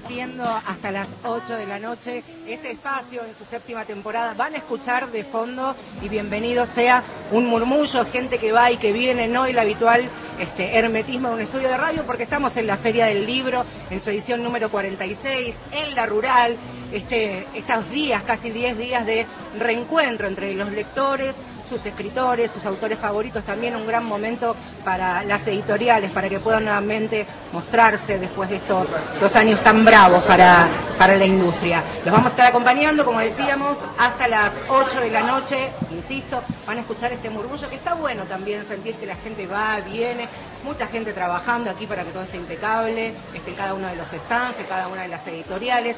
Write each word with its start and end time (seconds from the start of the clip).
compartiendo 0.00 0.44
hasta 0.44 0.90
las 0.90 1.08
8 1.24 1.56
de 1.56 1.66
la 1.66 1.78
noche 1.78 2.22
este 2.46 2.72
espacio 2.72 3.22
en 3.24 3.34
su 3.34 3.44
séptima 3.44 3.84
temporada. 3.84 4.34
Van 4.34 4.54
a 4.54 4.58
escuchar 4.58 5.08
de 5.08 5.24
fondo 5.24 5.74
y 6.02 6.08
bienvenido 6.08 6.66
sea 6.66 7.02
un 7.32 7.46
murmullo, 7.46 8.06
gente 8.06 8.38
que 8.38 8.50
va 8.50 8.70
y 8.70 8.78
que 8.78 8.92
viene, 8.92 9.28
no 9.28 9.44
el 9.44 9.58
habitual 9.58 10.08
este, 10.38 10.78
hermetismo 10.78 11.28
de 11.28 11.34
un 11.34 11.40
estudio 11.42 11.68
de 11.68 11.76
radio, 11.76 12.04
porque 12.06 12.22
estamos 12.22 12.56
en 12.56 12.66
la 12.66 12.78
Feria 12.78 13.06
del 13.06 13.26
Libro, 13.26 13.64
en 13.90 14.00
su 14.00 14.10
edición 14.10 14.42
número 14.42 14.70
46, 14.70 15.54
en 15.72 15.94
la 15.94 16.06
rural, 16.06 16.56
este, 16.92 17.46
estos 17.54 17.90
días, 17.90 18.22
casi 18.22 18.50
10 18.50 18.78
días 18.78 19.04
de 19.04 19.26
reencuentro 19.58 20.28
entre 20.28 20.54
los 20.54 20.70
lectores, 20.70 21.34
sus 21.70 21.86
escritores, 21.86 22.50
sus 22.50 22.66
autores 22.66 22.98
favoritos, 22.98 23.44
también 23.44 23.76
un 23.76 23.86
gran 23.86 24.04
momento 24.04 24.56
para 24.84 25.22
las 25.22 25.46
editoriales, 25.46 26.10
para 26.10 26.28
que 26.28 26.40
puedan 26.40 26.64
nuevamente 26.64 27.24
mostrarse 27.52 28.18
después 28.18 28.50
de 28.50 28.56
estos 28.56 28.88
dos 29.20 29.34
años 29.36 29.62
tan 29.62 29.84
bravos 29.84 30.24
para, 30.24 30.68
para 30.98 31.16
la 31.16 31.24
industria. 31.24 31.82
Los 32.04 32.12
vamos 32.12 32.26
a 32.26 32.30
estar 32.30 32.46
acompañando, 32.48 33.04
como 33.04 33.20
decíamos, 33.20 33.78
hasta 33.96 34.26
las 34.26 34.52
8 34.68 35.00
de 35.00 35.10
la 35.10 35.22
noche, 35.22 35.70
insisto, 35.92 36.42
van 36.66 36.78
a 36.78 36.80
escuchar 36.80 37.12
este 37.12 37.30
murmullo, 37.30 37.70
que 37.70 37.76
está 37.76 37.94
bueno 37.94 38.24
también 38.24 38.66
sentir 38.66 38.96
que 38.96 39.06
la 39.06 39.16
gente 39.16 39.46
va, 39.46 39.78
viene, 39.80 40.28
mucha 40.64 40.88
gente 40.88 41.12
trabajando 41.12 41.70
aquí 41.70 41.86
para 41.86 42.02
que 42.02 42.10
todo 42.10 42.24
esté 42.24 42.36
impecable, 42.36 43.14
este, 43.32 43.54
cada 43.54 43.74
uno 43.74 43.86
de 43.86 43.96
los 43.96 44.08
stands, 44.08 44.56
cada 44.68 44.88
una 44.88 45.02
de 45.02 45.08
las 45.08 45.26
editoriales. 45.26 45.96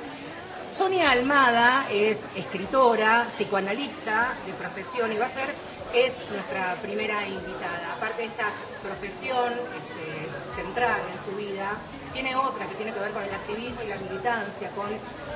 Sonia 0.77 1.11
Almada 1.11 1.87
es 1.91 2.17
escritora, 2.35 3.27
psicoanalista 3.37 4.33
de 4.47 4.55
profesión 4.55 5.13
y 5.13 5.19
va 5.19 5.27
a 5.27 5.31
ser, 5.31 5.55
es 5.93 6.15
nuestra 6.31 6.77
primera 6.81 7.27
invitada. 7.29 7.93
Aparte 7.95 8.23
de 8.23 8.29
esta 8.29 8.49
profesión 8.83 9.53
este, 9.53 10.63
central 10.63 10.99
en 11.13 11.31
su 11.31 11.37
vida, 11.37 11.77
tiene 12.15 12.35
otra 12.35 12.67
que 12.67 12.75
tiene 12.77 12.93
que 12.93 13.01
ver 13.01 13.11
con 13.11 13.23
el 13.23 13.35
activismo 13.35 13.83
y 13.85 13.89
la 13.89 13.97
militancia, 13.97 14.71
con 14.75 14.89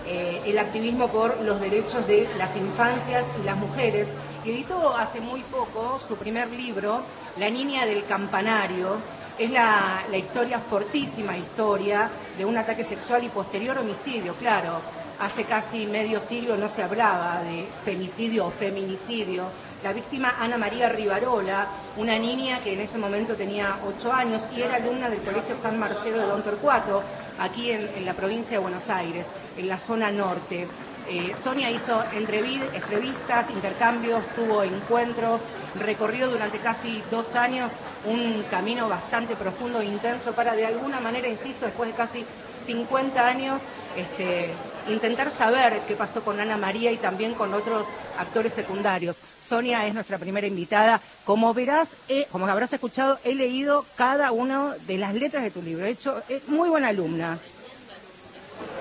eh, 0.06 0.42
el 0.46 0.58
activismo 0.58 1.08
por 1.08 1.38
los 1.42 1.60
derechos 1.60 2.06
de 2.06 2.26
las 2.38 2.56
infancias 2.56 3.24
y 3.38 3.44
las 3.44 3.56
mujeres. 3.58 4.08
Y 4.42 4.50
editó 4.50 4.96
hace 4.96 5.20
muy 5.20 5.42
poco 5.42 6.00
su 6.08 6.16
primer 6.16 6.48
libro, 6.48 7.02
La 7.36 7.50
niña 7.50 7.84
del 7.84 8.06
campanario, 8.06 8.96
es 9.38 9.50
la, 9.50 10.02
la, 10.10 10.16
historia, 10.16 10.60
fortísima 10.60 11.36
historia, 11.36 12.08
de 12.38 12.44
un 12.46 12.56
ataque 12.56 12.86
sexual 12.86 13.22
y 13.22 13.28
posterior 13.28 13.76
homicidio, 13.76 14.32
claro. 14.36 14.80
Hace 15.18 15.44
casi 15.44 15.86
medio 15.86 16.20
siglo 16.20 16.56
no 16.56 16.68
se 16.68 16.82
hablaba 16.82 17.40
de 17.42 17.66
femicidio 17.84 18.46
o 18.46 18.50
feminicidio. 18.50 19.44
La 19.82 19.94
víctima 19.94 20.34
Ana 20.38 20.58
María 20.58 20.90
Rivarola, 20.90 21.68
una 21.96 22.18
niña 22.18 22.60
que 22.62 22.74
en 22.74 22.80
ese 22.80 22.98
momento 22.98 23.34
tenía 23.34 23.78
ocho 23.86 24.12
años 24.12 24.42
y 24.54 24.60
era 24.60 24.76
alumna 24.76 25.08
del 25.08 25.22
Colegio 25.22 25.56
San 25.62 25.78
Marcelo 25.78 26.18
de 26.18 26.26
Don 26.26 26.42
Torcuato, 26.42 27.02
aquí 27.38 27.70
en, 27.70 27.88
en 27.96 28.04
la 28.04 28.12
provincia 28.12 28.52
de 28.52 28.62
Buenos 28.62 28.88
Aires, 28.90 29.24
en 29.56 29.68
la 29.68 29.78
zona 29.78 30.10
norte. 30.10 30.68
Eh, 31.08 31.34
Sonia 31.44 31.70
hizo 31.70 32.02
entrevistas, 32.12 33.48
intercambios, 33.50 34.22
tuvo 34.34 34.64
encuentros, 34.64 35.40
recorrió 35.78 36.28
durante 36.28 36.58
casi 36.58 37.02
dos 37.10 37.34
años 37.36 37.70
un 38.04 38.44
camino 38.50 38.88
bastante 38.88 39.36
profundo 39.36 39.80
e 39.80 39.84
intenso 39.84 40.32
para 40.32 40.54
de 40.54 40.66
alguna 40.66 41.00
manera, 41.00 41.28
insisto, 41.28 41.64
después 41.64 41.90
de 41.90 41.96
casi 41.96 42.26
50 42.66 43.24
años, 43.24 43.62
este, 43.96 44.50
intentar 44.88 45.32
saber 45.36 45.80
qué 45.86 45.94
pasó 45.94 46.22
con 46.22 46.40
Ana 46.40 46.56
María 46.56 46.92
y 46.92 46.96
también 46.96 47.34
con 47.34 47.54
otros 47.54 47.86
actores 48.18 48.52
secundarios. 48.52 49.16
Sonia 49.48 49.86
es 49.86 49.94
nuestra 49.94 50.18
primera 50.18 50.46
invitada. 50.46 51.00
Como 51.24 51.52
verás, 51.54 51.88
eh, 52.08 52.26
como 52.30 52.46
habrás 52.46 52.72
escuchado, 52.72 53.18
he 53.24 53.34
leído 53.34 53.84
cada 53.96 54.32
una 54.32 54.74
de 54.86 54.98
las 54.98 55.14
letras 55.14 55.42
de 55.42 55.50
tu 55.50 55.62
libro. 55.62 55.86
He 55.86 55.90
hecho, 55.90 56.22
es 56.28 56.48
muy 56.48 56.68
buena 56.68 56.88
alumna. 56.88 57.38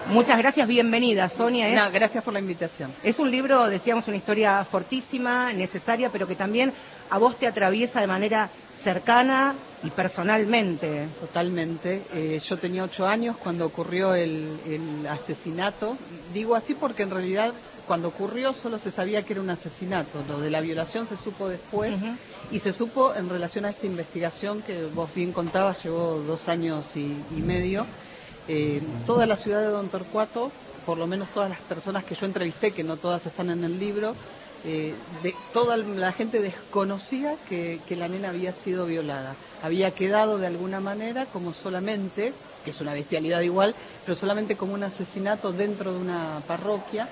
Muchas 0.07 0.37
gracias, 0.37 0.67
bienvenida, 0.67 1.29
Sonia. 1.29 1.67
No, 1.73 1.91
gracias 1.91 2.23
por 2.23 2.33
la 2.33 2.39
invitación. 2.39 2.93
Es 3.03 3.17
un 3.17 3.31
libro, 3.31 3.67
decíamos, 3.67 4.07
una 4.07 4.17
historia 4.17 4.63
fortísima, 4.63 5.51
necesaria, 5.51 6.09
pero 6.11 6.27
que 6.27 6.35
también 6.35 6.71
a 7.09 7.17
vos 7.17 7.37
te 7.37 7.47
atraviesa 7.47 8.01
de 8.01 8.07
manera 8.07 8.49
cercana 8.85 9.55
y 9.83 9.89
personalmente. 9.89 11.07
Totalmente. 11.19 12.03
Eh, 12.13 12.39
yo 12.47 12.57
tenía 12.57 12.83
ocho 12.83 13.07
años 13.07 13.35
cuando 13.35 13.65
ocurrió 13.65 14.13
el, 14.13 14.47
el, 14.67 15.07
asesinato. 15.07 15.97
Digo 16.33 16.55
así 16.55 16.75
porque 16.75 17.03
en 17.03 17.09
realidad 17.09 17.51
cuando 17.87 18.07
ocurrió 18.09 18.53
solo 18.53 18.77
se 18.79 18.91
sabía 18.91 19.23
que 19.23 19.33
era 19.33 19.41
un 19.41 19.49
asesinato. 19.49 20.23
Lo 20.29 20.39
de 20.39 20.51
la 20.51 20.61
violación 20.61 21.07
se 21.07 21.17
supo 21.17 21.49
después 21.49 21.93
uh 21.93 22.05
-huh. 22.05 22.15
y 22.51 22.59
se 22.59 22.73
supo 22.73 23.13
en 23.15 23.27
relación 23.27 23.65
a 23.65 23.71
esta 23.71 23.87
investigación 23.87 24.61
que 24.61 24.85
vos 24.85 25.09
bien 25.13 25.31
contabas, 25.33 25.83
llevó 25.83 26.19
dos 26.19 26.47
años 26.47 26.85
y, 26.95 27.17
y 27.35 27.41
medio. 27.41 27.85
Eh, 28.47 28.81
toda 29.07 29.25
la 29.25 29.37
ciudad 29.37 29.61
de 29.61 29.67
Don 29.67 29.89
Torcuato, 29.89 30.51
por 30.85 30.99
lo 30.99 31.07
menos 31.07 31.27
todas 31.33 31.49
las 31.49 31.59
personas 31.61 32.03
que 32.03 32.13
yo 32.13 32.27
entrevisté, 32.27 32.71
que 32.71 32.83
no 32.83 32.97
todas 32.97 33.25
están 33.25 33.49
en 33.49 33.63
el 33.63 33.79
libro, 33.79 34.15
eh, 34.65 34.93
de, 35.21 35.35
toda 35.53 35.77
la 35.77 36.11
gente 36.11 36.41
desconocía 36.41 37.35
que, 37.47 37.79
que, 37.87 37.95
la 37.95 38.07
nena 38.07 38.29
había 38.29 38.51
sido 38.51 38.85
violada. 38.85 39.35
Había 39.61 39.91
quedado 39.91 40.37
de 40.37 40.47
alguna 40.47 40.79
manera 40.79 41.27
como 41.27 41.53
solamente, 41.53 42.33
que 42.63 42.71
es 42.71 42.81
una 42.81 42.93
bestialidad 42.93 43.41
igual, 43.41 43.75
pero 44.03 44.17
solamente 44.17 44.55
como 44.55 44.73
un 44.73 44.83
asesinato 44.83 45.51
dentro 45.51 45.93
de 45.93 45.99
una 45.99 46.41
parroquia. 46.47 47.07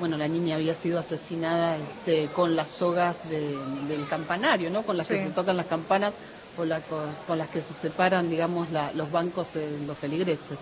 Bueno, 0.00 0.16
la 0.16 0.28
niña 0.28 0.56
había 0.56 0.74
sido 0.74 0.98
asesinada 0.98 1.76
este, 1.76 2.26
con 2.34 2.56
las 2.56 2.68
sogas 2.70 3.16
de, 3.30 3.56
del 3.88 4.06
campanario, 4.08 4.68
¿no? 4.70 4.82
Con 4.82 4.96
las 4.96 5.06
sí. 5.06 5.14
que 5.14 5.24
se 5.26 5.30
tocan 5.30 5.56
las 5.56 5.66
campanas 5.66 6.12
o 6.58 6.64
la, 6.64 6.80
con, 6.80 7.04
con, 7.26 7.38
las 7.38 7.48
que 7.48 7.60
se 7.60 7.88
separan, 7.88 8.28
digamos, 8.28 8.70
la, 8.72 8.92
los 8.92 9.10
bancos 9.12 9.46
de 9.54 9.78
los 9.86 9.96
feligreses. 9.96 10.58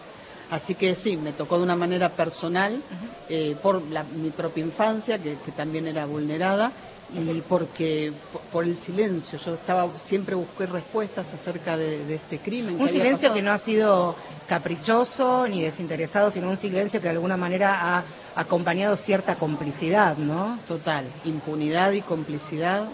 Así 0.50 0.74
que 0.74 0.94
sí, 0.96 1.16
me 1.16 1.32
tocó 1.32 1.56
de 1.58 1.64
una 1.64 1.76
manera 1.76 2.10
personal, 2.10 2.80
eh, 3.28 3.56
por 3.62 3.82
la, 3.90 4.02
mi 4.02 4.30
propia 4.30 4.64
infancia, 4.64 5.18
que, 5.18 5.36
que, 5.44 5.52
también 5.52 5.86
era 5.86 6.04
vulnerada, 6.06 6.70
y 7.12 7.40
porque 7.42 8.12
por, 8.32 8.42
por, 8.42 8.64
el 8.64 8.76
silencio, 8.78 9.38
yo 9.38 9.54
estaba 9.54 9.88
siempre 10.08 10.34
busqué 10.34 10.66
respuestas 10.66 11.26
acerca 11.40 11.76
de, 11.76 12.04
de 12.04 12.14
este 12.16 12.38
crimen. 12.38 12.80
Un 12.80 12.86
que 12.86 12.92
silencio 12.92 13.32
que 13.32 13.42
no 13.42 13.52
ha 13.52 13.58
sido 13.58 14.16
caprichoso 14.48 15.46
ni 15.46 15.62
desinteresado, 15.62 16.30
sino 16.30 16.50
un 16.50 16.58
silencio 16.58 17.00
que 17.00 17.04
de 17.04 17.14
alguna 17.14 17.36
manera 17.36 17.96
ha 17.96 18.04
acompañado 18.34 18.96
cierta 18.96 19.36
complicidad, 19.36 20.16
¿no? 20.16 20.58
Total, 20.66 21.06
impunidad 21.24 21.92
y 21.92 22.02
complicidad, 22.02 22.88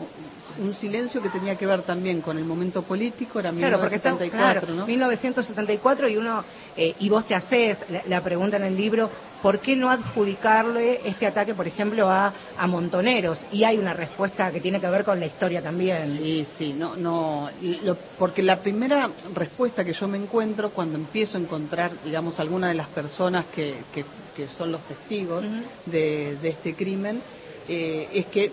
un 0.59 0.75
silencio 0.75 1.22
que 1.22 1.28
tenía 1.28 1.56
que 1.56 1.66
ver 1.66 1.83
también 1.83 2.21
con 2.21 2.38
el 2.38 2.44
momento 2.44 2.83
político, 2.83 3.41
era 3.41 3.50
claro, 3.50 3.78
1974, 3.78 4.25
está, 4.25 4.61
claro, 4.61 4.75
¿no? 4.75 4.87
1974 4.87 6.09
y 6.09 6.16
uno, 6.16 6.44
eh, 6.77 6.94
y 6.99 7.09
vos 7.09 7.27
te 7.27 7.34
haces 7.34 7.78
la, 7.91 8.03
la, 8.06 8.21
pregunta 8.21 8.56
en 8.56 8.65
el 8.65 8.77
libro, 8.77 9.11
¿por 9.43 9.59
qué 9.59 9.77
no 9.77 9.91
adjudicarle 9.91 11.00
este 11.05 11.27
ataque, 11.27 11.55
por 11.55 11.66
ejemplo, 11.66 12.09
a, 12.09 12.33
a 12.56 12.66
Montoneros? 12.66 13.38
Y 13.53 13.65
hay 13.65 13.78
una 13.78 13.93
respuesta 13.93 14.50
que 14.50 14.61
tiene 14.61 14.81
que 14.81 14.88
ver 14.88 15.05
con 15.05 15.19
la 15.19 15.27
historia 15.27 15.62
también. 15.62 16.19
Sí, 16.19 16.47
sí, 16.59 16.73
no, 16.73 16.96
no, 16.96 17.50
lo, 17.82 17.96
porque 18.19 18.43
la 18.43 18.58
primera 18.58 19.08
respuesta 19.35 19.85
que 19.85 19.93
yo 19.93 20.08
me 20.08 20.19
encuentro 20.19 20.70
cuando 20.70 20.96
empiezo 20.99 21.38
a 21.38 21.41
encontrar, 21.41 21.91
digamos, 22.05 22.38
alguna 22.41 22.69
de 22.69 22.75
las 22.75 22.88
personas 22.88 23.46
que, 23.55 23.76
que, 23.94 24.05
que 24.37 24.49
son 24.56 24.73
los 24.73 24.81
testigos 24.82 25.44
uh 25.44 25.49
-huh. 25.49 25.62
de, 25.87 26.37
de 26.41 26.49
este 26.49 26.75
crimen, 26.75 27.20
eh, 27.68 28.08
es 28.12 28.26
que 28.26 28.50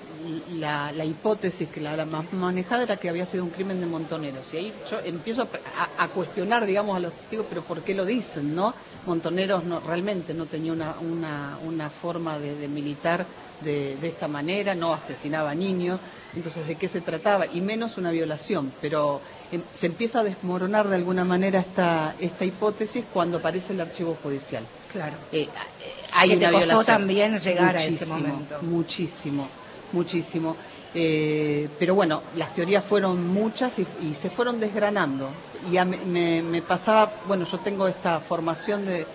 la, 0.53 0.91
la 0.91 1.05
hipótesis 1.05 1.69
que 1.69 1.81
la, 1.81 1.95
la, 1.95 2.05
más 2.05 2.31
manejada 2.33 2.83
era 2.83 2.97
que 2.97 3.09
había 3.09 3.25
sido 3.25 3.43
un 3.43 3.49
crimen 3.49 3.79
de 3.79 3.85
montoneros. 3.85 4.45
Y 4.53 4.57
ahí 4.57 4.73
yo 4.89 4.99
empiezo 4.99 5.43
a, 5.43 6.03
a, 6.03 6.07
cuestionar, 6.09 6.65
digamos, 6.65 6.95
a 6.95 6.99
los 6.99 7.13
testigos, 7.13 7.45
pero 7.49 7.61
¿por 7.63 7.81
qué 7.81 7.93
lo 7.93 8.05
dicen, 8.05 8.55
no? 8.55 8.73
Montoneros 9.05 9.63
no, 9.63 9.79
realmente 9.79 10.33
no 10.33 10.45
tenía 10.45 10.73
una, 10.73 10.95
una, 10.99 11.57
una 11.65 11.89
forma 11.89 12.39
de, 12.39 12.55
de 12.55 12.67
militar 12.67 13.25
de, 13.61 13.97
de, 13.97 14.07
esta 14.09 14.27
manera, 14.27 14.75
no 14.75 14.93
asesinaba 14.93 15.55
niños, 15.55 15.99
entonces 16.35 16.67
¿de 16.67 16.75
qué 16.75 16.89
se 16.89 17.01
trataba? 17.01 17.47
Y 17.47 17.61
menos 17.61 17.97
una 17.97 18.11
violación, 18.11 18.71
pero 18.81 19.19
eh, 19.51 19.59
se 19.79 19.87
empieza 19.87 20.19
a 20.19 20.23
desmoronar 20.23 20.87
de 20.87 20.95
alguna 20.95 21.23
manera 21.23 21.61
esta, 21.61 22.15
esta 22.19 22.45
hipótesis 22.45 23.05
cuando 23.13 23.37
aparece 23.37 23.73
el 23.73 23.81
archivo 23.81 24.15
judicial. 24.21 24.63
Claro. 24.91 25.15
Eh, 25.31 25.47
hay 26.17 26.29
que 26.29 26.37
una 26.37 26.47
te 26.47 26.53
costó 26.53 26.67
violación. 26.67 26.85
también 26.85 27.39
llegar 27.39 27.75
muchísimo, 27.75 28.15
a 28.15 28.17
ese 28.17 28.27
momento. 28.27 28.59
Muchísimo, 28.63 29.49
muchísimo. 29.91 30.57
Eh, 30.93 31.69
pero 31.77 31.95
bueno, 31.95 32.23
las 32.35 32.55
teorías 32.55 32.83
fueron 32.85 33.27
muchas 33.27 33.77
y, 33.77 33.81
y, 33.81 34.15
se 34.21 34.29
fueron 34.29 34.59
desgranando. 34.59 35.29
y 35.71 35.77
me, 35.85 36.41
me, 36.41 36.61
pasaba, 36.61 37.11
bueno, 37.27 37.45
yo 37.51 37.57
tengo 37.59 37.87
esta 37.87 38.19
formación 38.21 38.85
de, 38.85 39.05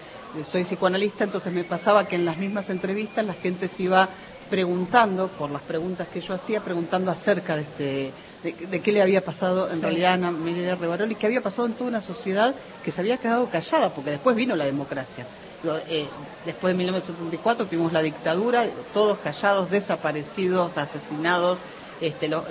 soy 0.50 0.64
psicoanalista, 0.64 1.24
entonces 1.24 1.52
me 1.52 1.64
pasaba 1.64 2.06
que 2.06 2.16
en 2.16 2.24
las 2.24 2.36
mismas 2.36 2.70
entrevistas 2.70 3.24
la 3.24 3.34
gente 3.34 3.68
se 3.68 3.82
iba 3.82 4.08
preguntando, 4.48 5.28
por 5.28 5.50
las 5.50 5.62
preguntas 5.62 6.08
que 6.08 6.20
yo 6.20 6.34
hacía, 6.34 6.60
preguntando 6.60 7.10
acerca 7.10 7.56
de 7.56 7.62
este 7.62 8.12
de, 8.42 8.80
qué 8.80 8.92
le 8.92 9.00
había 9.00 9.24
pasado 9.24 9.70
en 9.70 9.80
realidad 9.80 10.10
a 10.10 10.14
Ana 10.14 10.30
María 10.30 10.74
Rebaroli, 10.74 11.14
qué 11.14 11.26
había 11.26 11.40
pasado 11.40 11.66
en 11.66 11.74
toda 11.74 11.88
una 11.88 12.00
sociedad 12.00 12.54
que 12.84 12.90
se 12.90 13.00
había 13.00 13.16
quedado 13.16 13.48
callada, 13.48 13.90
porque 13.90 14.10
después 14.10 14.34
vino 14.36 14.56
la 14.56 14.64
democracia. 14.64 15.26
Eh, 15.64 16.06
después 16.44 16.74
de 16.74 16.78
1974 16.78 17.66
tuvimos 17.66 17.92
la 17.92 18.02
dictadura, 18.02 18.66
todos 18.92 19.18
callados, 19.18 19.70
desaparecidos, 19.70 20.76
asesinados, 20.76 21.58
este, 22.00 22.26
los, 22.26 22.44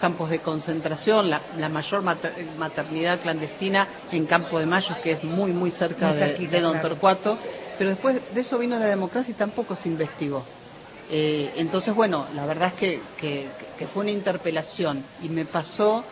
campos 0.00 0.30
de 0.30 0.38
concentración, 0.38 1.28
la, 1.28 1.68
mayor 1.68 2.02
maternidad 2.02 3.20
clandestina 3.20 3.86
en 4.10 4.24
Campo 4.24 4.58
de 4.58 4.64
Mayo, 4.64 4.96
que 5.02 5.12
es 5.12 5.24
muy, 5.24 5.52
muy 5.52 5.72
cerca 5.72 6.14
de, 6.14 6.60
Don 6.60 6.80
Torcuato. 6.80 7.36
Pero 7.76 7.90
después 7.90 8.18
de 8.34 8.40
eso 8.40 8.56
vino 8.56 8.78
la 8.78 8.86
democracia 8.86 9.32
y 9.32 9.34
tampoco 9.34 9.76
se 9.76 9.90
investigó. 9.90 10.42
Eh, 11.10 11.52
entonces, 11.56 11.94
bueno, 11.94 12.26
la 12.34 12.46
verdad 12.46 12.68
es 12.68 12.74
que, 12.74 13.00
que, 13.18 13.86
fue 13.92 14.04
una 14.04 14.12
interpelación 14.12 15.04
y 15.22 15.28
me 15.28 15.44
pasó 15.44 16.02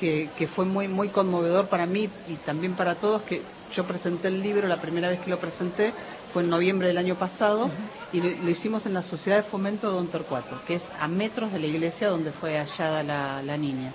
que, 0.00 0.28
que, 0.36 0.48
fue 0.48 0.64
muy, 0.64 0.88
muy 0.88 1.10
conmovedor 1.10 1.68
para 1.68 1.86
mí 1.86 2.10
y 2.28 2.34
también 2.44 2.74
para 2.74 2.96
todos 2.96 3.22
que 3.22 3.40
yo 3.74 3.84
presenté 3.84 4.28
el 4.28 4.42
libro, 4.42 4.68
la 4.68 4.80
primera 4.80 5.08
vez 5.08 5.20
que 5.20 5.30
lo 5.30 5.38
presenté 5.38 5.92
fue 6.32 6.42
en 6.42 6.50
noviembre 6.50 6.88
del 6.88 6.98
año 6.98 7.16
pasado 7.16 7.70
y 8.12 8.20
lo, 8.20 8.50
hicimos 8.50 8.86
en 8.86 8.94
la 8.94 9.02
Sociedad 9.02 9.38
de 9.38 9.50
Fomento 9.50 9.88
de 9.88 9.96
Don 9.96 10.08
Torcuato, 10.08 10.60
que 10.66 10.76
es 10.76 10.82
a 10.98 11.08
metros 11.08 11.52
de 11.52 11.58
la 11.58 11.66
iglesia 11.66 12.08
donde 12.08 12.32
fue 12.32 12.58
hallada 12.58 13.02
la, 13.02 13.56
niña. 13.56 13.92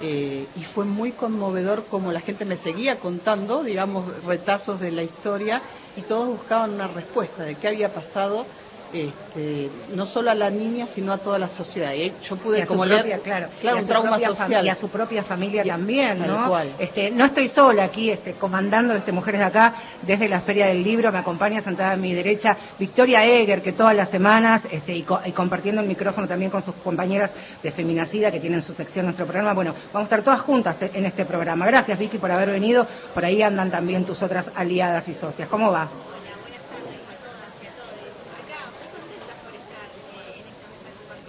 Eh, 0.00 0.46
y 0.56 0.64
fue 0.74 0.84
muy 0.84 1.12
conmovedor 1.12 1.86
como 1.90 2.12
la 2.12 2.20
gente 2.20 2.44
me 2.44 2.56
seguía 2.56 2.96
contando, 2.96 3.64
digamos, 3.64 4.24
retazos 4.24 4.80
de 4.80 4.92
la 4.92 5.02
historia 5.02 5.60
y 5.96 6.02
todos 6.02 6.28
buscaban 6.28 6.74
una 6.74 6.86
respuesta 6.86 7.42
de 7.42 7.56
qué 7.56 7.68
había 7.68 7.92
pasado 7.92 8.46
este, 8.92 9.70
no 9.94 10.06
solo 10.06 10.30
a 10.30 10.34
la 10.34 10.50
niña, 10.50 10.86
sino 10.94 11.12
a 11.12 11.18
toda 11.18 11.38
la 11.38 11.48
sociedad. 11.48 11.92
Y 11.92 12.12
yo 12.28 12.36
pude 12.36 12.66
como 12.66 12.84
claro, 12.84 13.48
claro 13.60 13.78
un 13.78 13.86
trauma 13.86 14.18
social. 14.18 14.64
Y 14.64 14.68
a 14.68 14.74
su 14.74 14.88
propia 14.88 15.22
familia 15.22 15.64
también, 15.64 16.26
¿no? 16.26 16.58
Este, 16.78 17.10
no 17.10 17.26
estoy 17.26 17.48
sola 17.48 17.84
aquí 17.84 18.10
este, 18.10 18.34
comandando 18.34 18.94
este 18.94 19.12
Mujeres 19.12 19.40
de 19.40 19.46
Acá 19.46 19.74
desde 20.02 20.28
la 20.28 20.40
Feria 20.40 20.66
del 20.66 20.82
Libro. 20.82 21.12
Me 21.12 21.18
acompaña 21.18 21.60
sentada 21.60 21.92
a 21.92 21.96
mi 21.96 22.14
derecha 22.14 22.56
Victoria 22.78 23.24
Eger, 23.24 23.62
que 23.62 23.72
todas 23.72 23.94
las 23.94 24.08
semanas, 24.08 24.62
este, 24.70 24.96
y, 24.96 25.02
compartiendo 25.02 25.80
el 25.80 25.88
micrófono 25.88 26.26
también 26.26 26.50
con 26.50 26.62
sus 26.62 26.74
compañeras 26.76 27.30
de 27.62 27.70
Feminacida, 27.70 28.30
que 28.30 28.40
tienen 28.40 28.62
su 28.62 28.72
sección 28.74 29.00
en 29.04 29.06
nuestro 29.06 29.26
programa. 29.26 29.52
Bueno, 29.52 29.74
vamos 29.92 30.06
a 30.06 30.14
estar 30.14 30.22
todas 30.22 30.40
juntas 30.40 30.76
en 30.80 31.04
este 31.04 31.24
programa. 31.24 31.66
Gracias, 31.66 31.98
Vicky, 31.98 32.18
por 32.18 32.30
haber 32.30 32.50
venido. 32.50 32.86
Por 33.14 33.24
ahí 33.24 33.42
andan 33.42 33.70
también 33.70 34.04
tus 34.04 34.22
otras 34.22 34.46
aliadas 34.54 35.06
y 35.08 35.14
socias. 35.14 35.48
¿Cómo 35.48 35.70
va? 35.70 35.88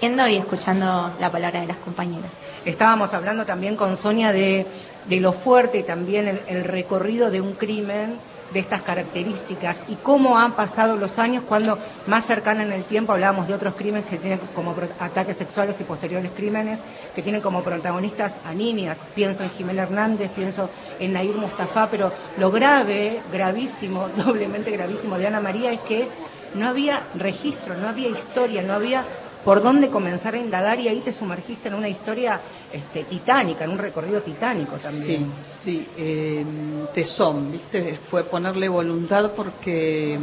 Y 0.01 0.37
escuchando 0.37 1.11
la 1.19 1.29
palabra 1.29 1.59
de 1.59 1.67
las 1.67 1.77
compañeras. 1.77 2.31
Estábamos 2.63 3.13
hablando 3.13 3.45
también 3.45 3.75
con 3.75 3.97
Sonia 3.97 4.31
de, 4.31 4.65
lo 5.09 5.33
fuerte 5.33 5.79
y 5.79 5.83
también 5.83 6.39
el, 6.47 6.63
recorrido 6.63 7.29
de 7.29 7.41
un 7.41 7.53
crimen 7.53 8.15
de 8.53 8.61
estas 8.61 8.81
características 8.81 9.77
y 9.89 9.95
cómo 9.95 10.39
han 10.39 10.53
pasado 10.53 10.95
los 10.95 11.19
años 11.19 11.43
cuando 11.47 11.77
más 12.07 12.25
cercana 12.25 12.63
en 12.63 12.71
el 12.71 12.83
tiempo 12.85 13.11
hablábamos 13.11 13.47
de 13.47 13.53
otros 13.53 13.75
crímenes 13.75 14.07
que 14.07 14.17
tienen 14.17 14.39
como 14.55 14.73
ataques 14.99 15.37
sexuales 15.37 15.75
y 15.79 15.83
posteriores 15.83 16.31
crímenes 16.35 16.79
que 17.13 17.21
tienen 17.21 17.41
como 17.41 17.61
protagonistas 17.61 18.31
a 18.45 18.53
niñas. 18.53 18.97
Pienso 19.13 19.43
en 19.43 19.51
Jimena 19.51 19.83
Hernández, 19.83 20.31
pienso 20.31 20.69
en 20.97 21.13
Nair 21.13 21.35
Mustafa, 21.35 21.87
pero 21.91 22.11
lo 22.37 22.49
grave, 22.51 23.19
gravísimo, 23.31 24.07
doblemente 24.15 24.71
gravísimo 24.71 25.17
de 25.17 25.27
Ana 25.27 25.41
María 25.41 25.71
es 25.73 25.81
que 25.81 26.07
no 26.55 26.69
había 26.69 27.01
registro, 27.15 27.75
no 27.75 27.89
había 27.89 28.09
historia, 28.09 28.63
no 28.63 28.73
había 28.73 29.03
por 29.43 29.63
dónde 29.63 29.89
comenzar 29.89 30.35
a 30.35 30.37
indagar 30.37 30.79
y 30.79 30.87
ahí 30.87 30.99
te 30.99 31.13
sumergiste 31.13 31.69
en 31.69 31.75
una 31.75 31.89
historia 31.89 32.39
este, 32.71 33.03
titánica, 33.05 33.63
en 33.63 33.71
un 33.71 33.77
recorrido 33.77 34.21
titánico 34.21 34.77
también. 34.77 35.31
Sí, 35.63 35.63
sí, 35.63 35.87
eh, 35.97 36.45
tesón, 36.93 37.51
¿viste? 37.51 37.99
Fue 38.09 38.25
ponerle 38.25 38.67
voluntad 38.67 39.31
porque 39.35 40.19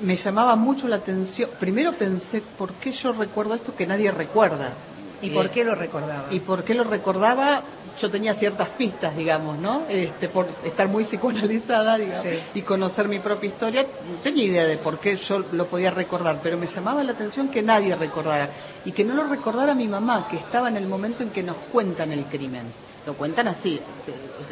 me 0.00 0.16
llamaba 0.16 0.56
mucho 0.56 0.88
la 0.88 0.96
atención. 0.96 1.50
Primero 1.58 1.92
pensé, 1.92 2.42
¿por 2.56 2.74
qué 2.74 2.92
yo 2.92 3.12
recuerdo 3.12 3.54
esto 3.54 3.74
que 3.74 3.86
nadie 3.86 4.10
recuerda? 4.10 4.72
¿Y 5.20 5.30
por 5.30 5.46
eh, 5.46 5.50
qué 5.52 5.64
lo 5.64 5.74
recordaba? 5.74 6.26
¿Y 6.30 6.40
por 6.40 6.64
qué 6.64 6.74
lo 6.74 6.84
recordaba? 6.84 7.62
Yo 8.00 8.10
tenía 8.10 8.34
ciertas 8.34 8.68
pistas, 8.70 9.16
digamos, 9.16 9.58
¿no? 9.58 9.86
Este, 9.88 10.28
por 10.28 10.46
estar 10.64 10.88
muy 10.88 11.04
psicoanalizada, 11.04 11.96
digamos, 11.96 12.26
y 12.54 12.62
conocer 12.62 13.08
mi 13.08 13.20
propia 13.20 13.48
historia, 13.48 13.86
tenía 14.22 14.44
idea 14.44 14.66
de 14.66 14.76
por 14.76 14.98
qué 14.98 15.16
yo 15.16 15.38
lo 15.52 15.66
podía 15.66 15.90
recordar, 15.90 16.40
pero 16.42 16.58
me 16.58 16.66
llamaba 16.66 17.02
la 17.02 17.12
atención 17.12 17.48
que 17.48 17.62
nadie 17.62 17.94
recordara 17.94 18.50
y 18.84 18.92
que 18.92 19.04
no 19.04 19.14
lo 19.14 19.24
recordara 19.24 19.74
mi 19.74 19.88
mamá, 19.88 20.28
que 20.30 20.36
estaba 20.36 20.68
en 20.68 20.76
el 20.76 20.86
momento 20.86 21.22
en 21.22 21.30
que 21.30 21.42
nos 21.42 21.56
cuentan 21.72 22.12
el 22.12 22.24
crimen. 22.24 22.64
Lo 23.06 23.14
cuentan 23.14 23.48
así, 23.48 23.80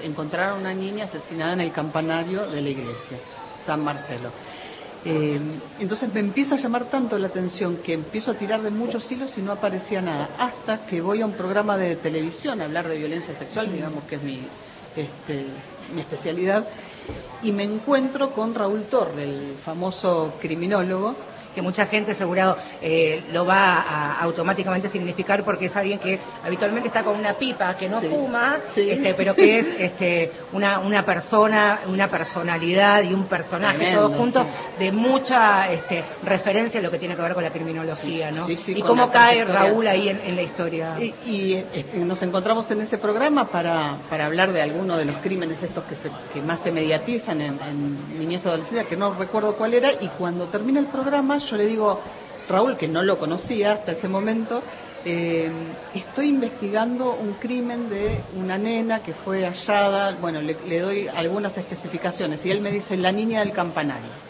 encontraron 0.03 0.59
a 0.59 0.61
una 0.61 0.75
niña 0.75 1.07
asesinada 1.07 1.55
en 1.55 1.61
el 1.61 1.73
campanario 1.73 2.47
de 2.47 2.63
la 2.63 2.69
iglesia, 2.69 3.19
San 3.67 3.83
Marcelo. 3.83 4.31
Eh, 5.07 5.39
entonces 5.81 6.13
me 6.15 6.21
empieza 6.21 6.55
a 6.55 6.59
llamar 6.59 6.87
tanto 6.87 7.19
la 7.19 7.27
atención 7.29 7.77
que 7.85 7.93
empiezo 7.93 8.31
a 8.31 8.35
tirar 8.35 8.63
de 8.63 8.71
muchos 8.71 9.11
hilos 9.13 9.37
y 9.37 9.43
no 9.43 9.53
aparecía 9.53 10.01
nada, 10.01 10.31
hasta 10.39 10.87
que 10.87 11.03
voy 11.03 11.21
a 11.21 11.27
un 11.27 11.33
programa 11.33 11.77
de 11.77 11.97
televisión 11.97 12.61
a 12.61 12.65
hablar 12.65 12.89
de 12.89 12.97
violencia 12.97 13.35
sexual, 13.35 13.71
digamos 13.71 14.05
que 14.05 14.15
es 14.17 14.23
mi, 14.23 14.41
este, 14.97 15.45
mi 15.95 16.01
especialidad, 16.01 16.67
y 17.43 17.53
me 17.53 17.65
encuentro 17.65 18.31
con 18.33 18.55
Raúl 18.55 18.85
Torre, 18.85 19.25
el 19.25 19.57
famoso 19.63 20.39
criminólogo, 20.41 21.15
que 21.55 21.63
mucha 21.63 21.87
gente 21.87 22.13
asegurado 22.13 22.57
eh, 22.83 23.23
lo 23.33 23.47
va 23.47 23.81
a 23.81 24.21
automáticamente 24.21 24.89
significar 24.89 25.43
porque 25.45 25.67
es 25.67 25.77
alguien 25.77 25.99
que 25.99 26.19
habitualmente 26.45 26.89
está 26.89 27.03
con 27.03 27.19
una 27.19 27.35
pipa 27.35 27.75
que 27.77 27.89
no 27.89 28.01
fuma, 28.01 28.59
Este, 28.77 29.15
pero 29.15 29.35
que 29.35 29.59
es 29.61 29.67
este, 29.79 30.33
una, 30.53 30.81
una 30.81 31.05
persona, 31.05 31.81
una 31.89 32.09
personalidad 32.09 33.03
y 33.03 33.13
un 33.13 33.25
personaje. 33.25 33.95
Todo 33.95 34.11
junto 34.11 34.45
de 34.79 34.93
mucha 34.93 35.71
este, 35.73 36.05
referencia 36.25 36.81
a 36.81 36.83
lo 36.83 36.91
que 36.91 36.99
tiene 36.99 37.15
que 37.17 37.23
ver 37.23 37.35
con 37.35 37.45
la 37.45 37.51
criminología, 37.51 38.31
¿no? 38.31 38.47
y 38.49 38.83
cómo 38.83 39.11
cae 39.11 39.45
Raúl 39.45 39.87
ahí 39.87 40.09
en, 40.09 40.37
la 40.37 40.43
historia. 40.43 40.97
Y, 40.99 41.55
este, 41.55 41.99
nos 41.99 42.21
encontramos 42.23 42.71
en 42.71 42.83
ese 42.83 42.99
programa 42.99 43.47
para, 43.47 43.97
para 44.11 44.27
hablar 44.27 44.53
de 44.53 44.63
algunos 44.63 44.99
de 44.99 45.05
los 45.05 45.17
crímenes 45.19 45.63
estos 45.63 45.85
que, 45.85 45.95
que 46.33 46.43
más 46.43 46.61
se 46.61 46.73
mediatizan 46.73 47.41
en, 47.41 47.59
en 47.61 48.19
niñez 48.19 48.45
adolescencia, 48.45 48.85
que 48.85 48.97
no 48.97 49.15
recuerdo 49.15 49.55
cuál 49.55 49.75
era, 49.75 49.93
y 49.93 50.09
cuando 50.09 50.47
termina 50.47 50.81
el 50.81 50.87
programa 50.87 51.39
yo 51.51 51.57
le 51.57 51.67
digo, 51.67 52.01
Raúl, 52.49 52.77
que 52.77 52.89
no 52.89 53.03
lo 53.03 53.19
conocía 53.19 53.73
hasta 53.73 53.93
ese 53.93 54.09
momento, 54.09 54.63
eh, 55.07 55.51
estoy 55.95 56.29
investigando 56.29 57.15
un 57.15 57.35
crimen 57.35 57.91
de 57.91 58.21
una 58.37 58.57
nena 58.57 59.01
que 59.01 59.13
fue 59.13 59.45
hallada, 59.45 60.17
bueno, 60.21 60.41
le, 60.41 60.79
doy 60.79 61.09
algunas 61.09 61.57
especificaciones 61.59 62.45
y 62.45 62.51
él 62.51 62.63
me 62.63 62.71
dice 62.71 62.97
la 62.97 63.13
niña 63.13 63.41
del 63.41 63.53
campanario. 63.53 64.25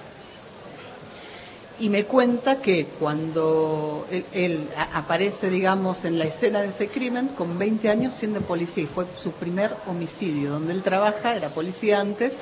Y 1.78 1.88
me 1.88 2.04
cuenta 2.04 2.61
que 2.61 2.87
cuando 3.00 4.06
él, 4.11 4.25
él, 4.33 4.68
aparece, 4.92 5.50
digamos, 5.50 6.04
en 6.04 6.18
la 6.18 6.26
escena 6.26 6.62
de 6.62 6.68
ese 6.68 6.88
crimen, 6.88 7.28
con 7.28 7.59
20 7.59 7.88
años 7.88 8.14
siendo 8.18 8.40
policía, 8.42 8.85
y 8.85 8.87
fue 8.87 9.06
su 9.23 9.33
primer 9.33 9.73
homicidio, 9.88 10.50
donde 10.52 10.73
él 10.73 10.83
trabaja, 10.83 11.35
era 11.35 11.49
policía 11.49 12.00
antes, 12.00 12.33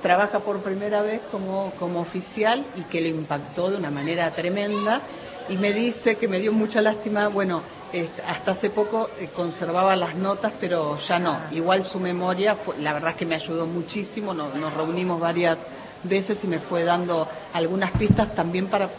trabaja 0.00 0.40
por 0.40 0.62
primera 0.62 1.02
vez 1.02 1.22
como, 1.30 1.72
como 1.78 2.00
oficial 2.00 2.66
y 2.74 2.82
que 2.84 3.00
le 3.00 3.08
impactó 3.10 3.70
de 3.70 3.76
una 3.76 3.90
manera 3.90 4.30
tremenda 4.32 5.02
y 5.48 5.56
me 5.56 5.72
dice 5.72 6.16
que 6.16 6.28
me 6.28 6.38
dio 6.38 6.52
mucha 6.52 6.80
lástima, 6.80 7.28
bueno, 7.28 7.62
hasta 8.24 8.52
hace 8.52 8.70
poco 8.70 9.08
eh, 9.18 9.28
conservaba 9.34 9.96
las 9.96 10.14
notas, 10.14 10.52
pero 10.60 10.98
ya 11.08 11.18
no. 11.18 11.40
Igual 11.50 11.84
su 11.86 11.98
memoria, 11.98 12.56
la 12.78 12.92
verdad 12.92 13.10
es 13.10 13.16
que 13.16 13.26
me 13.26 13.34
ayudó 13.34 13.66
muchísimo, 13.66 14.32
nos, 14.32 14.54
nos 14.54 14.72
reunimos 14.74 15.20
varias 15.20 15.58
veces 16.04 16.38
y 16.44 16.46
me 16.46 16.60
fue 16.60 16.84
dando 16.84 17.28
algunas 17.52 17.90
pistas 17.92 18.34
también 18.34 18.68
para 18.68 18.90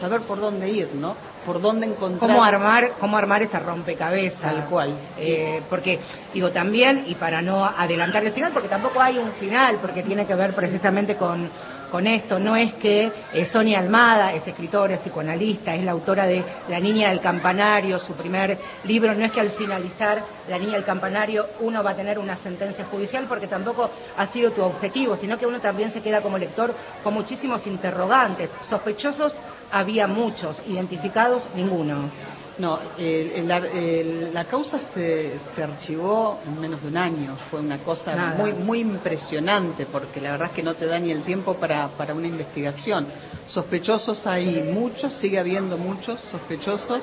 saber 0.00 0.22
por 0.22 0.40
dónde 0.40 0.68
ir, 0.70 0.94
¿no? 0.94 1.16
Por 1.48 1.62
dónde 1.62 1.86
encontrar. 1.86 2.30
Cómo 2.30 2.44
armar, 2.44 2.92
cómo 3.00 3.16
armar 3.16 3.42
esa 3.42 3.58
rompecabezas. 3.60 4.38
Tal 4.38 4.66
cual. 4.66 4.94
Eh, 5.18 5.62
porque, 5.70 5.98
digo, 6.34 6.50
también, 6.50 7.04
y 7.06 7.14
para 7.14 7.40
no 7.40 7.64
adelantar 7.64 8.22
el 8.22 8.32
final, 8.32 8.52
porque 8.52 8.68
tampoco 8.68 9.00
hay 9.00 9.16
un 9.16 9.32
final, 9.32 9.78
porque 9.80 10.02
tiene 10.02 10.26
que 10.26 10.34
ver 10.34 10.52
precisamente 10.54 11.16
con 11.16 11.48
con 11.90 12.06
esto. 12.06 12.38
No 12.38 12.56
es 12.56 12.74
que 12.74 13.10
eh, 13.32 13.46
Sonia 13.46 13.78
Almada 13.78 14.32
es 14.32 14.46
escritora, 14.46 14.94
es 14.94 15.00
psicoanalista, 15.00 15.74
es 15.74 15.84
la 15.84 15.92
autora 15.92 16.26
de 16.26 16.42
La 16.68 16.80
Niña 16.80 17.10
del 17.10 17.20
Campanario, 17.20 17.98
su 17.98 18.14
primer 18.14 18.58
libro. 18.84 19.14
No 19.14 19.24
es 19.24 19.32
que 19.32 19.40
al 19.40 19.50
finalizar 19.50 20.22
La 20.48 20.58
Niña 20.58 20.74
del 20.74 20.84
Campanario 20.84 21.46
uno 21.60 21.82
va 21.82 21.90
a 21.90 21.96
tener 21.96 22.18
una 22.18 22.36
sentencia 22.36 22.84
judicial, 22.84 23.26
porque 23.28 23.46
tampoco 23.46 23.90
ha 24.16 24.26
sido 24.26 24.52
tu 24.52 24.62
objetivo, 24.62 25.16
sino 25.16 25.38
que 25.38 25.46
uno 25.46 25.60
también 25.60 25.92
se 25.92 26.02
queda 26.02 26.20
como 26.20 26.38
lector 26.38 26.74
con 27.02 27.14
muchísimos 27.14 27.66
interrogantes. 27.66 28.50
Sospechosos 28.68 29.34
había 29.70 30.06
muchos, 30.06 30.60
identificados 30.66 31.46
ninguno. 31.54 32.10
No, 32.58 32.78
la 32.98 34.44
causa 34.46 34.80
se, 34.92 35.34
se, 35.54 35.62
archivó 35.62 36.40
en 36.44 36.60
menos 36.60 36.82
de 36.82 36.88
un 36.88 36.96
año. 36.96 37.36
Fue 37.50 37.60
una 37.60 37.78
cosa 37.78 38.34
muy 38.36 38.52
muy 38.52 38.80
impresionante 38.80 39.86
porque 39.86 40.20
la 40.20 40.32
verdad 40.32 40.48
es 40.48 40.54
que 40.54 40.62
no 40.64 40.74
te 40.74 40.86
da 40.86 40.98
ni 40.98 41.12
el 41.12 41.22
tiempo 41.22 41.54
para, 41.54 41.88
para 41.88 42.14
una 42.14 42.26
investigación. 42.26 43.06
Sospechosos 43.48 44.26
hay 44.26 44.62
muchos, 44.72 45.14
sigue 45.14 45.38
habiendo 45.38 45.78
muchos 45.78 46.20
sospechosos. 46.32 47.02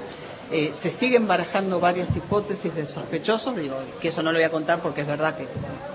Eh, 0.52 0.74
se 0.80 0.92
siguen 0.92 1.26
barajando 1.28 1.80
varias 1.80 2.16
hipótesis 2.16 2.76
de 2.76 2.86
sospechosos, 2.88 3.56
digo 3.56 3.78
que 4.00 4.10
eso 4.10 4.22
no 4.22 4.32
lo 4.32 4.38
voy 4.38 4.46
a 4.46 4.52
contar 4.52 4.80
porque 4.80 5.02
es 5.02 5.08
verdad 5.08 5.36
que 5.36 5.48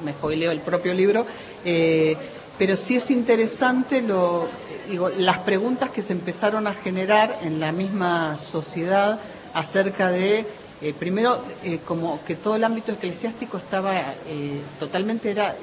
me 0.04 0.12
spoileo 0.12 0.50
el 0.50 0.58
propio 0.58 0.92
libro, 0.92 1.24
eh, 1.64 2.16
pero 2.58 2.76
sí 2.76 2.96
es 2.96 3.08
interesante 3.12 4.02
lo, 4.02 4.48
digo, 4.88 5.08
las 5.08 5.38
preguntas 5.38 5.90
que 5.90 6.02
se 6.02 6.12
empezaron 6.12 6.66
a 6.66 6.74
generar 6.74 7.38
en 7.42 7.60
la 7.60 7.70
misma 7.70 8.38
sociedad 8.38 9.20
acerca 9.54 10.10
de, 10.10 10.46
eh, 10.80 10.94
primero, 10.98 11.44
eh, 11.62 11.80
como 11.84 12.24
que 12.24 12.36
todo 12.36 12.56
el 12.56 12.64
ámbito 12.64 12.92
eclesiástico 12.92 13.58
estaba 13.58 14.14
eh, 14.26 14.60
totalmente 14.78 15.30
era 15.30 15.56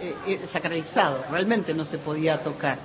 sacralizado, 0.52 1.24
realmente 1.32 1.74
no 1.74 1.86
se 1.86 1.98
podía 1.98 2.38
tocar. 2.40 2.78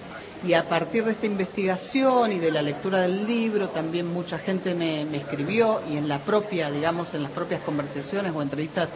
Y 0.44 0.54
a 0.54 0.64
partir 0.64 1.04
de 1.04 1.12
esta 1.12 1.26
investigación 1.26 2.32
y 2.32 2.38
de 2.38 2.50
la 2.50 2.62
lectura 2.62 3.02
del 3.02 3.26
libro, 3.26 3.68
también 3.68 4.12
mucha 4.12 4.38
gente 4.38 4.74
me, 4.74 5.02
escribió 5.16 5.82
y 5.88 5.96
en 5.96 6.08
la 6.08 6.18
propia, 6.18 6.68
digamos, 6.68 7.14
en 7.14 7.22
las 7.22 7.30
propias 7.30 7.60
conversaciones 7.62 8.32
o 8.34 8.42
entrevistas 8.42 8.88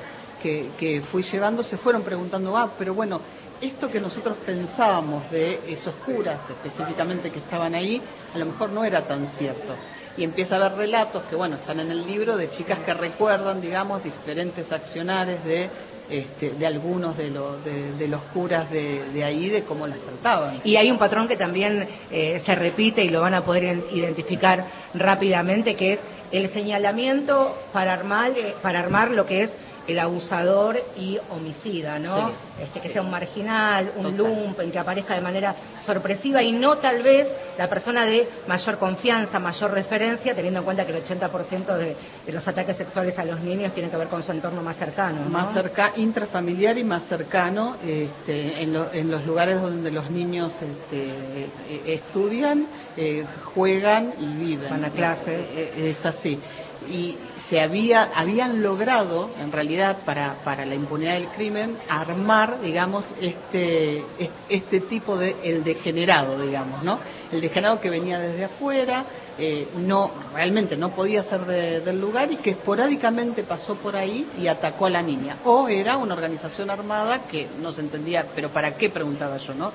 que, 0.42 0.70
que 0.76 1.02
fui 1.02 1.22
llevando, 1.22 1.62
se 1.62 1.76
fueron 1.76 2.02
preguntando, 2.02 2.56
ah, 2.56 2.72
pero 2.76 2.94
bueno, 2.94 3.20
esto 3.60 3.88
que 3.88 4.00
nosotros 4.00 4.36
pensábamos 4.44 5.30
de 5.30 5.60
esos 5.68 5.94
curas 6.04 6.38
específicamente 6.50 7.30
que 7.30 7.38
estaban 7.38 7.74
ahí, 7.74 8.02
a 8.34 8.38
lo 8.38 8.46
mejor 8.46 8.70
no 8.70 8.84
era 8.84 9.02
tan 9.02 9.26
cierto. 9.38 9.74
Y 10.16 10.24
empieza 10.24 10.56
a 10.56 10.66
haber 10.66 10.78
relatos 10.78 11.22
que, 11.24 11.36
bueno, 11.36 11.56
están 11.56 11.80
en 11.80 11.90
el 11.90 12.06
libro 12.06 12.36
de 12.36 12.50
chicas 12.50 12.78
que 12.84 12.94
recuerdan, 12.94 13.60
digamos, 13.60 14.02
diferentes 14.02 14.70
accionares 14.72 15.44
de, 15.44 15.68
este, 16.08 16.50
de 16.50 16.66
algunos 16.66 17.16
de, 17.16 17.30
los 17.30 17.64
de, 17.64 18.08
los 18.08 18.22
curas 18.32 18.70
de, 18.70 19.24
ahí, 19.24 19.48
de 19.48 19.62
cómo 19.62 19.86
las 19.86 19.98
trataban. 19.98 20.60
Y 20.64 20.76
hay 20.76 20.90
un 20.90 20.98
patrón 20.98 21.26
que 21.26 21.36
también 21.36 21.88
eh, 22.10 22.40
se 22.46 22.54
repite 22.54 23.04
y 23.04 23.10
lo 23.10 23.20
van 23.20 23.34
a 23.34 23.44
poder 23.44 23.84
identificar 23.92 24.64
rápidamente, 24.94 25.74
que 25.74 25.94
es 25.94 26.00
el 26.30 26.48
señalamiento 26.50 27.58
para 27.72 27.92
armar, 27.92 28.30
eh, 28.30 28.54
para 28.62 28.80
armar 28.80 29.10
lo 29.10 29.26
que 29.26 29.42
es 29.44 29.50
el 29.86 29.98
abusador 29.98 30.82
y 30.96 31.18
homicida, 31.30 31.98
¿no? 31.98 32.32
este 32.60 32.80
que 32.80 32.88
sea 32.88 33.02
un 33.02 33.10
marginal, 33.10 33.92
un 33.96 34.16
lumpen, 34.16 34.70
que 34.70 34.78
aparezca 34.78 35.14
de 35.14 35.20
manera 35.20 35.54
sorpresiva 35.84 36.42
y 36.42 36.52
no 36.52 36.78
tal 36.78 37.02
vez 37.02 37.28
la 37.58 37.68
persona 37.68 38.04
de 38.04 38.28
mayor 38.46 38.78
confianza, 38.78 39.38
mayor 39.38 39.72
referencia, 39.72 40.34
teniendo 40.34 40.60
en 40.60 40.64
cuenta 40.64 40.86
que 40.86 40.96
el 40.96 41.04
80% 41.04 41.76
de, 41.76 41.96
los 42.32 42.46
ataques 42.46 42.76
sexuales 42.76 43.18
a 43.18 43.24
los 43.24 43.40
niños 43.40 43.72
tienen 43.72 43.90
que 43.90 43.96
ver 43.96 44.08
con 44.08 44.22
su 44.22 44.32
entorno 44.32 44.62
más 44.62 44.76
cercano. 44.76 45.20
Más 45.30 45.52
cerca, 45.52 45.92
intrafamiliar 45.96 46.78
y 46.78 46.84
más 46.84 47.04
cercano, 47.06 47.76
este, 47.84 48.62
en, 48.62 49.10
los 49.10 49.26
lugares 49.26 49.60
donde 49.60 49.90
los 49.90 50.10
niños 50.10 50.52
este, 50.54 51.10
eh, 51.68 51.82
estudian, 51.86 52.66
eh, 52.96 53.24
juegan 53.54 54.12
y 54.18 54.26
viven. 54.26 54.70
Van 54.70 54.84
a 54.84 54.90
clases. 54.90 55.46
Eh, 55.54 55.94
es 55.96 56.04
así. 56.04 56.38
Y 56.88 57.16
se 57.48 57.60
había, 57.60 58.10
habían 58.14 58.62
logrado, 58.62 59.30
en 59.40 59.52
realidad, 59.52 59.98
para, 60.04 60.34
para 60.44 60.66
la 60.66 60.74
impunidad 60.74 61.14
del 61.14 61.28
crimen, 61.28 61.76
armar, 61.88 62.60
digamos, 62.60 63.04
este, 63.20 64.02
este 64.48 64.80
tipo 64.80 65.16
de, 65.16 65.36
el 65.44 65.62
degenerado, 65.62 66.40
digamos, 66.40 66.82
¿no? 66.82 66.98
El 67.30 67.40
degenerado 67.40 67.80
que 67.80 67.90
venía 67.90 68.18
desde 68.18 68.44
afuera, 68.44 69.04
eh, 69.38 69.68
no, 69.76 70.10
realmente 70.32 70.76
no 70.76 70.90
podía 70.90 71.22
ser 71.22 71.40
del 71.44 72.00
lugar 72.00 72.32
y 72.32 72.36
que 72.36 72.50
esporádicamente 72.50 73.42
pasó 73.42 73.74
por 73.74 73.94
ahí 73.94 74.26
y 74.38 74.48
atacó 74.48 74.86
a 74.86 74.90
la 74.90 75.02
niña. 75.02 75.36
O 75.44 75.68
era 75.68 75.96
una 75.98 76.14
organización 76.14 76.70
armada 76.70 77.26
que 77.30 77.46
no 77.60 77.72
se 77.72 77.82
entendía, 77.82 78.26
pero 78.34 78.48
¿para 78.48 78.76
qué? 78.76 78.88
preguntaba 78.88 79.36
yo, 79.36 79.54
¿no? 79.54 79.72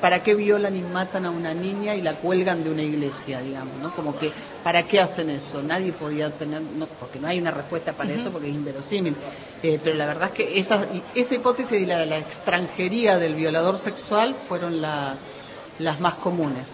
¿Para 0.00 0.22
qué 0.22 0.34
violan 0.34 0.76
y 0.76 0.82
matan 0.82 1.26
a 1.26 1.30
una 1.30 1.54
niña 1.54 1.94
y 1.94 2.02
la 2.02 2.14
cuelgan 2.14 2.64
de 2.64 2.70
una 2.70 2.82
iglesia, 2.82 3.40
digamos, 3.40 3.74
¿no? 3.82 3.94
Como 3.94 4.18
que, 4.18 4.30
¿para 4.62 4.82
qué 4.84 5.00
hacen 5.00 5.30
eso? 5.30 5.62
Nadie 5.62 5.92
podía 5.92 6.30
tener, 6.30 6.60
no, 6.60 6.86
porque 6.86 7.18
no 7.18 7.28
hay 7.28 7.38
una 7.38 7.50
respuesta 7.50 7.92
para 7.92 8.12
eso, 8.12 8.30
porque 8.30 8.48
es 8.48 8.54
inverosímil. 8.54 9.14
Eh, 9.62 9.80
pero 9.82 9.96
la 9.96 10.06
verdad 10.06 10.28
es 10.28 10.34
que 10.34 10.58
esa, 10.58 10.86
esa 11.14 11.34
hipótesis 11.34 11.80
y 11.80 11.86
la 11.86 11.98
de 11.98 12.06
la 12.06 12.18
extranjería 12.18 13.18
del 13.18 13.34
violador 13.34 13.78
sexual 13.78 14.34
fueron 14.48 14.80
las 14.80 16.00
más 16.00 16.14
comunes. 16.16 16.66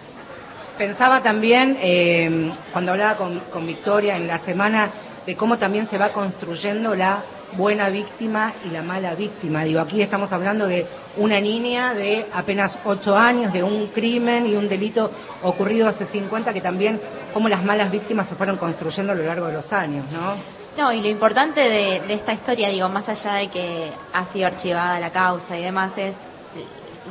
Pensaba 0.77 1.21
también, 1.21 1.77
eh, 1.81 2.51
cuando 2.73 2.91
hablaba 2.91 3.15
con, 3.15 3.39
con 3.51 3.65
Victoria 3.65 4.17
en 4.17 4.27
la 4.27 4.39
semana, 4.39 4.89
de 5.25 5.35
cómo 5.35 5.57
también 5.57 5.87
se 5.87 5.97
va 5.97 6.09
construyendo 6.09 6.95
la 6.95 7.23
buena 7.57 7.89
víctima 7.89 8.53
y 8.65 8.69
la 8.69 8.81
mala 8.81 9.15
víctima. 9.15 9.63
Digo, 9.63 9.79
aquí 9.79 10.01
estamos 10.01 10.31
hablando 10.31 10.67
de 10.67 10.85
una 11.17 11.39
niña 11.39 11.93
de 11.93 12.25
apenas 12.33 12.77
ocho 12.85 13.15
años, 13.15 13.53
de 13.53 13.63
un 13.63 13.87
crimen 13.87 14.47
y 14.47 14.55
un 14.55 14.67
delito 14.67 15.11
ocurrido 15.43 15.87
hace 15.87 16.05
50, 16.05 16.53
que 16.53 16.61
también 16.61 16.99
como 17.33 17.49
las 17.49 17.63
malas 17.63 17.91
víctimas 17.91 18.27
se 18.27 18.35
fueron 18.35 18.57
construyendo 18.57 19.13
a 19.13 19.15
lo 19.15 19.23
largo 19.23 19.47
de 19.47 19.53
los 19.53 19.71
años, 19.73 20.05
¿no? 20.11 20.35
No, 20.77 20.91
y 20.91 21.01
lo 21.01 21.07
importante 21.07 21.61
de, 21.61 22.13
esta 22.13 22.33
historia, 22.33 22.69
digo, 22.69 22.89
más 22.89 23.07
allá 23.07 23.35
de 23.35 23.47
que 23.47 23.91
ha 24.11 24.25
sido 24.25 24.47
archivada 24.47 24.99
la 24.99 25.09
causa 25.09 25.57
y 25.57 25.63
demás, 25.63 25.97
es 25.97 26.13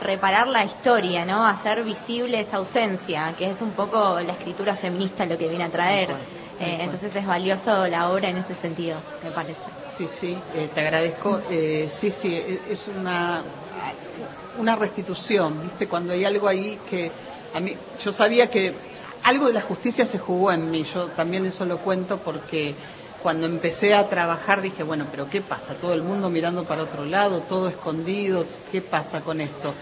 reparar 0.01 0.49
la 0.49 0.65
historia, 0.65 1.25
¿no? 1.25 1.47
Hacer 1.47 1.83
visible 1.83 2.41
esa 2.41 2.59
ausencia, 2.59 3.35
que 3.39 3.51
es 3.51 3.61
un 3.63 3.71
poco 3.71 4.21
la 4.21 4.33
escritura 4.33 4.75
feminista 4.77 5.25
lo 5.25 5.39
que 5.39 5.49
viene 5.49 5.65
a 5.65 5.71
traer. 5.71 6.11
Eh, 6.61 6.79
entonces 6.81 7.15
es 7.17 7.27
valioso 7.27 7.87
la 7.87 8.11
obra 8.11 8.29
en 8.29 8.39
ese 8.39 8.55
sentido, 8.57 8.99
me 9.23 9.31
parece. 9.31 9.84
Sí, 9.97 10.09
sí, 10.21 10.37
eh, 10.55 10.71
te 10.75 10.81
agradezco. 10.81 11.41
Eh, 11.49 11.89
sí, 12.01 12.11
sí, 12.21 12.35
e, 12.35 12.73
es 12.73 12.89
una, 12.89 13.45
una 14.59 14.77
restitución, 14.77 15.63
¿viste? 15.63 15.87
Cuando 15.87 16.13
hay 16.13 16.25
algo 16.25 16.49
ahí 16.49 16.79
que 16.89 17.13
a 17.53 17.61
mí, 17.61 17.77
yo 18.05 18.13
sabía 18.13 18.49
que 18.49 18.75
algo 19.23 19.47
de 19.47 19.53
la 19.53 19.63
justicia 19.63 20.07
se 20.07 20.19
jugó 20.19 20.51
en 20.53 20.69
mí, 20.71 20.85
yo 20.93 21.09
también 21.11 21.47
eso 21.47 21.65
lo 21.65 21.79
cuento 21.79 22.19
porque 22.25 22.75
cuando 23.23 23.47
empecé 23.47 23.95
a 23.95 24.09
trabajar 24.09 24.61
dije, 24.61 24.83
bueno, 24.83 25.07
pero 25.11 25.31
¿qué 25.31 25.43
pasa? 25.43 25.77
Todo 25.77 25.95
el 25.95 26.03
mundo 26.03 26.29
mirando 26.29 26.65
para 26.65 26.83
otro 26.83 27.05
lado, 27.05 27.43
todo 27.43 27.69
escondido, 27.69 28.45
¿qué 28.71 28.83
pasa 28.83 29.23
con 29.23 29.41
esto? 29.41 29.73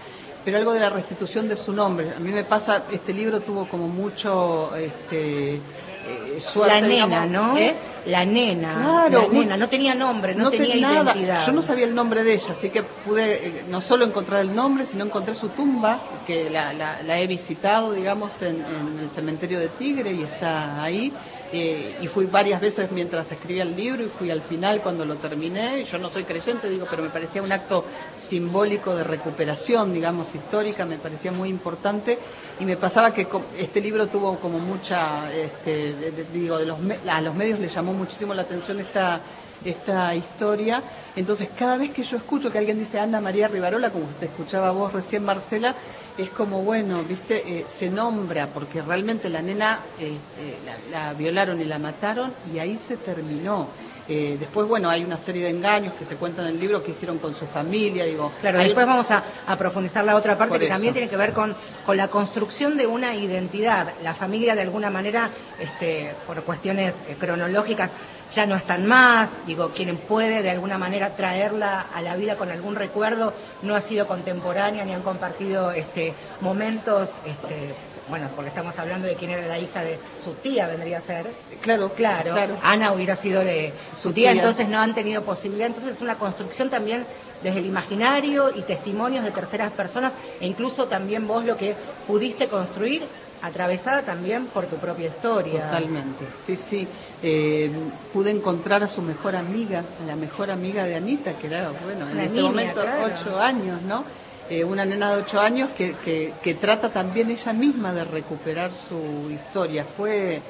Pero 0.45 0.57
algo 0.57 0.73
de 0.73 0.79
la 0.79 0.89
restitución 0.89 1.49
de 1.49 1.57
su 1.57 1.73
nombre, 1.73 2.11
a 2.15 2.19
mí 2.19 2.31
me 2.31 2.43
pasa, 2.43 2.85
este 2.91 3.13
libro 3.13 3.41
tuvo 3.41 3.67
como 3.67 3.87
mucho, 3.87 4.75
este, 4.75 5.61
eh, 6.05 6.41
la 6.55 6.81
nena, 6.81 7.25
¿no? 7.25 7.57
¿Eh? 7.57 7.75
La 8.05 8.25
nena, 8.25 9.07
la 9.09 9.27
nena, 9.27 9.55
no 9.55 9.69
tenía 9.69 9.95
nombre, 9.95 10.35
no, 10.35 10.51
tenía 10.51 10.75
identidad. 10.75 11.45
Yo 11.45 11.53
no 11.53 11.61
sabía 11.61 11.85
el 11.85 11.95
nombre 11.95 12.23
de 12.23 12.33
ella, 12.33 12.53
así 12.57 12.69
que 12.69 12.83
pude 12.83 13.47
eh, 13.47 13.63
no 13.69 13.79
solo 13.79 14.05
encontrar 14.05 14.41
el 14.41 14.53
nombre, 14.53 14.85
sino 14.85 15.05
encontré 15.05 15.35
su 15.35 15.49
tumba, 15.49 15.99
que 16.27 16.49
la, 16.49 16.73
la, 16.73 17.19
he 17.19 17.27
visitado, 17.27 17.93
digamos, 17.93 18.31
en, 18.41 18.57
el 19.01 19.09
cementerio 19.15 19.59
de 19.59 19.69
Tigre 19.69 20.11
y 20.11 20.23
está 20.23 20.83
ahí. 20.83 21.13
y 21.53 22.07
fui 22.07 22.25
varias 22.25 22.59
veces 22.59 22.91
mientras 22.91 23.31
escribía 23.31 23.63
el 23.63 23.75
libro 23.75 24.03
y 24.03 24.09
fui 24.09 24.29
al 24.31 24.41
final 24.41 24.81
cuando 24.81 25.05
lo 25.05 25.15
terminé. 25.15 25.85
Yo 25.85 25.97
no 25.97 26.09
soy 26.09 26.25
creyente, 26.25 26.67
digo, 26.67 26.85
pero 26.89 27.03
me 27.03 27.09
parecía 27.09 27.41
un 27.41 27.51
acto 27.51 27.85
simbólico 28.29 28.95
de 28.95 29.03
recuperación, 29.03 29.93
digamos, 29.93 30.33
histórica, 30.33 30.85
me 30.85 30.97
parecía 30.97 31.31
muy 31.31 31.49
importante 31.49 32.17
y 32.59 32.65
me 32.65 32.77
pasaba 32.77 33.13
que 33.13 33.27
este 33.57 33.81
libro 33.81 34.07
tuvo 34.07 34.39
como 34.39 34.59
mucha, 34.59 35.33
este, 35.33 36.11
digo, 36.31 36.55
a 36.55 37.21
los 37.21 37.35
medios 37.35 37.59
le 37.59 37.69
llamó 37.69 37.93
muchísimo 37.93 38.33
la 38.33 38.43
atención 38.43 38.79
esta, 38.79 39.19
esta 39.65 40.15
historia. 40.15 40.81
Entonces, 41.15 41.49
cada 41.57 41.77
vez 41.77 41.91
que 41.91 42.03
yo 42.03 42.17
escucho 42.17 42.51
que 42.51 42.57
alguien 42.57 42.79
dice 42.79 42.99
Ana 42.99 43.21
María 43.21 43.47
Rivarola, 43.47 43.89
como 43.91 44.05
te 44.19 44.25
escuchaba 44.25 44.71
vos 44.71 44.93
recién, 44.93 45.23
Marcela, 45.23 45.75
es 46.17 46.29
como, 46.31 46.61
bueno, 46.63 47.03
viste, 47.03 47.59
eh, 47.59 47.65
se 47.79 47.89
nombra, 47.89 48.47
porque 48.47 48.81
realmente 48.81 49.29
la 49.29 49.41
nena 49.41 49.79
eh, 49.99 50.17
eh, 50.39 50.57
la 50.91 51.13
violaron 51.13 51.59
y 51.61 51.65
la 51.65 51.79
mataron 51.79 52.33
y 52.53 52.59
ahí 52.59 52.79
se 52.87 52.97
terminó. 52.97 53.67
Eh, 54.07 54.35
después, 54.37 54.67
bueno, 54.67 54.89
hay 54.89 55.03
una 55.03 55.17
serie 55.17 55.43
de 55.43 55.49
engaños 55.51 55.93
que 55.93 56.05
se 56.05 56.15
cuentan 56.15 56.45
en 56.45 56.55
el 56.55 56.59
libro 56.59 56.83
que 56.83 56.91
hicieron 56.91 57.19
con 57.19 57.33
su 57.35 57.45
familia, 57.47 58.03
digo. 58.03 58.33
Claro, 58.41 58.59
después 58.59 58.85
vamos 58.85 59.07
a, 59.09 59.23
profundizar 59.57 60.03
la 60.03 60.15
otra 60.15 60.37
parte 60.37 60.59
que 60.59 60.67
también 60.67 60.93
tiene 60.93 61.09
que 61.09 61.15
ver 61.15 61.31
con, 61.31 61.55
con 61.85 61.95
la 61.95 62.09
construcción 62.09 62.75
de 62.75 62.85
una 62.85 63.15
identidad. 63.15 63.93
La 64.03 64.13
familia, 64.13 64.55
de 64.55 64.61
alguna 64.61 64.89
manera, 64.89 65.29
este, 65.59 66.13
por 66.27 66.41
cuestiones 66.43 66.93
eh, 67.07 67.15
cronológicas, 67.17 67.91
ya 68.35 68.45
no 68.45 68.55
están 68.55 68.85
más. 68.87 69.29
Digo, 69.45 69.69
quien 69.69 69.95
puede 69.95 70.41
de 70.41 70.49
alguna 70.49 70.77
manera 70.77 71.15
traerla 71.15 71.85
a 71.93 72.01
la 72.01 72.15
vida 72.15 72.35
con 72.35 72.51
algún 72.51 72.75
recuerdo 72.75 73.33
no 73.61 73.75
ha 73.75 73.81
sido 73.81 74.07
contemporánea 74.07 74.83
ni 74.83 74.93
han 74.93 75.03
compartido 75.03 75.71
este, 75.71 76.13
momentos. 76.41 77.09
Este, 77.25 77.73
bueno, 78.07 78.31
porque 78.35 78.49
estamos 78.49 78.77
hablando 78.77 79.07
de 79.07 79.15
quién 79.15 79.31
era 79.31 79.47
la 79.47 79.57
hija 79.57 79.81
de 79.81 79.99
su 80.23 80.35
tía, 80.35 80.67
vendría 80.67 80.97
a 80.97 81.01
ser. 81.01 81.35
Claro, 81.61 81.93
claro. 81.93 82.59
Ana 82.61 82.91
hubiera 82.91 83.15
sido 83.15 83.41
de 83.41 83.73
su, 83.95 84.11
tía, 84.11 84.31
entonces 84.31 84.67
no 84.67 84.79
han 84.79 84.93
tenido 84.93 85.23
posibilidad. 85.23 85.67
Entonces 85.67 85.95
es 85.95 86.01
una 86.01 86.17
construcción 86.17 86.69
también 86.69 87.05
desde 87.41 87.59
el 87.59 87.65
imaginario 87.65 88.51
y 88.55 88.63
testimonios 88.63 89.23
de 89.23 89.31
terceras 89.31 89.71
personas, 89.73 90.15
e 90.39 90.47
incluso 90.47 90.87
también 90.87 91.27
vos 91.27 91.45
lo 91.45 91.55
que 91.55 91.75
pudiste 92.05 92.47
construir 92.47 93.07
atravesada 93.41 94.03
también 94.03 94.47
por 94.47 94.67
tu 94.67 94.77
propia 94.77 95.09
historia. 95.09 95.65
Totalmente, 95.65 96.27
sí, 96.45 96.55
sí. 96.69 96.87
Eh, 97.21 97.69
pude 98.13 98.31
encontrar 98.31 98.83
a 98.83 98.87
su 98.87 99.01
mejor 99.01 99.35
amiga, 99.35 99.83
a 99.99 100.03
la 100.03 100.15
mejor 100.15 100.49
amiga 100.49 100.85
de 100.85 100.95
Anita, 100.95 101.37
que 101.37 101.47
era, 101.47 101.71
bueno, 101.71 102.09
en 102.09 102.19
ese 102.19 102.41
momento 102.41 102.81
ocho 103.03 103.37
años, 103.37 103.81
¿no? 103.81 104.05
Eh, 104.49 104.63
una 104.63 104.83
nena 104.83 105.15
de 105.15 105.21
ocho 105.21 105.39
años 105.39 105.69
que, 105.77 105.95
que, 106.03 106.33
que, 106.43 106.55
trata 106.55 106.89
también 106.89 107.31
ella 107.31 107.53
misma 107.53 107.93
de 107.93 108.03
recuperar 108.03 108.71
su 108.89 109.31
historia. 109.31 109.85
Fue, 109.95 110.41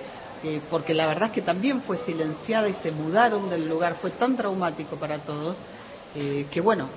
eh, 0.44 0.62
porque 0.70 0.96
la 0.96 1.06
verdad 1.06 1.28
es 1.28 1.34
que 1.34 1.42
también 1.44 1.82
fue 1.82 1.98
silenciada 2.00 2.68
y 2.68 2.74
se 2.74 2.92
mudaron 2.92 3.52
del 3.52 3.70
lugar, 3.70 3.96
fue 4.02 4.10
tan 4.10 4.36
traumático 4.36 4.96
para 4.96 5.20
todos, 5.20 5.56
eh, 6.16 6.48
que 6.52 6.60
bueno, 6.60 6.90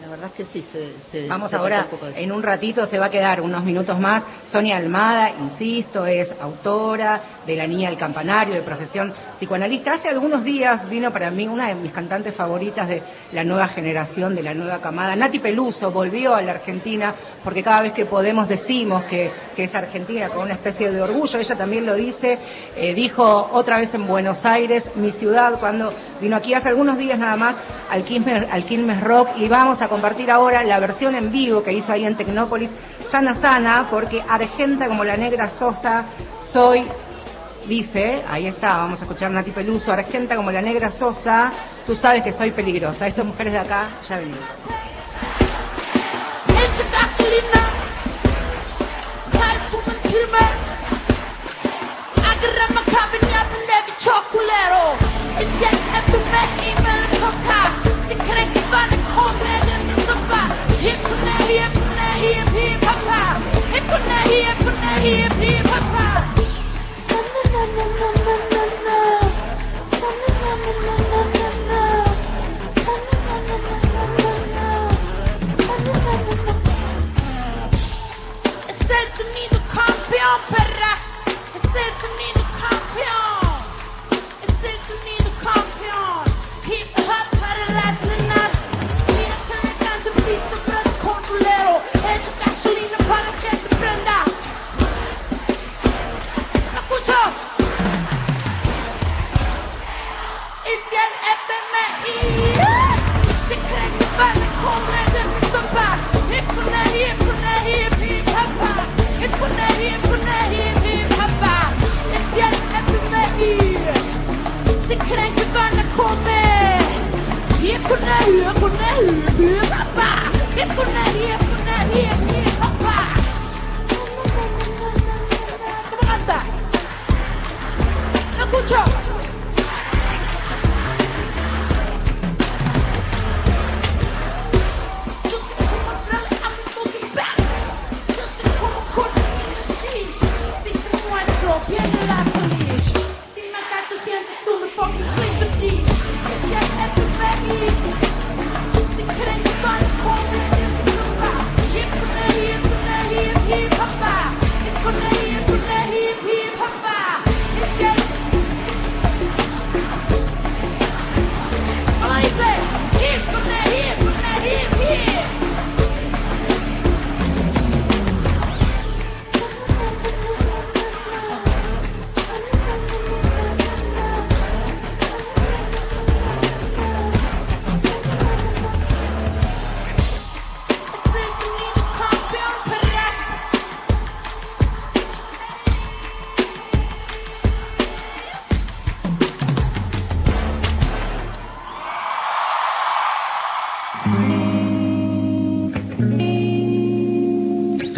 la 0.00 0.08
verdad 0.08 0.30
es 0.34 0.46
que 0.46 0.52
sí, 0.52 0.64
se, 1.12 1.28
Vamos 1.28 1.52
ahora, 1.52 1.86
en 2.16 2.32
un 2.32 2.42
ratito 2.42 2.86
se 2.86 2.98
va 2.98 3.06
a 3.06 3.10
quedar 3.10 3.42
unos 3.42 3.62
minutos 3.62 3.98
más. 3.98 4.24
Sonia 4.50 4.78
Almada, 4.78 5.30
insisto, 5.30 6.06
es 6.06 6.30
autora 6.40 7.20
de 7.46 7.54
La 7.54 7.66
Niña 7.66 7.90
del 7.90 7.98
Campanario, 7.98 8.54
de 8.54 8.62
profesión 8.62 9.12
psicoanalista. 9.38 9.94
Hace 9.94 10.08
algunos 10.08 10.42
días 10.42 10.88
vino 10.90 11.12
para 11.12 11.30
mí 11.30 11.46
una 11.46 11.68
de 11.68 11.76
mis 11.76 11.92
cantantes 11.92 12.34
favoritas 12.34 12.88
de 12.88 13.02
la 13.32 13.44
nueva 13.44 13.68
generación, 13.68 14.34
de 14.34 14.42
la 14.42 14.52
nueva 14.52 14.80
camada. 14.80 15.14
Nati 15.14 15.38
Peluso 15.38 15.90
volvió 15.92 16.34
a 16.34 16.42
la 16.42 16.52
Argentina 16.52 17.14
porque 17.44 17.62
cada 17.62 17.82
vez 17.82 17.92
que 17.92 18.04
podemos 18.04 18.48
decimos 18.48 19.04
que, 19.04 19.30
es 19.56 19.74
Argentina 19.74 20.28
con 20.28 20.44
una 20.44 20.54
especie 20.54 20.90
de 20.90 21.00
orgullo. 21.00 21.38
Ella 21.38 21.56
también 21.56 21.86
lo 21.86 21.94
dice, 21.94 22.38
eh, 22.76 22.94
dijo 22.94 23.50
otra 23.52 23.78
vez 23.78 23.92
en 23.94 24.06
Buenos 24.06 24.44
Aires, 24.44 24.84
mi 24.96 25.12
ciudad, 25.12 25.58
cuando 25.58 25.92
vino 26.20 26.36
aquí 26.36 26.54
hace 26.54 26.68
algunos 26.68 26.98
días 26.98 27.18
nada 27.18 27.36
más 27.36 27.56
al 27.90 28.04
Quilmes, 28.04 28.46
al 28.50 28.64
Quilmes 28.64 29.00
Rock 29.00 29.30
y 29.36 29.48
vamos 29.48 29.80
a 29.82 29.88
compartir 29.88 30.30
ahora 30.30 30.62
la 30.64 30.78
versión 30.78 31.14
en 31.14 31.32
vivo 31.32 31.62
que 31.62 31.72
hizo 31.72 31.92
ahí 31.92 32.04
en 32.04 32.16
Tecnópolis, 32.16 32.70
Sana 33.10 33.34
Sana, 33.36 33.86
porque 33.90 34.22
Argenta 34.28 34.86
como 34.86 35.04
la 35.04 35.16
negra 35.16 35.50
Sosa, 35.58 36.04
soy, 36.52 36.84
dice, 37.68 38.24
ahí 38.28 38.46
está, 38.46 38.78
vamos 38.78 38.98
a 39.00 39.04
escuchar 39.04 39.30
Nati 39.30 39.50
Peluso, 39.50 39.92
Argenta 39.92 40.34
como 40.34 40.50
la 40.50 40.62
negra 40.62 40.90
Sosa, 40.90 41.52
tú 41.86 41.94
sabes 41.94 42.24
que 42.24 42.32
soy 42.32 42.50
peligrosa. 42.50 43.06
Estas 43.06 43.26
mujeres 43.26 43.52
de 43.52 43.58
acá, 43.58 43.88
ya 44.08 44.16
venimos. 44.16 44.40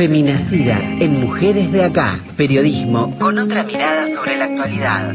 Feminacida 0.00 0.80
en 0.98 1.20
Mujeres 1.20 1.70
de 1.72 1.84
Acá. 1.84 2.18
Periodismo 2.34 3.18
con 3.18 3.38
otra 3.38 3.64
mirada 3.64 4.06
sobre 4.14 4.38
la 4.38 4.46
actualidad. 4.46 5.14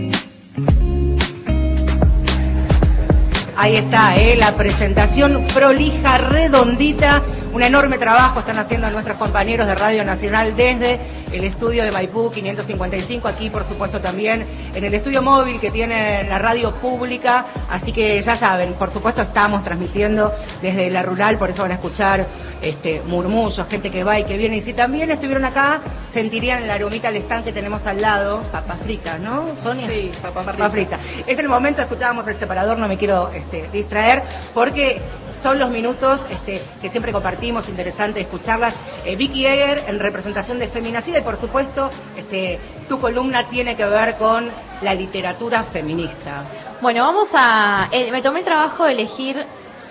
Ahí 3.58 3.78
está, 3.78 4.16
¿eh? 4.16 4.36
la 4.36 4.56
presentación 4.56 5.48
prolija, 5.56 6.20
redondita, 6.20 7.24
un 7.52 7.64
enorme 7.64 7.98
trabajo 7.98 8.42
están 8.42 8.60
haciendo 8.60 8.88
nuestros 8.92 9.18
compañeros 9.18 9.66
de 9.66 9.74
Radio 9.74 10.06
Nacional 10.06 10.56
desde 10.56 11.00
el 11.32 11.46
estudio 11.46 11.84
de 11.84 11.92
Maipú 11.92 12.30
555, 12.30 13.28
aquí 13.28 13.50
por 13.50 13.64
supuesto 13.68 14.00
también 14.00 14.46
en 14.76 14.84
el 14.84 14.94
estudio 14.94 15.24
móvil 15.24 15.60
que 15.60 15.72
tiene 15.72 16.26
la 16.26 16.38
radio 16.38 16.72
pública, 16.76 17.46
así 17.72 17.92
que 17.92 18.22
ya 18.22 18.38
saben, 18.38 18.74
por 18.74 18.92
supuesto 18.92 19.24
estamos 19.24 19.64
transmitiendo 19.64 20.32
desde 20.62 20.92
la 20.92 21.02
rural, 21.02 21.38
por 21.38 21.50
eso 21.50 21.64
van 21.64 21.72
a 21.72 21.76
escuchar 21.76 22.28
este, 22.66 23.02
murmullos, 23.06 23.68
gente 23.68 23.92
que 23.92 24.04
va 24.04 24.20
y 24.20 24.24
que 24.24 24.38
viene, 24.38 24.58
y 24.58 24.62
si 24.62 24.74
también 24.74 25.10
estuvieron 25.12 25.46
acá, 25.46 25.82
sentirían 26.14 26.64
el 26.64 26.70
aromita 26.72 27.10
al 27.10 27.16
stand 27.18 27.46
que 27.46 27.54
tenemos 27.54 27.86
al 27.86 28.02
lado, 28.02 28.42
papas 28.52 28.80
fritas, 28.82 29.20
¿no, 29.20 29.56
Sonia? 29.62 29.88
Sí, 29.88 30.12
papas 30.22 30.46
Papas 30.46 30.72
fritas. 30.72 31.00
Es 31.28 31.38
el 31.38 31.48
momento, 31.48 31.82
escuchábamos 31.82 32.28
el 32.28 32.38
separador, 32.38 32.78
no 32.78 32.88
me 32.88 32.98
quiero 32.98 33.32
este, 33.32 33.70
distraer, 33.72 34.24
porque 34.54 35.00
son 35.44 35.60
los 35.60 35.70
minutos 35.70 36.22
este, 36.32 36.64
que 36.82 36.90
siempre 36.90 37.12
compartimos, 37.12 37.70
interesante 37.70 38.22
escucharlas. 38.22 38.74
Eh, 39.06 39.16
Vicky 39.16 39.46
Eger 39.46 39.84
en 39.88 40.00
representación 40.00 40.58
de 40.58 40.68
Feminacida 40.70 41.20
y 41.20 41.22
por 41.22 41.38
supuesto 41.38 41.92
este, 42.18 42.60
tu 42.90 43.00
columna 43.00 43.48
tiene 43.48 43.76
que 43.76 43.86
ver 43.86 44.16
con 44.16 44.50
la 44.82 44.96
literatura 44.96 45.64
feminista. 45.66 46.44
Bueno, 46.82 47.04
vamos 47.04 47.30
a. 47.34 47.90
eh, 47.92 48.12
me 48.12 48.24
tomé 48.24 48.40
el 48.40 48.46
trabajo 48.46 48.86
de 48.86 48.94
elegir 48.94 49.46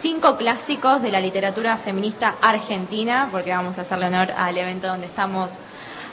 cinco 0.05 0.37
clásicos 0.37 1.01
de 1.01 1.11
la 1.11 1.19
literatura 1.19 1.79
feminista 1.79 2.35
argentina, 2.43 3.29
porque 3.33 3.53
vamos 3.53 3.79
a 3.79 3.81
hacerle 3.81 4.09
honor 4.09 4.33
al 4.37 4.59
evento 4.59 4.87
donde 4.87 5.07
estamos 5.07 5.49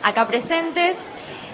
acá 0.02 0.26
presentes. 0.26 0.96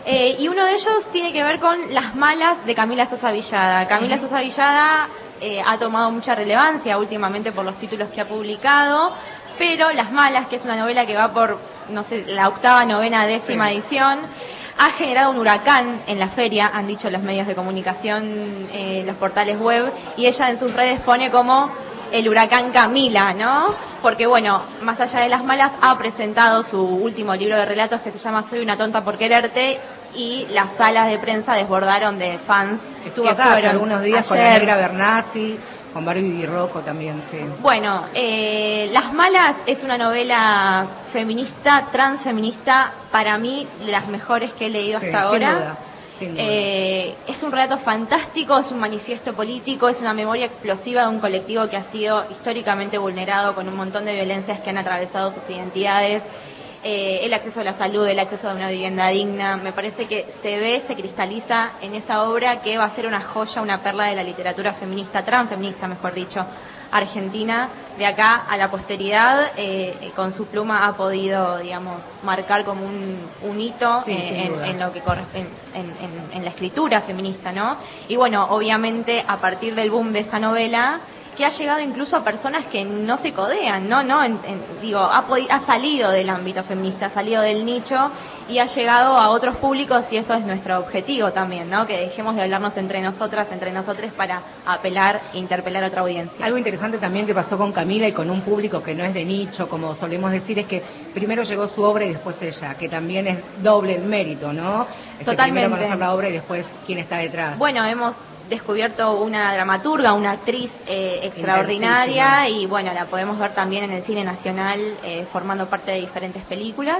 Eh, 0.05 0.35
y 0.37 0.47
uno 0.47 0.63
de 0.63 0.73
ellos 0.73 1.11
tiene 1.11 1.33
que 1.33 1.43
ver 1.43 1.59
con 1.59 1.91
Las 1.95 2.13
Malas 2.15 2.63
de 2.63 2.75
Camila 2.75 3.09
Sosa 3.09 3.31
Villada. 3.31 3.87
Camila 3.87 4.19
Sosa 4.19 4.39
Villada 4.41 5.07
eh, 5.41 5.63
ha 5.65 5.79
tomado 5.79 6.11
mucha 6.11 6.35
relevancia 6.35 6.99
últimamente 6.99 7.51
por 7.51 7.65
los 7.65 7.75
títulos 7.79 8.09
que 8.09 8.21
ha 8.21 8.25
publicado. 8.25 9.13
Pero 9.57 9.91
Las 9.93 10.11
Malas, 10.11 10.45
que 10.45 10.57
es 10.57 10.63
una 10.63 10.75
novela 10.75 11.07
que 11.07 11.17
va 11.17 11.29
por, 11.29 11.57
no 11.89 12.03
sé, 12.03 12.23
la 12.27 12.49
octava, 12.49 12.85
novena, 12.85 13.25
décima 13.25 13.71
edición, 13.71 14.19
ha 14.77 14.91
generado 14.91 15.31
un 15.31 15.39
huracán 15.39 16.01
en 16.05 16.19
la 16.19 16.27
feria, 16.27 16.69
han 16.71 16.85
dicho 16.85 17.09
los 17.09 17.23
medios 17.23 17.47
de 17.47 17.55
comunicación, 17.55 18.69
eh, 18.71 19.03
los 19.07 19.15
portales 19.15 19.59
web, 19.59 19.91
y 20.17 20.27
ella 20.27 20.51
en 20.51 20.59
sus 20.59 20.71
redes 20.71 20.99
pone 20.99 21.31
como 21.31 21.86
el 22.11 22.27
huracán 22.29 22.71
Camila, 22.71 23.33
¿no? 23.33 23.73
Porque 24.01 24.25
bueno, 24.27 24.61
más 24.81 24.99
allá 24.99 25.19
de 25.21 25.29
las 25.29 25.43
malas, 25.43 25.71
ha 25.81 25.97
presentado 25.97 26.63
su 26.63 26.79
último 26.79 27.35
libro 27.35 27.55
de 27.57 27.65
relatos 27.65 28.01
que 28.01 28.11
se 28.11 28.19
llama 28.19 28.45
Soy 28.49 28.59
una 28.59 28.77
tonta 28.77 29.01
por 29.03 29.17
quererte 29.17 29.79
y 30.15 30.45
las 30.51 30.73
salas 30.77 31.09
de 31.09 31.17
prensa 31.19 31.53
desbordaron 31.53 32.17
de 32.17 32.37
fans. 32.39 32.79
Estuvo 33.05 33.29
acá 33.29 33.55
hace 33.55 33.67
algunos 33.67 34.01
días 34.01 34.25
con 34.27 34.37
la 34.37 34.51
negra 34.57 34.77
Bernasi, 34.77 35.59
con 35.93 36.05
Barbie 36.05 36.45
Rocco 36.45 36.79
también, 36.81 37.21
sí. 37.31 37.39
Bueno, 37.59 38.05
eh, 38.13 38.89
Las 38.91 39.13
Malas 39.13 39.55
es 39.65 39.83
una 39.83 39.97
novela 39.97 40.85
feminista, 41.11 41.87
transfeminista, 41.91 42.91
para 43.11 43.37
mí 43.37 43.67
de 43.85 43.91
las 43.91 44.07
mejores 44.07 44.53
que 44.53 44.67
he 44.67 44.69
leído 44.69 44.99
Sí, 44.99 45.07
hasta 45.07 45.21
ahora. 45.21 45.53
duda. 45.53 45.77
Eh, 46.19 47.13
es 47.27 47.43
un 47.43 47.51
relato 47.51 47.77
fantástico, 47.77 48.57
es 48.57 48.71
un 48.71 48.79
manifiesto 48.79 49.33
político, 49.33 49.89
es 49.89 49.99
una 49.99 50.13
memoria 50.13 50.45
explosiva 50.45 51.03
de 51.03 51.09
un 51.09 51.19
colectivo 51.19 51.67
que 51.67 51.77
ha 51.77 51.83
sido 51.91 52.25
históricamente 52.31 52.97
vulnerado 52.97 53.53
con 53.53 53.67
un 53.67 53.75
montón 53.75 54.05
de 54.05 54.13
violencias 54.13 54.61
que 54.61 54.69
han 54.69 54.77
atravesado 54.77 55.31
sus 55.31 55.49
identidades. 55.49 56.23
Eh, 56.83 57.21
el 57.23 57.33
acceso 57.33 57.59
a 57.59 57.63
la 57.63 57.73
salud, 57.73 58.07
el 58.07 58.19
acceso 58.19 58.49
a 58.49 58.53
una 58.53 58.69
vivienda 58.69 59.09
digna, 59.09 59.57
me 59.57 59.73
parece 59.73 60.05
que 60.05 60.25
se 60.41 60.57
ve, 60.57 60.83
se 60.87 60.95
cristaliza 60.95 61.71
en 61.81 61.95
esa 61.95 62.23
obra 62.23 62.61
que 62.61 62.77
va 62.77 62.85
a 62.85 62.95
ser 62.95 63.07
una 63.07 63.21
joya, 63.21 63.61
una 63.61 63.79
perla 63.79 64.07
de 64.07 64.15
la 64.15 64.23
literatura 64.23 64.73
feminista, 64.73 65.23
transfeminista, 65.23 65.87
mejor 65.87 66.13
dicho, 66.13 66.45
argentina. 66.91 67.69
De 67.97 68.05
acá 68.05 68.45
a 68.47 68.57
la 68.57 68.69
posteridad, 68.69 69.51
eh, 69.57 70.11
con 70.15 70.31
su 70.33 70.47
pluma 70.47 70.85
ha 70.87 70.95
podido, 70.95 71.57
digamos, 71.59 72.03
marcar 72.21 72.63
como 72.63 72.85
un, 72.85 73.31
un 73.41 73.59
hito 73.59 74.03
Sí, 74.03 74.11
eh, 74.13 74.51
en, 74.65 74.79
lo 74.79 74.91
que 74.91 75.01
corre- 75.01 75.25
en, 75.33 75.47
en- 75.73 75.97
en- 75.99 76.29
en 76.31 76.43
la 76.43 76.51
escritura 76.51 77.01
feminista, 77.01 77.51
¿no? 77.51 77.79
Y 78.07 78.15
bueno, 78.15 78.45
obviamente 78.49 79.23
a 79.27 79.39
partir 79.41 79.73
del 79.75 79.89
boom 79.89 80.11
de 80.13 80.19
esta 80.19 80.39
novela, 80.39 81.01
que 81.37 81.45
ha 81.45 81.49
llegado 81.51 81.79
incluso 81.81 82.17
a 82.17 82.23
personas 82.23 82.65
que 82.65 82.83
no 82.83 83.17
se 83.19 83.31
codean, 83.31 83.87
¿no? 83.87 84.01
no 84.03 84.23
en- 84.23 84.39
en- 84.45 84.81
digo, 84.81 84.99
ha, 84.99 85.19
ha 85.51 85.59
salido 85.67 86.09
del 86.09 86.29
ámbito 86.29 86.63
feminista, 86.63 87.05
ha 87.05 87.09
salido 87.11 87.43
del 87.43 87.63
nicho 87.63 87.95
y 88.49 88.57
ha 88.59 88.65
llegado 88.65 89.15
a 89.17 89.29
otros 89.29 89.57
públicos 89.57 90.05
y 90.09 90.17
eso 90.17 90.33
es 90.33 90.43
nuestro 90.45 90.79
objetivo 90.79 91.31
también, 91.31 91.69
¿no? 91.69 91.85
Que 91.85 91.97
dejemos 91.99 92.35
de 92.35 92.41
hablarnos 92.43 92.75
entre 92.77 93.01
nosotras, 93.01 93.47
entre 93.51 93.71
nosotros 93.71 94.11
para 94.13 94.41
apelar 94.65 95.21
e 95.33 95.37
interpelar 95.37 95.83
a 95.83 95.87
otra 95.87 96.01
audiencia. 96.01 96.43
Algo 96.45 96.57
interesante 96.57 96.97
también 96.97 97.25
que 97.27 97.35
pasó 97.35 97.57
con 97.57 97.71
Camila 97.71 98.07
y 98.07 98.13
con 98.13 98.29
un 98.31 98.41
público 98.41 98.81
que 98.81 98.95
no 98.95 99.03
es 99.03 99.13
de 99.13 99.23
nicho, 99.25 99.67
como 99.69 99.93
solemos 99.93 100.31
decir, 100.31 100.57
es 100.59 100.65
que 100.65 100.81
primero 101.13 101.43
llegó 101.43 101.67
su 101.67 101.83
obra 101.83 102.05
y 102.05 102.09
después 102.13 102.41
ella, 102.41 102.73
que 102.75 102.89
también 102.89 103.27
es 103.27 103.37
doble 103.61 103.95
el 103.95 104.05
mérito, 104.05 104.51
¿no? 104.53 104.87
Este, 105.19 105.25
Totalmente. 105.25 105.61
Primero 105.69 105.75
conocer 105.81 105.99
la 105.99 106.13
obra 106.15 106.29
y 106.29 106.33
después 106.33 106.65
quién 106.85 106.99
está 106.99 107.17
detrás. 107.17 107.57
Bueno, 107.59 107.83
hemos 107.85 108.15
descubierto 108.49 109.21
una 109.21 109.53
dramaturga, 109.53 110.13
una 110.13 110.31
actriz 110.31 110.71
eh, 110.85 111.19
extraordinaria 111.23 112.47
y 112.49 112.65
bueno, 112.65 112.93
la 112.93 113.05
podemos 113.05 113.37
ver 113.39 113.53
también 113.53 113.85
en 113.85 113.91
el 113.91 114.03
cine 114.03 114.23
nacional 114.23 114.79
eh, 115.03 115.25
formando 115.31 115.67
parte 115.67 115.91
de 115.91 115.99
diferentes 116.01 116.43
películas. 116.43 116.99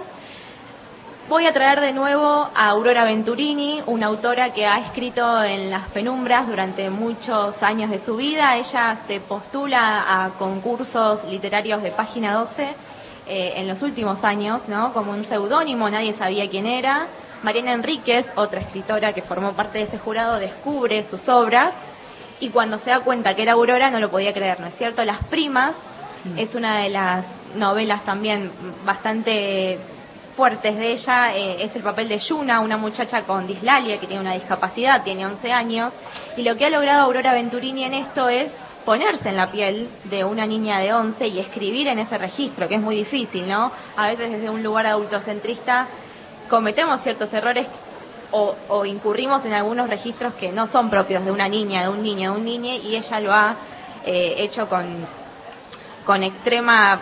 Voy 1.30 1.46
a 1.46 1.52
traer 1.52 1.82
de 1.82 1.92
nuevo 1.92 2.50
a 2.56 2.70
Aurora 2.70 3.04
Venturini, 3.04 3.82
una 3.86 4.08
autora 4.08 4.54
que 4.54 4.66
ha 4.66 4.80
escrito 4.80 5.44
en 5.44 5.70
las 5.70 5.90
penumbras 5.90 6.48
durante 6.48 6.90
muchos 6.90 7.62
años 7.62 7.90
de 7.90 8.00
su 8.00 8.16
vida. 8.16 8.56
Ella 8.56 9.00
se 9.08 9.20
postula 9.20 10.06
a 10.08 10.30
concursos 10.38 11.26
literarios 11.26 11.84
de 11.84 11.92
página 11.92 12.34
12 12.34 12.64
eh, 13.28 13.54
en 13.58 13.68
los 13.68 13.82
últimos 13.82 14.24
años, 14.24 14.62
¿no? 14.70 14.94
Como 14.94 15.12
un 15.12 15.26
seudónimo, 15.26 15.90
nadie 15.90 16.14
sabía 16.14 16.50
quién 16.50 16.66
era. 16.66 17.08
Mariana 17.43 17.73
Enríquez, 17.73 18.26
otra 18.36 18.62
escritora 18.62 19.13
que 19.13 19.21
formó 19.21 19.54
parte 19.54 19.80
de 19.80 19.86
ese 19.86 19.97
jurado, 19.97 20.39
descubre 20.39 21.04
sus 21.10 21.28
obras 21.30 21.73
y 22.39 22.50
cuando 22.50 22.80
se 22.80 22.89
da 22.89 23.00
cuenta 23.02 23.34
que 23.34 23.43
era 23.43 23.54
Aurora 23.54 23.89
no 23.89 24.00
lo 24.00 24.10
podía 24.10 24.34
creer, 24.34 24.60
¿no 24.60 24.67
es 24.67 24.76
cierto? 24.76 25.04
Las 25.04 25.23
primas 25.26 25.73
es 26.36 26.54
una 26.56 26.80
de 26.80 26.89
las 26.89 27.26
novelas 27.56 28.04
también 28.04 28.52
bastante 28.84 29.80
fuertes 30.36 30.78
de 30.78 30.91
ella, 30.91 31.36
eh, 31.36 31.63
es 31.63 31.76
el 31.76 31.82
papel 31.82 32.08
de 32.08 32.19
Yuna, 32.19 32.60
una 32.60 32.78
muchacha 32.78 33.23
con 33.23 33.47
dislalia 33.47 34.00
que 34.00 34.06
tiene 34.06 34.21
una 34.21 34.34
discapacidad, 34.34 35.04
tiene 35.04 35.26
11 35.26 35.52
años, 35.52 35.93
y 36.36 36.43
lo 36.43 36.56
que 36.56 36.65
ha 36.65 36.69
logrado 36.69 37.06
Aurora 37.06 37.34
Venturini 37.34 37.86
en 37.86 37.95
esto 37.95 38.30
es 38.30 38.52
ponerse 38.86 39.30
en 39.30 39.38
la 39.38 39.52
piel 39.52 39.89
de 40.06 40.23
una 40.23 40.45
niña 40.45 40.80
de 40.80 40.93
11 40.93 41.28
y 41.28 41.39
escribir 41.39 41.88
en 41.88 42.00
ese 42.00 42.17
registro, 42.17 42.67
que 42.67 42.76
es 42.76 42.82
muy 42.82 42.95
difícil, 42.95 43.47
¿no? 43.47 43.71
A 43.95 44.08
veces 44.08 44.32
desde 44.32 44.50
un 44.50 44.62
lugar 44.62 44.86
adultocentrista 44.86 45.88
cometemos 46.50 47.02
ciertos 47.02 47.32
errores 47.34 47.68
o, 48.32 48.56
o 48.70 48.86
incurrimos 48.86 49.44
en 49.46 49.54
algunos 49.54 49.90
registros 49.90 50.34
que 50.34 50.52
no 50.52 50.68
son 50.68 50.90
propios 50.90 51.24
de 51.24 51.32
una 51.32 51.48
niña, 51.48 51.84
de 51.84 51.90
un 51.90 52.02
niño, 52.02 52.34
de 52.34 52.38
un 52.40 52.46
niño, 52.46 52.74
y 52.76 52.96
ella 52.96 53.20
lo 53.20 53.34
ha 53.34 53.56
eh, 54.06 54.36
hecho 54.38 54.68
con, 54.68 54.86
con 56.06 56.24
extrema 56.24 57.00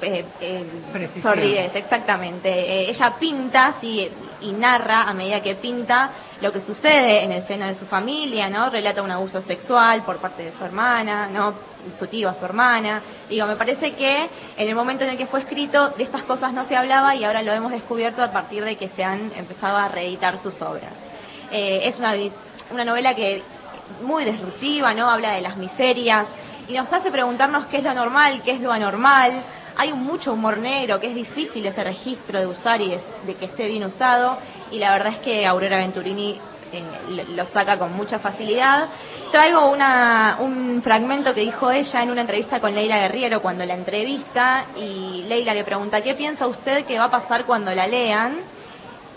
eh, 0.00 0.24
eh, 0.40 0.66
sordidez, 1.22 1.74
exactamente. 1.74 2.48
Eh, 2.48 2.90
ella 2.90 3.14
pinta 3.18 3.74
sí, 3.80 4.10
y 4.40 4.52
narra 4.52 5.02
a 5.02 5.14
medida 5.14 5.40
que 5.40 5.54
pinta 5.54 6.10
lo 6.40 6.52
que 6.52 6.60
sucede 6.60 7.24
en 7.24 7.32
el 7.32 7.46
seno 7.46 7.66
de 7.66 7.74
su 7.76 7.86
familia, 7.86 8.48
¿no? 8.48 8.68
Relata 8.68 9.02
un 9.02 9.10
abuso 9.10 9.40
sexual 9.40 10.02
por 10.02 10.18
parte 10.18 10.44
de 10.44 10.52
su 10.52 10.64
hermana, 10.64 11.28
¿no? 11.32 11.54
Su 11.98 12.06
tío 12.06 12.28
a 12.28 12.34
su 12.34 12.44
hermana. 12.44 13.00
Digo, 13.28 13.46
me 13.46 13.56
parece 13.56 13.92
que 13.92 14.28
en 14.56 14.68
el 14.68 14.74
momento 14.74 15.04
en 15.04 15.10
el 15.10 15.16
que 15.16 15.26
fue 15.26 15.40
escrito 15.40 15.90
de 15.90 16.02
estas 16.02 16.22
cosas 16.24 16.52
no 16.52 16.66
se 16.66 16.76
hablaba 16.76 17.14
y 17.14 17.24
ahora 17.24 17.42
lo 17.42 17.52
hemos 17.52 17.72
descubierto 17.72 18.22
a 18.22 18.30
partir 18.30 18.64
de 18.64 18.76
que 18.76 18.88
se 18.88 19.02
han 19.02 19.32
empezado 19.36 19.76
a 19.78 19.88
reeditar 19.88 20.38
sus 20.42 20.60
obras. 20.60 20.92
Eh, 21.50 21.82
es 21.84 21.98
una, 21.98 22.14
una 22.70 22.84
novela 22.84 23.14
que 23.14 23.42
muy 24.02 24.24
disruptiva, 24.24 24.92
¿no? 24.92 25.08
Habla 25.08 25.32
de 25.32 25.40
las 25.40 25.56
miserias 25.56 26.26
y 26.68 26.72
nos 26.72 26.92
hace 26.92 27.10
preguntarnos 27.10 27.66
qué 27.66 27.78
es 27.78 27.84
lo 27.84 27.94
normal, 27.94 28.42
qué 28.44 28.52
es 28.52 28.60
lo 28.60 28.72
anormal. 28.72 29.32
Hay 29.76 29.92
mucho 29.92 30.32
humor 30.32 30.58
negro, 30.58 30.98
que 30.98 31.08
es 31.08 31.14
difícil 31.14 31.64
ese 31.66 31.84
registro 31.84 32.40
de 32.40 32.46
usar 32.46 32.80
y 32.80 32.98
de 33.26 33.34
que 33.34 33.44
esté 33.44 33.68
bien 33.68 33.84
usado. 33.84 34.38
Y 34.70 34.78
la 34.78 34.92
verdad 34.92 35.14
es 35.14 35.18
que 35.18 35.46
Aurora 35.46 35.78
Venturini 35.78 36.38
eh, 36.72 36.82
lo, 37.34 37.46
saca 37.46 37.78
con 37.78 37.96
mucha 37.96 38.18
facilidad. 38.18 38.88
Traigo 39.30 39.70
una, 39.70 40.38
un 40.40 40.82
fragmento 40.82 41.34
que 41.34 41.42
dijo 41.42 41.70
ella 41.70 42.02
en 42.02 42.10
una 42.10 42.22
entrevista 42.22 42.60
con 42.60 42.74
Leila 42.74 42.98
Guerriero 42.98 43.40
cuando 43.40 43.64
la 43.64 43.74
entrevista 43.74 44.64
y 44.76 45.24
Leila 45.28 45.54
le 45.54 45.64
pregunta, 45.64 46.00
¿qué 46.00 46.14
piensa 46.14 46.46
usted 46.46 46.84
que 46.84 46.98
va 46.98 47.04
a 47.04 47.10
pasar 47.10 47.44
cuando 47.44 47.74
la 47.74 47.86
lean? 47.86 48.34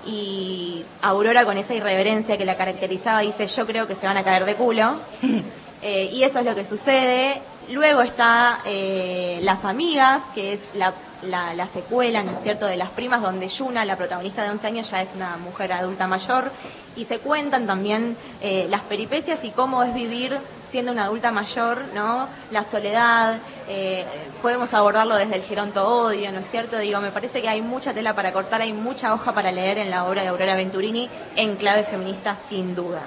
y 0.05 0.81
Aurora 1.01 1.43
con 1.43 1.57
esa 1.57 1.73
irreverencia 1.73 2.38
que 2.38 2.45
la 2.45 2.55
caracterizaba 2.55 3.19
dice 3.19 3.47
yo 3.47 3.65
creo 3.65 3.85
que 3.85 3.95
se 3.95 4.07
van 4.07 4.15
a 4.15 4.23
caer 4.23 4.45
de 4.45 4.55
culo 4.55 4.95
Eh, 5.81 6.09
y 6.12 6.23
eso 6.23 6.39
es 6.39 6.45
lo 6.45 6.53
que 6.53 6.65
sucede 6.65 7.41
luego 7.69 8.01
está 8.01 8.59
eh, 8.65 9.39
las 9.43 9.63
amigas 9.63 10.23
que 10.35 10.53
es 10.53 10.59
la, 10.73 10.93
la, 11.23 11.53
la 11.53 11.67
secuela 11.67 12.23
no 12.23 12.32
es 12.32 12.43
cierto 12.43 12.65
de 12.65 12.77
las 12.77 12.89
primas 12.89 13.21
donde 13.21 13.49
Yuna 13.49 13.86
la 13.86 13.95
protagonista 13.95 14.43
de 14.43 14.51
11 14.51 14.67
años 14.67 14.91
ya 14.91 15.01
es 15.01 15.10
una 15.15 15.38
mujer 15.38 15.73
adulta 15.73 16.08
mayor 16.08 16.51
y 16.95 17.05
se 17.05 17.19
cuentan 17.19 17.67
también 17.67 18.15
eh, 18.41 18.67
las 18.69 18.82
peripecias 18.82 19.43
y 19.43 19.51
cómo 19.51 19.84
es 19.84 19.93
vivir 19.93 20.38
siendo 20.71 20.91
una 20.91 21.05
adulta 21.05 21.32
mayor, 21.32 21.84
¿no? 21.95 22.27
La 22.51 22.63
soledad, 22.65 23.38
eh, 23.67 24.05
podemos 24.41 24.71
abordarlo 24.73 25.15
desde 25.15 25.36
el 25.36 25.43
geronto 25.43 25.88
odio, 25.88 26.32
¿no 26.32 26.39
es 26.39 26.51
cierto? 26.51 26.77
Digo, 26.77 26.99
me 27.01 27.12
parece 27.12 27.41
que 27.41 27.49
hay 27.49 27.62
mucha 27.62 27.93
tela 27.93 28.13
para 28.13 28.32
cortar, 28.32 28.62
hay 28.62 28.73
mucha 28.73 29.13
hoja 29.13 29.34
para 29.34 29.51
leer 29.51 29.79
en 29.79 29.89
la 29.89 30.05
obra 30.05 30.21
de 30.21 30.27
Aurora 30.27 30.55
Venturini 30.55 31.10
en 31.36 31.55
clave 31.55 31.84
feminista, 31.84 32.36
sin 32.49 32.75
duda. 32.75 33.01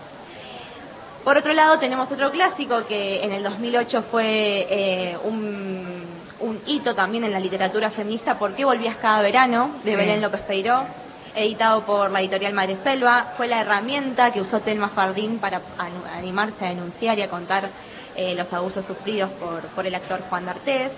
Por 1.25 1.39
otro 1.39 1.53
lado, 1.53 1.79
tenemos 1.79 2.11
otro 2.11 2.33
clásico 2.33 2.85
que 2.89 3.23
en 3.23 3.33
el 3.33 3.45
2008 3.45 4.03
fue 4.11 4.67
eh, 4.69 5.17
un, 5.23 6.12
un 6.43 6.61
hito 6.67 6.95
también 6.95 7.25
en 7.25 7.33
la 7.33 7.41
literatura 7.41 7.91
feminista, 7.91 8.39
¿Por 8.39 8.55
qué 8.55 8.65
volvías 8.65 8.97
cada 8.97 9.23
verano? 9.23 9.71
de 9.85 9.91
Sí. 9.93 9.97
Belén 9.97 10.21
López 10.21 10.41
Peiró, 10.43 10.83
editado 11.35 11.83
por 11.83 12.11
la 12.11 12.21
editorial 12.21 12.53
Madre 12.53 12.77
Selva. 12.83 13.33
Fue 13.37 13.47
la 13.47 13.61
herramienta 13.61 14.31
que 14.33 14.41
usó 14.41 14.61
Telma 14.61 14.89
Fardín 14.91 15.39
para 15.39 15.61
animarse 16.15 16.67
a 16.67 16.69
denunciar 16.71 17.19
y 17.19 17.23
a 17.23 17.29
contar 17.31 17.69
eh, 18.17 18.35
los 18.35 18.53
abusos 18.53 18.85
sufridos 18.85 19.31
por, 19.33 19.63
por 19.75 19.87
el 19.87 19.95
actor 19.95 20.21
Juan 20.29 20.45
D'Artés. 20.45 20.91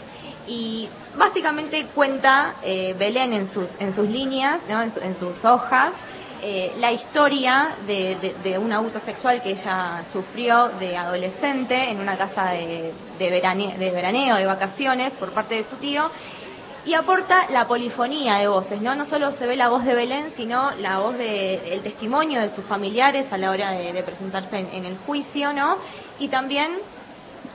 Y 0.46 0.88
básicamente 1.16 1.86
cuenta 1.94 2.54
eh, 2.62 2.94
Belén 2.98 3.32
en 3.32 3.50
sus, 3.52 3.68
en 3.78 3.94
sus 3.94 4.08
líneas, 4.08 4.60
¿no? 4.68 4.82
en, 4.82 4.92
su- 4.92 5.00
en 5.00 5.16
sus 5.16 5.42
hojas, 5.44 5.92
eh, 6.46 6.74
la 6.78 6.92
historia 6.92 7.70
de, 7.86 8.58
un 8.58 8.70
abuso 8.70 9.00
sexual 9.00 9.42
que 9.42 9.52
ella 9.52 10.04
sufrió 10.12 10.68
de 10.78 10.94
adolescente 10.94 11.90
en 11.90 12.00
una 12.00 12.18
casa 12.18 12.50
de, 12.50 12.92
de, 13.18 13.30
verane- 13.30 13.74
de 13.78 13.90
veraneo, 13.90 14.36
de 14.36 14.44
vacaciones, 14.44 15.14
por 15.14 15.30
parte 15.32 15.54
de 15.54 15.64
su 15.64 15.76
tío, 15.76 16.10
y 16.84 16.92
aporta 16.92 17.46
la 17.50 17.66
polifonía 17.66 18.34
de 18.34 18.48
voces, 18.48 18.82
¿no? 18.82 18.94
No 18.94 19.06
solo 19.06 19.32
se 19.38 19.46
ve 19.46 19.56
la 19.56 19.70
voz 19.70 19.86
de 19.86 19.94
Belén, 19.94 20.32
sino 20.36 20.70
la 20.82 20.98
voz 20.98 21.16
de, 21.16 21.72
el 21.72 21.80
testimonio 21.80 22.42
de 22.42 22.54
sus 22.54 22.64
familiares 22.66 23.32
a 23.32 23.38
la 23.38 23.50
hora 23.50 23.70
de, 23.72 24.02
presentarse 24.02 24.58
en, 24.58 24.68
en 24.74 24.84
el 24.84 24.98
juicio, 24.98 25.54
¿no? 25.54 25.78
Y 26.18 26.28
también 26.28 26.72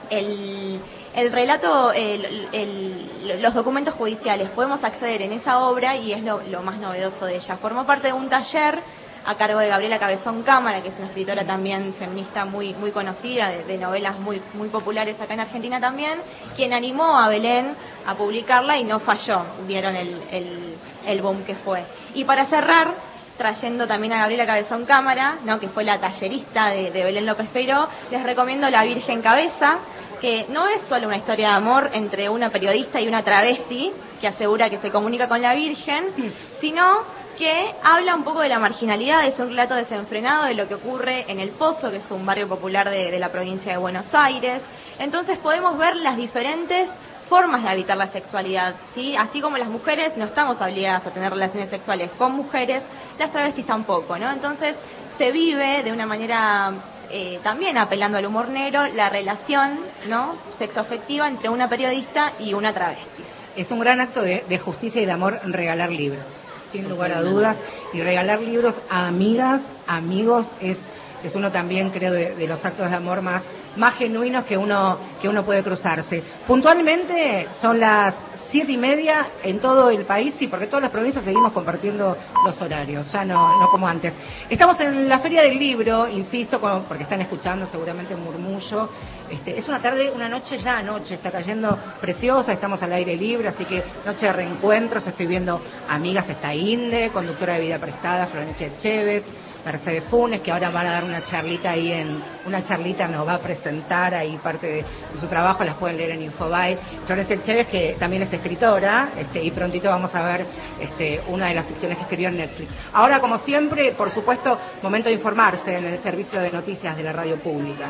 el, 0.10 0.80
el 1.19 1.32
relato, 1.32 1.91
el- 1.91 2.47
el- 2.53 3.41
los 3.41 3.53
documentos 3.53 3.93
judiciales, 3.93 4.49
podemos 4.51 4.84
acceder 4.84 5.21
en 5.21 5.34
esa 5.34 5.60
obra 5.60 5.95
y 5.95 6.13
es 6.13 6.23
lo, 6.23 6.62
más 6.62 6.77
novedoso 6.77 7.25
de 7.25 7.36
ella. 7.36 7.58
Formó 7.58 7.86
parte 7.86 8.08
de 8.08 8.13
un 8.13 8.29
taller 8.29 8.79
a 9.25 9.36
cargo 9.36 9.60
de 9.60 9.67
Gabriela 9.67 9.99
Cabezón 9.99 10.43
Cámara, 10.43 10.82
que 10.82 10.88
es 10.89 10.93
una 10.97 11.08
escritora 11.08 11.43
también 11.45 11.93
feminista 11.93 12.45
muy 12.45 12.73
muy 12.75 12.91
conocida, 12.91 13.49
de, 13.49 13.77
novelas 13.77 14.17
muy 14.19 14.69
populares 14.69 15.19
acá 15.19 15.34
en 15.34 15.41
Argentina 15.41 15.79
también, 15.79 16.19
quien 16.55 16.73
animó 16.73 17.17
a 17.19 17.27
Belén 17.27 17.75
a 18.05 18.15
publicarla 18.15 18.77
y 18.77 18.86
no 18.86 18.99
falló, 18.99 19.41
vieron 19.67 19.95
el, 19.95 21.21
boom 21.21 21.43
que 21.43 21.55
fue. 21.55 21.84
Y 22.13 22.23
para 22.23 22.45
cerrar, 22.45 22.93
trayendo 23.38 23.88
también 23.88 24.13
a 24.13 24.19
Gabriela 24.19 24.45
Cabezón 24.45 24.86
Cámara, 24.86 25.36
que 25.60 25.67
fue 25.67 25.84
la 25.84 25.99
tallerista 25.99 26.69
de, 26.69 26.91
de 26.91 27.03
Belén 27.03 27.25
López 27.25 27.47
Peiró, 27.49 27.88
les 28.10 28.23
recomiendo 28.23 28.69
La 28.69 28.84
Virgen 28.84 29.21
Cabeza, 29.21 29.79
que 30.19 30.45
no 30.49 30.67
es 30.67 30.82
solo 30.88 31.08
una 31.08 31.17
historia 31.17 31.49
de 31.49 31.55
amor 31.55 31.89
entre 31.93 32.29
una 32.29 32.49
periodista 32.49 32.99
y 32.99 33.08
una 33.08 33.23
travesti 33.23 33.91
que 34.19 34.27
asegura 34.27 34.69
que 34.69 34.77
se 34.77 34.91
comunica 34.91 35.27
con 35.27 35.41
la 35.41 35.53
Virgen, 35.53 36.05
sino 36.62 37.19
que 37.38 37.73
habla 37.84 38.15
un 38.15 38.23
poco 38.23 38.41
de 38.41 38.49
la 38.49 38.60
marginalidad, 38.60 39.25
es 39.25 39.39
un 39.39 39.49
relato 39.49 39.75
desenfrenado 39.75 40.45
de 40.45 40.55
lo 40.55 40.67
que 40.67 40.75
ocurre 40.75 41.25
en 41.29 41.39
El 41.39 41.49
Pozo, 41.51 41.89
que 41.89 41.97
es 41.97 42.12
un 42.12 42.25
barrio 42.25 42.49
popular 42.49 42.89
de, 42.89 43.12
de 43.12 43.19
la 43.19 43.29
provincia 43.29 43.71
de 43.71 43.77
Buenos 43.77 44.05
Aires. 44.12 44.62
Entonces 44.99 45.38
podemos 45.38 45.77
ver 45.77 45.95
las 45.95 46.17
diferentes 46.17 46.89
formas 47.29 47.63
de 47.63 47.69
habitar 47.69 47.95
la 47.95 48.08
sexualidad, 48.08 48.75
¿sí? 48.95 49.15
Así 49.15 49.39
como 49.39 49.58
las 49.58 49.69
mujeres 49.69 50.17
no 50.17 50.25
estamos 50.25 50.60
obligadas 50.60 51.05
a 51.05 51.12
tener 51.12 51.32
relaciones 51.32 51.69
sexuales 51.69 52.10
con 52.17 52.34
mujeres, 52.34 52.84
las 53.17 53.32
travestis 53.32 53.67
tampoco, 53.67 54.17
¿no? 54.17 54.29
Entonces 54.32 54.75
se 55.17 55.32
vive 55.32 55.84
de 55.84 55.91
una 55.91 56.08
manera 56.08 56.73
eh, 57.12 57.39
también 57.43 57.78
apelando 57.78 58.17
al 58.17 58.26
humor 58.26 58.50
negro 58.50 58.88
la 58.95 59.10
relación, 59.10 59.80
¿no? 60.08 60.36
Sexoafectiva 60.58 61.28
entre 61.28 61.50
una 61.50 61.67
periodista 61.67 62.34
y 62.39 62.54
una 62.54 62.74
travesti. 62.74 63.24
Es 63.56 63.72
un 63.72 63.80
gran 63.80 64.00
acto 64.00 64.22
de, 64.22 64.43
de 64.48 64.60
justicia 64.60 65.02
y 65.02 65.06
de 65.06 65.12
amor 65.12 65.39
regalar 65.43 65.91
libros, 65.91 66.26
sin 66.72 66.88
lugar 66.88 67.12
a 67.12 67.22
dudas. 67.22 67.58
Y 67.93 68.02
regalar 68.02 68.39
libros 68.39 68.76
a 68.89 69.08
amigas, 69.08 69.62
amigos, 69.88 70.45
es, 70.62 70.78
es 71.24 71.36
uno 71.36 71.52
también, 71.52 71.89
creo, 71.89 72.13
de, 72.13 72.36
de 72.36 72.48
los 72.48 72.63
actos 72.63 72.89
de 72.89 72.95
amor 72.95 73.22
más, 73.22 73.41
más 73.76 73.95
genuinos 73.95 74.45
que 74.45 74.58
uno, 74.58 74.98
que 75.22 75.28
uno 75.28 75.43
puede 75.43 75.63
cruzarse. 75.63 76.24
Puntualmente 76.48 77.48
son 77.60 77.80
las 77.80 78.15
siete 78.52 78.72
y 78.72 78.78
media 78.78 79.28
en 79.44 79.60
todo 79.60 79.90
el 79.90 80.06
país, 80.06 80.34
sí, 80.38 80.48
porque 80.48 80.68
todas 80.68 80.84
las 80.84 80.92
provincias 80.92 81.24
seguimos 81.24 81.52
compartiendo 81.52 82.18
los 82.46 82.62
horarios, 82.62 83.12
ya 83.12 83.24
no, 83.26 83.60
no 83.60 83.70
como 83.70 83.88
antes. 83.88 84.14
Estamos 84.50 84.80
en 84.80 85.08
la 85.08 85.20
Feria 85.20 85.42
del 85.42 85.58
Libro, 85.58 86.08
insisto, 86.08 86.60
porque 86.60 87.04
están 87.04 87.22
escuchando 87.22 87.66
seguramente 87.68 88.16
un 88.16 88.24
murmullo. 88.24 88.90
Este, 89.30 89.60
es 89.60 89.68
una 89.68 89.80
tarde, 89.80 90.12
una 90.14 90.28
noche 90.28 90.58
ya 90.58 90.82
noche, 90.82 91.16
está 91.16 91.32
cayendo 91.32 91.78
preciosa, 92.02 92.52
estamos 92.52 92.82
al 92.82 92.94
aire 92.94 93.16
libre, 93.16 93.50
así 93.50 93.66
que 93.66 93.84
noche 94.06 94.26
de 94.26 94.34
reencuentros, 94.34 95.06
estoy 95.06 95.28
viendo 95.28 95.62
amigas, 95.88 96.28
está 96.30 96.54
Inde, 96.54 97.12
conductora 97.12 97.54
de 97.54 97.62
Vida 97.62 97.78
Prestada, 97.78 98.26
Florencia 98.28 98.70
Chévez, 98.80 99.24
Mercedes 99.71 100.03
Funes, 100.10 100.41
que 100.41 100.51
ahora 100.51 100.71
van 100.71 100.88
a 100.88 100.91
dar 100.93 101.03
una 101.03 101.23
charlita 101.23 101.69
ahí 101.69 101.91
en, 101.91 102.19
una 102.47 102.65
charlita 102.65 103.08
nos 103.08 103.27
va 103.27 103.36
a 103.36 103.39
presentar 103.39 104.15
ahí 104.15 104.39
parte 104.41 104.65
de, 104.65 104.86
su 105.19 105.27
trabajo, 105.27 105.63
las 105.63 105.75
pueden 105.75 105.97
leer 105.97 106.12
en 106.12 106.23
Infobae. 106.23 106.75
Florencia 107.05 107.43
Chévez, 107.43 107.67
que 107.67 107.95
también 107.99 108.23
es 108.23 108.34
escritora, 108.34 109.10
este, 109.15 109.43
y 109.43 109.51
prontito 109.51 109.88
vamos 109.88 110.13
a 110.15 110.23
ver 110.23 110.45
este, 110.79 111.21
una 111.27 111.49
de 111.49 111.53
las 111.53 111.67
ficciones 111.67 111.97
que 111.97 112.03
escribió 112.03 112.29
en 112.29 112.38
Netflix. 112.38 112.71
Ahora, 112.93 113.19
como 113.19 113.38
siempre, 113.39 113.91
por 113.91 114.10
supuesto, 114.10 114.58
momento 114.82 115.10
de 115.10 115.15
informarse 115.15 115.77
en 115.77 115.86
el 115.86 116.01
servicio 116.01 116.39
de 116.39 116.51
noticias 116.51 116.97
de 116.97 117.03
la 117.03 117.13
radio 117.13 117.36
pública. 117.36 117.89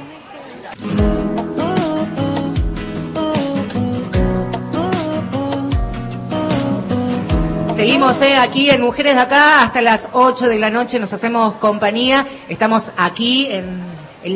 Seguimos 7.79 8.21
eh, 8.21 8.35
aquí 8.35 8.69
en 8.69 8.81
Mujeres 8.81 9.15
de 9.15 9.21
Acá 9.21 9.63
hasta 9.63 9.81
las 9.81 10.09
8 10.11 10.47
de 10.49 10.59
la 10.59 10.69
noche, 10.69 10.99
nos 10.99 11.13
hacemos 11.13 11.53
compañía. 11.55 12.27
Estamos 12.49 12.83
aquí 12.97 13.47
en, 13.49 13.79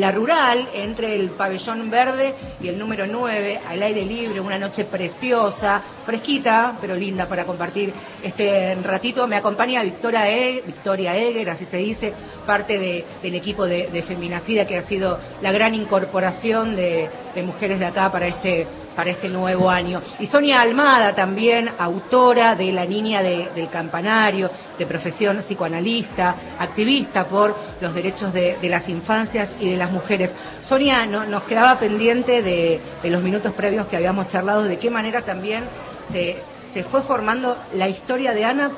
la 0.00 0.10
rural, 0.12 0.66
entre 0.72 1.14
el 1.16 1.28
pabellón 1.28 1.90
verde 1.90 2.34
y 2.62 2.68
el 2.68 2.78
número 2.78 3.06
9, 3.06 3.60
al 3.68 3.82
aire 3.82 4.02
libre, 4.06 4.40
una 4.40 4.58
noche 4.58 4.86
preciosa, 4.86 5.82
fresquita, 6.06 6.72
pero 6.80 6.94
linda 6.94 7.26
para 7.26 7.44
compartir 7.44 7.92
este 8.22 8.76
ratito. 8.76 9.26
Me 9.26 9.36
acompaña 9.36 9.82
Victoria, 9.82 10.26
e, 10.30 10.62
Victoria 10.64 11.14
Eger, 11.14 11.50
así 11.50 11.66
se 11.66 11.76
dice, 11.76 12.14
parte 12.46 12.78
de- 12.78 13.04
del 13.22 13.34
equipo 13.34 13.66
de, 13.66 13.88
de 13.88 14.02
Feminacida, 14.02 14.66
que 14.66 14.78
ha 14.78 14.82
sido 14.84 15.18
la 15.42 15.52
gran 15.52 15.74
incorporación 15.74 16.76
de, 16.76 17.10
de 17.34 17.42
Mujeres 17.42 17.78
de 17.78 17.86
Acá 17.86 18.10
para 18.10 18.26
este 18.26 18.66
para 18.94 19.10
este 19.10 19.28
nuevo 19.28 19.68
año. 19.68 20.00
Y 20.20 20.26
Sonia 20.28 20.60
Almada 20.60 21.16
también, 21.16 21.68
autora 21.78 22.54
de 22.54 22.70
La 22.70 22.84
Niña 22.84 23.22
de- 23.24 23.48
del 23.52 23.68
Campanario, 23.68 24.48
de 24.78 24.86
profesión 24.86 25.38
psicoanalista, 25.38 26.36
activista 26.60 27.24
por 27.24 27.56
los 27.80 27.92
derechos 27.92 28.32
de, 28.32 28.56
de 28.62 28.68
las 28.68 28.88
infancias 28.88 29.50
y 29.58 29.68
de 29.68 29.76
las 29.76 29.90
mujeres. 29.90 30.30
Sonia, 30.62 31.06
no- 31.06 31.24
nos 31.26 31.42
quedaba 31.42 31.76
pendiente 31.80 32.40
de, 32.40 32.80
de 33.02 33.10
los 33.10 33.20
minutos 33.20 33.52
previos 33.54 33.88
que 33.88 33.96
habíamos 33.96 34.28
charlado, 34.30 34.62
de 34.62 34.78
qué 34.78 34.90
manera 34.90 35.22
también 35.22 35.64
se, 36.12 36.36
se 36.72 36.84
fue 36.84 37.02
formando 37.02 37.56
la 37.74 37.88
historia 37.88 38.32
de 38.32 38.44
Ana 38.44 38.70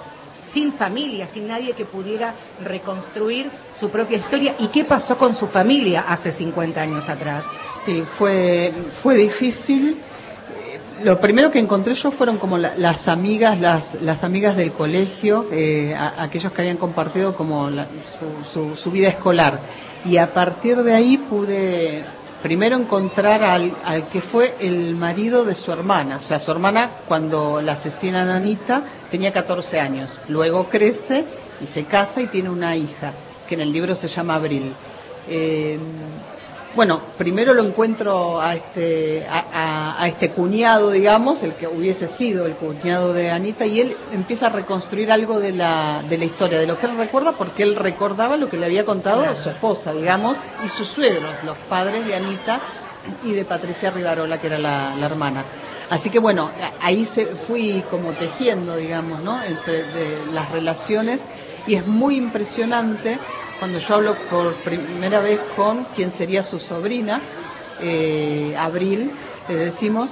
sin 0.54 0.72
familia, 0.72 1.28
sin 1.34 1.46
nadie 1.46 1.74
que 1.74 1.84
pudiera 1.84 2.32
reconstruir 2.64 3.50
su 3.78 3.90
propia 3.90 4.16
historia. 4.16 4.54
¿Y 4.58 4.68
qué 4.68 4.84
pasó 4.86 5.18
con 5.18 5.34
su 5.34 5.46
familia 5.48 6.06
hace 6.08 6.32
50 6.32 6.80
años 6.80 7.06
atrás? 7.06 7.44
Sí, 7.86 8.02
fue, 8.18 8.72
fue 9.02 9.16
difícil. 9.16 9.96
Lo 11.04 11.20
primero 11.20 11.50
que 11.50 11.58
encontré 11.60 11.94
yo 11.94 12.10
fueron 12.12 12.38
como 12.38 12.58
la- 12.58 12.74
las 12.76 13.06
amigas, 13.08 13.60
las, 13.60 13.94
las 14.02 14.24
amigas 14.24 14.56
del 14.56 14.72
colegio, 14.72 15.46
eh, 15.52 15.94
aquellos 16.18 16.52
que 16.52 16.62
habían 16.62 16.78
compartido 16.78 17.34
como 17.36 17.70
la- 17.70 17.86
su, 18.18 18.44
su- 18.52 18.76
su 18.76 18.90
vida 18.90 19.08
escolar. 19.08 19.60
Y 20.04 20.16
a 20.16 20.32
partir 20.32 20.76
de 20.78 20.94
ahí 20.94 21.18
pude 21.18 22.04
primero 22.42 22.76
encontrar 22.76 23.42
al, 23.44 23.72
al 23.84 24.08
que 24.08 24.20
fue 24.20 24.54
el 24.60 24.94
marido 24.96 25.44
de 25.44 25.54
su 25.54 25.70
hermana. 25.72 26.16
O 26.18 26.22
sea, 26.22 26.38
su 26.40 26.50
hermana 26.50 26.90
cuando 27.06 27.60
la 27.60 27.72
asesinan 27.72 28.28
a 28.28 28.40
tenía 29.10 29.32
14 29.32 29.78
años. 29.80 30.10
Luego 30.28 30.64
crece 30.68 31.24
y 31.60 31.66
se 31.66 31.84
casa 31.84 32.20
y 32.22 32.26
tiene 32.28 32.50
una 32.50 32.76
hija, 32.76 33.12
que 33.48 33.54
en 33.54 33.60
el 33.62 33.72
libro 33.72 33.94
se 33.96 34.08
llama 34.08 34.34
Abril. 34.36 34.72
Eh, 35.28 35.78
bueno, 36.76 37.00
primero 37.16 37.54
lo 37.54 37.64
encuentro 37.64 38.38
a 38.38 38.54
este, 38.54 39.26
a, 39.28 40.06
este 40.06 40.30
cuñado, 40.30 40.90
digamos, 40.90 41.42
el 41.42 41.54
que 41.54 41.66
hubiese 41.66 42.06
sido 42.08 42.44
el 42.44 42.52
cuñado 42.52 43.14
de 43.14 43.30
Anita, 43.30 43.64
y 43.66 43.80
él 43.80 43.96
empieza 44.12 44.46
a 44.46 44.50
reconstruir 44.50 45.10
algo 45.10 45.40
de 45.40 45.52
la, 45.52 46.02
de 46.06 46.18
la 46.18 46.26
historia, 46.26 46.60
de 46.60 46.66
lo 46.66 46.78
que 46.78 46.86
él 46.86 46.96
recuerda, 46.98 47.32
porque 47.32 47.62
él 47.62 47.74
recordaba 47.76 48.36
lo 48.36 48.50
que 48.50 48.58
le 48.58 48.66
había 48.66 48.84
contado 48.84 49.24
su 49.42 49.48
esposa, 49.48 49.94
digamos, 49.94 50.36
y 50.64 50.68
sus 50.68 50.88
suegros, 50.88 51.32
los 51.44 51.56
padres 51.68 52.06
de 52.06 52.14
Anita 52.14 52.60
y 53.24 53.32
de 53.32 53.46
Patricia 53.46 53.90
Rivarola, 53.90 54.38
que 54.38 54.48
era 54.48 54.58
la, 54.58 54.94
la 54.96 55.06
hermana. 55.06 55.44
Así 55.88 56.10
que 56.10 56.18
bueno, 56.18 56.50
ahí 56.82 57.06
se 57.14 57.24
fui 57.46 57.82
como 57.90 58.10
tejiendo, 58.10 58.76
digamos, 58.76 59.22
¿no? 59.22 59.42
Entre 59.42 59.84
de 59.84 60.26
las 60.32 60.50
relaciones, 60.52 61.20
y 61.66 61.74
es 61.74 61.86
muy 61.86 62.16
impresionante 62.16 63.18
cuando 63.58 63.78
yo 63.78 63.94
hablo 63.94 64.14
por 64.30 64.54
primera 64.56 65.20
vez 65.20 65.40
con 65.54 65.84
quien 65.94 66.10
sería 66.12 66.42
su 66.42 66.58
sobrina, 66.58 67.20
eh, 67.80 68.54
Abril, 68.58 69.10
le 69.48 69.54
decimos, 69.54 70.10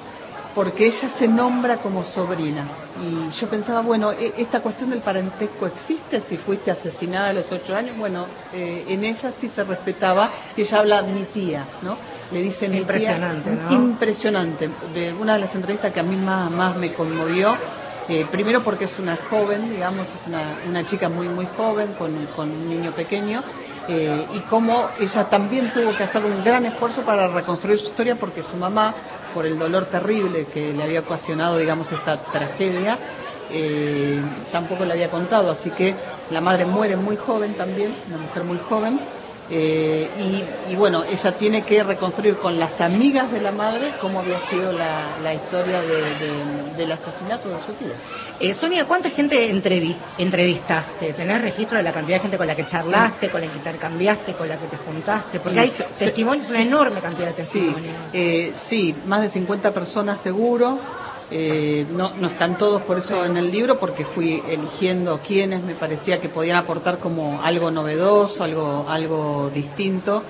porque 0.54 0.87
ella 0.87 1.11
se 1.18 1.26
nombra 1.26 1.78
como 1.78 2.04
sobrina. 2.04 2.68
Y 3.00 3.28
yo 3.40 3.48
pensaba, 3.48 3.80
bueno, 3.80 4.12
e- 4.12 4.35
esta 4.38 4.61
cuestión 4.61 4.90
del 4.90 5.00
parentesco 5.00 5.66
existe 5.66 6.20
si 6.22 6.37
fuiste 6.38 6.70
asesinada 6.70 7.30
a 7.30 7.33
los 7.33 7.50
ocho 7.50 7.74
años. 7.74 7.96
Bueno, 7.98 8.28
eh, 8.52 8.85
en 8.88 9.04
ella 9.04 9.33
sí 9.33 9.48
se 9.48 9.64
respetaba, 9.64 10.30
y 10.57 10.62
ella 10.62 10.78
habla 10.78 11.02
mi 11.02 11.24
tía, 11.24 11.66
¿no? 11.83 11.98
Le 12.30 12.40
dice 12.42 12.68
mi 12.68 12.78
Impresionante, 12.78 13.50
tía. 13.50 13.62
¿no? 13.62 13.72
Impresionante. 13.72 14.70
De 14.92 15.12
una 15.12 15.35
de 15.35 15.40
las 15.40 15.54
entrevistas 15.54 15.92
que 15.92 16.00
a 16.00 16.04
mí 16.04 16.16
más, 16.16 16.50
más 16.50 16.76
me 16.76 16.92
conmovió, 16.92 17.57
primero 18.30 18.62
porque 18.62 18.84
es 18.84 18.98
una 18.98 19.16
joven, 19.30 19.70
digamos, 19.70 20.06
es 20.08 20.26
una, 20.28 20.42
una 20.68 20.86
chica 20.88 21.08
muy, 21.08 21.28
muy 21.28 21.46
joven, 21.56 21.88
con, 21.98 22.12
con 22.36 22.50
un 22.50 22.68
niño 22.68 22.92
pequeño, 22.92 23.42
eh, 23.88 24.26
y 24.32 24.40
cómo 24.48 24.88
ella 24.98 25.24
también 25.24 25.70
tuvo 25.74 25.94
que 25.96 26.04
hacer 26.04 26.24
un 26.24 26.42
gran 26.42 26.64
esfuerzo 26.64 27.02
para 27.02 27.28
reconstruir 27.28 27.78
su 27.78 27.86
historia 27.88 28.16
porque 28.16 28.42
su 28.42 28.56
mamá, 28.56 28.94
por 29.34 29.44
el 29.44 29.58
dolor 29.58 29.86
terrible 29.86 30.46
que 30.52 30.72
le 30.72 30.82
había 30.82 31.00
ocasionado, 31.00 31.58
digamos, 31.58 31.90
esta 31.92 32.16
tragedia, 32.16 32.96
eh, 33.50 34.20
tampoco 34.50 34.84
le 34.84 34.92
había 34.94 35.10
contado, 35.10 35.50
así 35.50 35.70
que 35.70 35.94
la 36.30 36.40
madre 36.40 36.64
muere 36.64 36.96
muy 36.96 37.16
joven 37.16 37.54
también, 37.54 37.94
una 38.08 38.18
mujer 38.18 38.44
muy 38.44 38.58
joven, 38.68 38.98
Eh, 39.50 40.09
y, 40.66 40.72
y, 40.72 40.76
bueno, 40.76 41.04
ella 41.04 41.33
tiene 41.33 41.62
que 41.62 41.83
reconstruir 41.83 42.37
con 42.37 42.59
las 42.59 42.80
amigas 42.80 43.30
de 43.30 43.40
la 43.40 43.52
madre 43.52 43.92
cómo 44.00 44.20
había 44.20 44.40
sido 44.48 44.72
la, 44.72 45.18
la 45.22 45.35
historia 45.35 45.83
de, 45.83 45.96
de, 46.14 46.72
del 46.78 46.92
asesinato 46.92 47.50
de 47.50 47.57
su 47.66 47.72
tía. 47.74 47.94
Eh, 48.40 48.54
Sonia, 48.54 48.87
¿cuánta 48.87 49.11
gente 49.11 49.50
entrevi 49.50 49.96
entrevistaste? 50.18 51.12
¿Tenés 51.12 51.42
registro 51.42 51.76
de 51.76 51.85
la 51.85 51.92
cantidad 51.92 52.16
de 52.16 52.22
gente 52.22 52.38
con 52.38 52.46
la 52.46 52.57
que 52.57 52.66
charlaste, 52.66 53.28
con 53.28 53.42
la 53.42 53.48
que 53.48 53.59
intercambiaste, 53.59 54.33
con 54.33 54.48
la 54.48 54.57
que 54.57 54.66
te 54.66 54.76
juntaste? 54.78 55.40
Porque 55.40 55.61
hay 55.61 55.72
testimonios, 55.98 56.48
una 56.48 56.62
enorme 56.62 57.00
cantidad 57.00 57.28
de 57.28 57.35
testimonios. 57.35 57.96
Sí, 58.11 58.18
eh, 58.18 58.54
sí 58.68 58.94
más 59.04 59.22
de 59.22 59.28
50 59.28 59.72
personas 59.72 60.20
seguro. 60.20 61.03
Eh, 61.30 61.87
no, 61.90 62.12
no 62.20 62.28
están 62.28 62.58
todos 62.58 62.82
por 62.82 62.98
eso 62.98 63.24
en 63.24 63.37
el 63.37 63.50
libro, 63.50 63.78
porque 63.78 64.04
fui 64.04 64.42
eligiendo 64.48 65.20
quiénes 65.26 65.62
me 65.62 65.74
parecía 65.74 66.20
que 66.20 66.28
podían 66.28 66.56
aportar 66.56 66.98
como 66.98 67.40
algo 67.42 67.70
novedoso, 67.70 68.44
algo, 68.44 68.87
algo 68.88 69.50
distinto. 69.52 70.22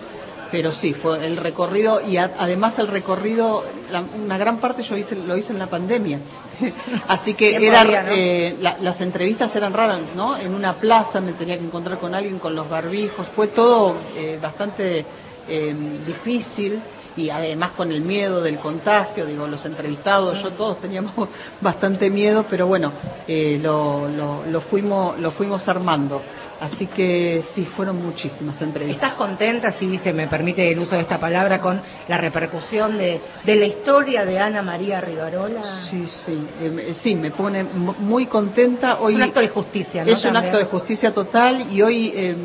Pero 0.51 0.73
sí, 0.73 0.95
fue 0.95 1.27
el 1.27 1.37
recorrido 1.37 2.01
y 2.01 2.17
a, 2.17 2.31
además 2.39 2.79
el 2.79 2.87
recorrido, 2.87 3.65
la, 3.91 4.03
una 4.03 4.39
gran 4.39 4.59
parte 4.59 4.85
yo 4.85 4.97
hice, 4.97 5.17
lo 5.17 5.37
hice 5.37 5.53
en 5.53 5.59
la 5.59 5.67
pandemia. 5.67 6.21
Así 7.09 7.35
que 7.35 7.57
eran, 7.57 7.87
podía, 7.87 8.03
¿no? 8.05 8.09
eh, 8.13 8.57
la, 8.61 8.77
las 8.81 9.01
entrevistas 9.01 9.55
eran 9.57 9.73
raras, 9.73 10.01
¿no? 10.15 10.37
En 10.37 10.55
una 10.55 10.75
plaza 10.75 11.21
me 11.21 11.33
tenía 11.33 11.59
que 11.59 11.65
encontrar 11.65 11.99
con 11.99 12.15
alguien 12.15 12.39
con 12.39 12.55
los 12.55 12.69
barbijos. 12.69 13.27
Fue 13.35 13.49
todo 13.49 13.97
eh, 14.15 14.39
bastante 14.41 15.05
eh, 15.49 15.75
difícil 16.07 16.81
y 17.17 17.31
además 17.31 17.73
con 17.73 17.93
el 17.93 18.01
miedo 18.01 18.43
del 18.43 18.59
contagio, 18.59 19.27
digo, 19.27 19.47
los 19.47 19.65
entrevistados, 19.65 20.43
yo 20.43 20.51
todos 20.53 20.81
teníamos 20.81 21.29
bastante 21.61 22.11
miedo, 22.11 22.45
pero 22.49 22.67
bueno, 22.67 22.93
eh, 23.29 23.59
lo, 23.63 24.09
lo, 24.09 24.45
lo, 24.47 24.61
fuimos, 24.61 25.19
lo 25.19 25.31
fuimos 25.31 25.67
armando. 25.69 26.21
Así 26.61 26.87
que 26.87 27.45
sí, 27.55 27.65
fueron 27.65 28.03
muchísimas 28.03 28.61
entrevistas. 28.63 29.03
¿Estás 29.03 29.19
contenta, 29.19 29.73
si 29.73 29.87
dice, 29.87 30.13
me 30.13 30.29
permite 30.29 30.71
el 30.71 30.79
uso 30.79 30.95
de 30.95 31.03
esta 31.03 31.19
palabra, 31.19 31.61
con 31.61 31.81
la 32.09 32.17
repercusión 32.17 32.97
de, 32.97 33.21
de 33.45 33.57
la 33.57 33.67
historia 33.67 34.25
de 34.25 34.39
Ana 34.39 34.63
María 34.63 35.01
Rivarola? 35.01 35.83
Sí, 35.91 36.09
sí, 36.25 36.47
eh, 36.61 36.95
sí, 37.03 37.17
me 37.17 37.33
pone 37.33 37.65
muy 37.65 38.27
contenta. 38.27 38.99
Hoy 39.01 39.15
es 39.15 39.17
un 39.17 39.23
acto 39.25 39.41
de 39.41 39.49
justicia, 39.49 40.05
¿no? 40.05 40.13
Es 40.13 40.25
un 40.25 40.37
acto 40.37 40.57
de 40.57 40.65
justicia 40.65 41.13
total 41.13 41.73
y 41.73 41.83
hoy 41.83 42.13
eh, 42.15 42.37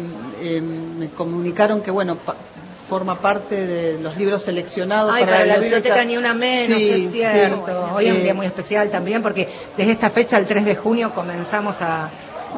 eh, 0.42 0.62
me 0.62 1.10
comunicaron 1.10 1.82
que, 1.82 1.92
bueno, 1.92 2.18
forma 2.90 3.16
parte 3.22 3.56
de 3.56 4.02
los 4.02 4.18
libros 4.18 4.44
seleccionados 4.44 5.14
Ay, 5.14 5.24
para, 5.24 5.38
para, 5.38 5.46
la, 5.46 5.54
la 5.54 5.60
biblioteca, 5.62 5.96
biblioteca, 5.96 6.06
ni 6.06 6.18
una 6.18 6.34
menos, 6.34 6.78
sí, 6.78 7.06
es 7.06 7.12
cierto. 7.12 7.66
Sí, 7.66 7.94
Hoy 7.96 8.08
es 8.08 8.16
un 8.16 8.24
día 8.24 8.34
muy 8.34 8.48
especial 8.48 8.90
también 8.90 9.22
porque 9.22 9.48
desde 9.78 9.92
esta 9.94 10.10
fecha, 10.10 10.38
el 10.38 10.48
3 10.48 10.66
de 10.66 10.76
junio, 10.76 11.12
comenzamos 11.14 11.80
a 11.80 12.10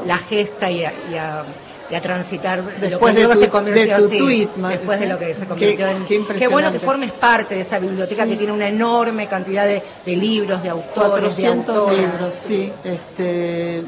la 0.06 0.18
gesta 0.18 0.72
y 0.72 0.86
a, 0.86 0.94
y 1.12 1.16
a, 1.16 1.44
y 1.92 1.96
a 1.96 2.02
transitar 2.02 2.64
después 2.80 3.14
de, 3.14 3.24
lo 3.24 3.30
que 3.30 3.36
de, 3.36 3.40
tu, 3.40 3.42
se 3.42 3.50
convirtió, 3.50 3.98
de 3.98 4.04
tu 4.04 4.10
sí, 4.10 4.18
tweet, 4.18 4.50
después 4.70 5.00
de 5.00 5.08
lo 5.08 5.20
que 5.20 5.36
se 5.36 5.46
convirtió 5.46 5.86
qué, 5.86 5.92
en 5.92 6.06
qué, 6.06 6.36
qué, 6.40 6.48
bueno 6.48 6.72
que 6.72 6.80
formes 6.80 7.12
parte 7.12 7.56
de 7.56 7.62
esa 7.62 7.80
biblioteca 7.80 8.24
sí. 8.24 8.32
que 8.32 8.38
tiene 8.38 8.54
una 8.54 8.70
enorme 8.70 9.28
cantidad 9.28 9.66
de, 9.66 9.84
de 10.06 10.16
libros 10.16 10.64
de 10.64 10.70
autores 10.70 11.36
de 11.36 11.48
autores 11.48 12.00
libros 12.00 12.34
sí 12.48 12.72
este 12.84 13.24
de, 13.24 13.84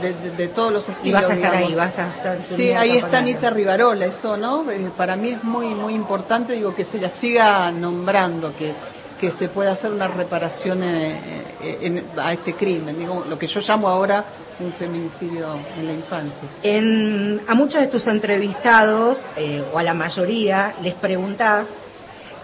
de, 0.00 0.30
de, 0.36 0.48
todos 0.48 0.72
los 0.72 0.88
estilos 0.88 1.04
y 1.04 1.12
vas 1.12 1.30
a 1.30 1.34
estar 1.34 1.56
digamos. 1.56 1.68
ahí 1.68 1.74
vas 1.74 1.98
a 1.98 2.16
estar 2.16 2.38
sí 2.56 2.70
ahí 2.70 2.96
está 2.96 3.18
Anita 3.18 3.50
Rivarola 3.50 4.06
eso 4.06 4.36
no 4.36 4.70
eh, 4.70 4.90
para 4.96 5.16
mí 5.16 5.30
es 5.30 5.42
muy 5.42 5.66
muy 5.66 5.94
importante 5.94 6.52
digo 6.52 6.74
que 6.74 6.84
se 6.84 7.00
la 7.00 7.10
siga 7.20 7.72
nombrando 7.72 8.52
que 8.56 8.72
que 9.18 9.32
se 9.32 9.48
pueda 9.48 9.72
hacer 9.72 9.90
una 9.90 10.06
reparación 10.06 10.80
eh, 10.84 11.48
en, 11.60 12.04
a 12.16 12.32
este 12.32 12.54
crimen, 12.54 12.96
digo, 12.96 13.24
lo 13.28 13.36
que 13.38 13.48
yo 13.48 13.60
llamo 13.60 13.88
ahora 13.88 14.24
un 14.60 14.72
feminicidio 14.72 15.46
en 15.78 15.86
la 15.86 15.92
infancia. 15.92 16.48
En, 16.62 17.40
a 17.46 17.54
muchos 17.54 17.80
de 17.80 17.86
tus 17.88 18.06
entrevistados, 18.06 19.20
eh, 19.36 19.62
o 19.72 19.78
a 19.78 19.82
la 19.82 19.94
mayoría, 19.94 20.74
les 20.82 20.94
preguntás 20.94 21.68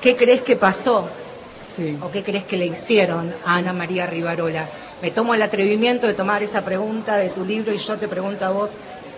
qué 0.00 0.16
crees 0.16 0.42
que 0.42 0.56
pasó 0.56 1.08
sí. 1.76 1.98
o 2.00 2.10
qué 2.10 2.22
crees 2.22 2.44
que 2.44 2.56
le 2.56 2.66
hicieron 2.66 3.32
a 3.44 3.56
Ana 3.56 3.72
María 3.72 4.06
Rivarola. 4.06 4.68
Me 5.02 5.10
tomo 5.10 5.34
el 5.34 5.42
atrevimiento 5.42 6.06
de 6.06 6.14
tomar 6.14 6.42
esa 6.42 6.64
pregunta 6.64 7.16
de 7.16 7.30
tu 7.30 7.44
libro 7.44 7.72
y 7.72 7.78
yo 7.78 7.96
te 7.96 8.08
pregunto 8.08 8.44
a 8.44 8.50
vos, 8.50 8.70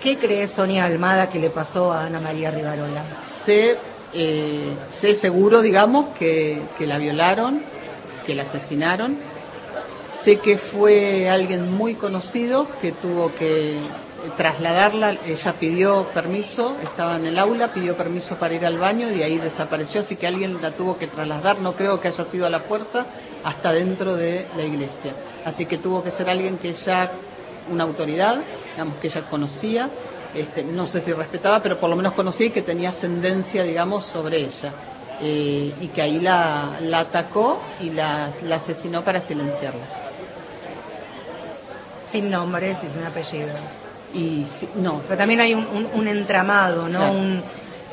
¿qué 0.03 0.17
crees, 0.17 0.53
Sonia 0.53 0.85
Almada, 0.85 1.29
que 1.29 1.39
le 1.39 1.51
pasó 1.51 1.93
a 1.93 2.07
Ana 2.07 2.21
María 2.21 2.51
Rivarola? 2.51 3.03
Sé 3.45 3.77
eh, 4.13 4.73
sé 5.01 5.17
seguro, 5.17 5.61
digamos, 5.61 6.15
que, 6.17 6.63
que, 6.79 6.87
la 6.87 6.97
violaron, 6.97 7.61
que 8.25 8.35
la 8.35 8.45
asesinaron. 8.45 9.17
Sé 10.27 10.39
que 10.39 10.59
fue 10.59 11.31
alguien 11.31 11.71
muy 11.71 11.95
conocido 11.95 12.67
que 12.83 12.91
tuvo 12.91 13.33
que 13.37 13.79
trasladarla. 14.37 15.19
Ella 15.25 15.53
pidió 15.53 16.03
permiso, 16.13 16.77
estaba 16.83 17.15
en 17.15 17.27
el 17.27 17.39
aula, 17.39 17.69
pidió 17.69 17.97
permiso 17.97 18.35
para 18.35 18.53
ir 18.55 18.67
al 18.67 18.77
baño 18.77 19.09
y 19.09 19.19
de 19.19 19.23
ahí 19.23 19.39
desapareció. 19.39 20.01
Así 20.01 20.17
que 20.17 20.27
alguien 20.27 20.61
la 20.61 20.73
tuvo 20.73 20.99
que 20.99 21.07
trasladar. 21.07 21.61
No 21.61 21.75
creo 21.75 22.01
que 22.01 22.09
haya 22.09 22.25
sido 22.25 22.45
a 22.45 22.51
la 22.51 22.59
fuerza 22.59 23.07
hasta 23.45 23.73
dentro 23.73 24.17
de 24.17 24.47
la 24.57 24.65
iglesia. 24.65 25.13
Así 25.45 25.65
que 25.65 25.79
tuvo 25.79 26.03
que 26.03 26.11
ser 26.11 26.29
alguien 26.29 26.59
que 26.59 26.73
ya, 26.73 27.09
una 27.71 27.85
autoridad, 27.85 28.39
digamos, 28.73 28.97
que 28.97 29.07
ella 29.07 29.23
conocía 29.31 29.89
este, 30.35 30.65
no 30.65 30.89
sé 30.89 31.03
si 31.03 31.13
respetaba, 31.13 31.63
pero 31.63 31.79
por 31.79 31.89
lo 31.89 31.95
menos 31.95 32.15
conocía 32.15 32.47
y 32.47 32.51
que 32.51 32.63
tenía 32.63 32.91
ascendencia, 32.91 33.63
digamos, 33.63 34.05
sobre 34.07 34.39
ella. 34.39 34.73
Eh, 35.21 35.73
y 35.81 35.87
que 35.87 36.03
ahí 36.03 36.19
la, 36.19 36.79
la 36.81 36.99
atacó 36.99 37.61
y 37.79 37.91
la, 37.91 38.33
asesinó 38.53 39.03
para 39.03 39.21
silenciarla. 39.21 40.06
Sin 42.11 42.31
nombres 42.31 42.77
y 42.83 42.93
sin 42.93 43.05
apellidos. 43.05 43.61
Y 44.15 44.47
no. 44.77 45.03
Pero 45.07 45.19
también 45.19 45.41
hay 45.41 45.55
un, 45.55 45.67
un, 45.67 45.89
un 45.93 46.09
entramado, 46.09 46.89
¿no? 46.89 46.99
Claro. 46.99 47.13
Un, 47.13 47.43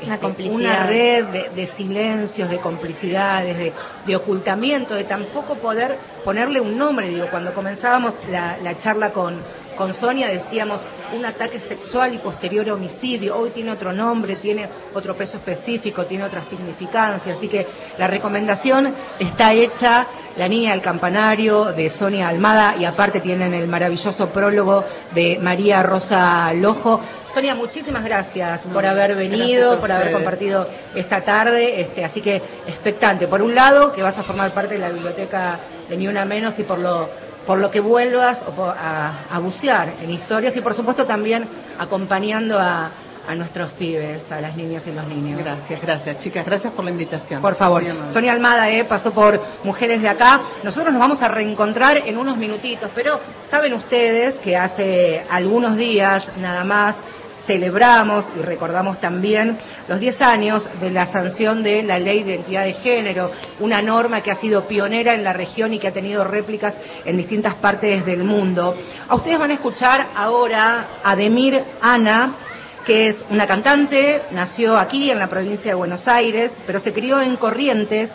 una, 0.02 0.14
este, 0.16 0.50
una 0.50 0.86
red 0.86 1.24
de, 1.26 1.50
de, 1.50 1.66
silencios, 1.76 2.50
de 2.50 2.58
complicidades, 2.58 3.56
de, 3.56 3.72
de, 4.06 4.16
ocultamiento, 4.16 4.94
de 4.94 5.04
tampoco 5.04 5.54
poder 5.56 5.96
ponerle 6.24 6.60
un 6.60 6.76
nombre. 6.76 7.08
Digo, 7.08 7.26
cuando 7.30 7.52
comenzábamos 7.54 8.14
la, 8.30 8.58
la 8.62 8.78
charla 8.80 9.10
con, 9.10 9.36
con 9.76 9.94
Sonia 9.94 10.28
decíamos 10.28 10.80
un 11.16 11.24
ataque 11.24 11.58
sexual 11.60 12.14
y 12.14 12.18
posterior 12.18 12.68
homicidio. 12.70 13.36
Hoy 13.36 13.50
tiene 13.50 13.70
otro 13.70 13.92
nombre, 13.92 14.36
tiene 14.36 14.68
otro 14.94 15.14
peso 15.14 15.36
específico, 15.36 16.04
tiene 16.04 16.24
otra 16.24 16.44
significancia. 16.44 17.34
Así 17.34 17.48
que 17.48 17.66
la 17.98 18.06
recomendación 18.06 18.92
está 19.18 19.52
hecha, 19.52 20.06
La 20.36 20.48
Niña 20.48 20.72
del 20.72 20.80
Campanario 20.80 21.66
de 21.66 21.90
Sonia 21.90 22.28
Almada 22.28 22.74
y 22.76 22.84
aparte 22.84 23.20
tienen 23.20 23.54
el 23.54 23.68
maravilloso 23.68 24.30
prólogo 24.30 24.84
de 25.14 25.38
María 25.40 25.82
Rosa 25.82 26.52
Lojo. 26.54 27.00
Sonia, 27.32 27.54
muchísimas 27.54 28.02
gracias 28.02 28.62
por 28.72 28.84
haber 28.84 29.14
venido, 29.14 29.78
por 29.78 29.92
haber 29.92 30.12
compartido 30.12 30.66
esta 30.94 31.20
tarde. 31.20 31.80
Este, 31.80 32.04
así 32.04 32.20
que 32.20 32.36
expectante. 32.66 33.28
Por 33.28 33.42
un 33.42 33.54
lado, 33.54 33.92
que 33.92 34.02
vas 34.02 34.18
a 34.18 34.24
formar 34.24 34.50
parte 34.50 34.74
de 34.74 34.80
la 34.80 34.90
biblioteca 34.90 35.58
de 35.88 35.96
Ni 35.96 36.08
Una 36.08 36.24
Menos 36.24 36.58
y 36.58 36.64
por 36.64 36.78
lo 36.78 37.08
por 37.46 37.58
lo 37.58 37.70
que 37.70 37.80
vuelvas 37.80 38.38
a, 38.58 39.12
a 39.30 39.38
bucear 39.38 39.92
en 40.02 40.10
historias 40.10 40.56
y 40.56 40.62
por 40.62 40.74
supuesto 40.74 41.04
también 41.04 41.46
acompañando 41.78 42.58
a, 42.58 42.88
a 43.28 43.34
nuestros 43.34 43.70
pibes, 43.72 44.30
a 44.30 44.40
las 44.40 44.56
niñas 44.56 44.82
y 44.86 44.92
los 44.92 45.06
niños. 45.06 45.40
Gracias, 45.42 45.80
gracias, 45.80 46.18
chicas, 46.20 46.44
gracias 46.44 46.72
por 46.72 46.84
la 46.84 46.90
invitación. 46.90 47.40
Por 47.40 47.54
favor, 47.56 47.82
Sonia 48.12 48.32
Almada 48.32 48.70
eh, 48.70 48.84
pasó 48.84 49.12
por 49.12 49.40
Mujeres 49.64 50.02
de 50.02 50.08
Acá. 50.08 50.40
Nosotros 50.62 50.92
nos 50.92 51.00
vamos 51.00 51.22
a 51.22 51.28
reencontrar 51.28 51.98
en 51.98 52.18
unos 52.18 52.36
minutitos, 52.36 52.90
pero 52.94 53.20
saben 53.50 53.74
ustedes 53.74 54.36
que 54.36 54.56
hace 54.56 55.24
algunos 55.30 55.76
días 55.76 56.26
nada 56.38 56.64
más 56.64 56.96
celebramos 57.46 58.24
y 58.38 58.42
recordamos 58.42 59.00
también 59.00 59.58
los 59.88 60.00
10 60.00 60.22
años 60.22 60.64
de 60.80 60.90
la 60.90 61.06
sanción 61.06 61.62
de 61.62 61.82
la 61.82 61.98
ley 61.98 62.22
de 62.22 62.34
identidad 62.34 62.64
de 62.64 62.72
género, 62.74 63.30
una 63.60 63.82
norma 63.82 64.22
que 64.22 64.30
ha 64.30 64.36
sido 64.36 64.64
pionera 64.64 65.14
en 65.14 65.24
la 65.24 65.32
región 65.32 65.72
y 65.74 65.78
que 65.78 65.88
ha 65.88 65.92
tenido 65.92 66.24
réplicas 66.24 66.74
en 67.04 67.16
distintas 67.16 67.54
partes 67.54 68.04
del 68.06 68.24
mundo. 68.24 68.74
A 69.08 69.14
ustedes 69.14 69.38
van 69.38 69.50
a 69.50 69.54
escuchar 69.54 70.06
ahora 70.16 70.86
a 71.02 71.16
Demir 71.16 71.62
Ana, 71.80 72.32
que 72.84 73.08
es 73.08 73.16
una 73.30 73.46
cantante, 73.46 74.22
nació 74.32 74.76
aquí 74.76 75.10
en 75.10 75.18
la 75.18 75.28
provincia 75.28 75.70
de 75.70 75.74
Buenos 75.74 76.06
Aires, 76.06 76.52
pero 76.66 76.80
se 76.80 76.92
crió 76.92 77.20
en 77.20 77.36
Corrientes 77.36 78.10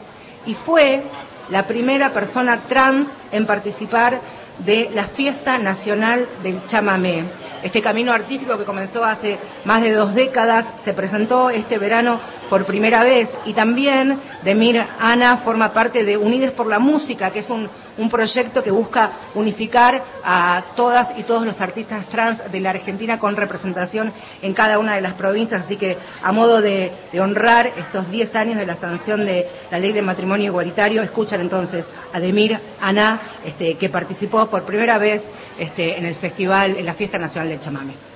y 0.46 0.54
fue 0.54 1.02
la 1.50 1.64
primera 1.64 2.12
persona 2.12 2.62
trans 2.68 3.10
en 3.32 3.46
participar 3.46 4.20
de 4.60 4.92
la 4.94 5.06
Fiesta 5.08 5.58
Nacional 5.58 6.28
del 6.44 6.66
Chamamé. 6.68 7.24
Este 7.64 7.82
camino 7.82 8.14
artístico 8.14 8.58
que 8.58 8.64
comenzó 8.64 9.04
hace 9.04 9.38
más 9.66 9.82
de 9.82 9.94
dos 9.94 10.16
décadas 10.16 10.66
se 10.86 10.94
presentó 10.94 11.50
este 11.50 11.78
verano 11.78 12.20
por 12.50 12.66
primera 12.66 13.04
vez 13.04 13.30
y 13.46 13.54
también 13.54 14.18
Demir 14.44 14.82
Ana 15.00 15.38
forma 15.38 15.74
parte 15.74 16.06
de 16.06 16.16
Unides 16.16 16.52
por 16.52 16.68
la 16.68 16.80
Música, 16.80 17.30
que 17.32 17.40
es 17.40 17.50
un, 17.50 17.70
proyecto 18.10 18.64
que 18.64 18.72
busca 18.72 19.12
unificar 19.36 20.02
a 20.24 20.64
todas 20.78 21.20
y 21.20 21.24
todos 21.24 21.46
los 21.46 21.60
artistas 21.60 22.06
trans 22.06 22.50
de 22.50 22.62
la 22.62 22.70
Argentina 22.70 23.20
con 23.20 23.36
representación 23.36 24.14
en 24.42 24.54
cada 24.54 24.80
una 24.80 24.96
de 24.96 25.02
las 25.02 25.16
provincias. 25.16 25.66
Así 25.66 25.76
que 25.76 25.98
a 26.24 26.32
modo 26.32 26.62
de, 26.62 26.94
de 27.12 27.20
honrar 27.20 27.68
estos 27.76 28.10
10 28.10 28.34
años 28.36 28.58
de 28.58 28.66
la 28.66 28.78
sanción 28.78 29.26
de 29.26 29.50
la 29.70 29.80
ley 29.80 29.92
de 29.92 30.02
matrimonio 30.02 30.46
igualitario, 30.46 31.02
escuchan 31.02 31.42
entonces 31.42 31.86
a 32.12 32.20
Demir 32.20 32.58
Ana, 32.82 33.22
este, 33.46 33.76
que 33.76 33.90
participó 33.90 34.48
por 34.48 34.64
primera 34.64 34.98
vez 34.98 35.22
este, 35.58 35.98
en 35.98 36.06
el 36.06 36.16
festival, 36.16 36.78
en 36.78 36.86
la 36.86 36.94
Fiesta 36.94 37.18
Nacional 37.18 37.50
del 37.50 37.62
Chamame. 37.62 38.09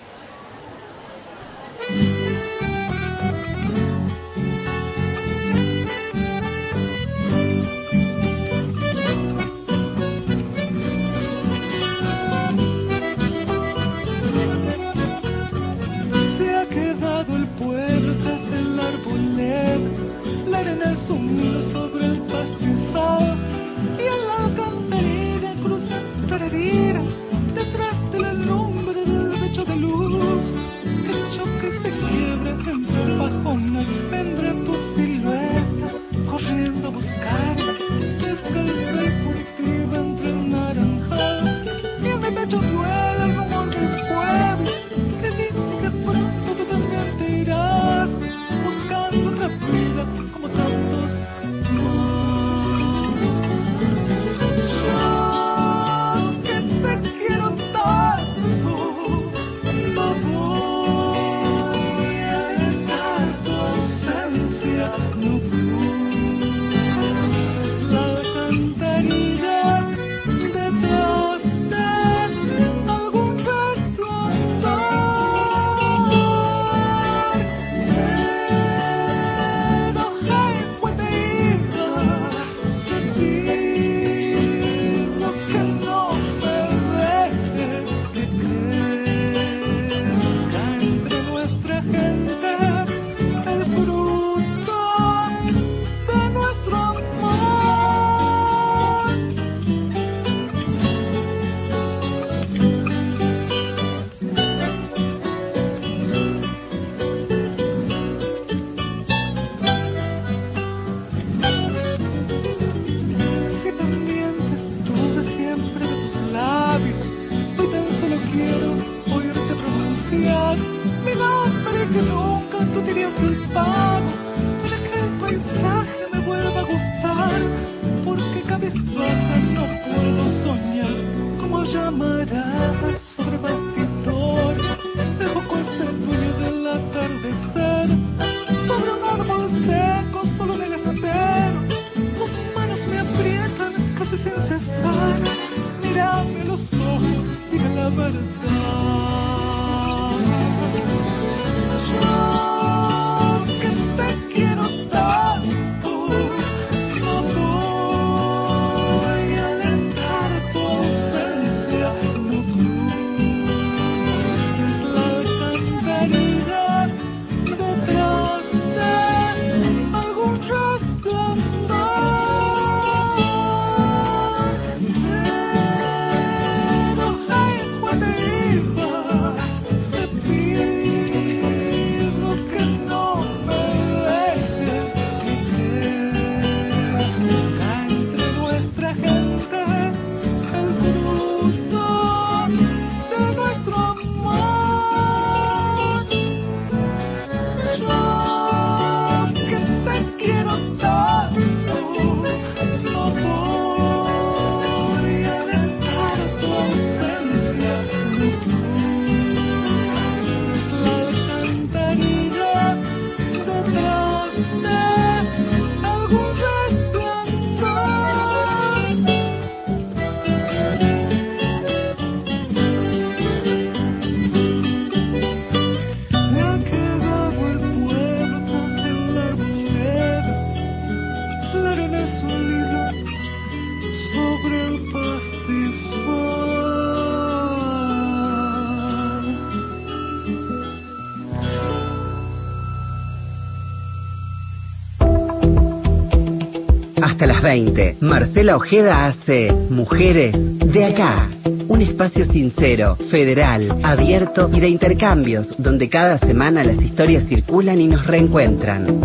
2020, 247.43 247.97
Marcela 247.99 248.55
Ojeda 248.55 249.05
hace 249.05 249.51
Mujeres 249.51 250.33
de 250.33 250.85
acá. 250.85 251.27
Un 251.67 251.81
espacio 251.81 252.23
sincero, 252.23 252.95
federal, 253.11 253.81
abierto 253.83 254.49
y 254.53 254.61
de 254.61 254.69
intercambios, 254.69 255.53
donde 255.57 255.89
cada 255.89 256.17
semana 256.19 256.63
las 256.63 256.81
historias 256.81 257.27
circulan 257.27 257.81
y 257.81 257.87
nos 257.87 258.07
reencuentran. 258.07 258.97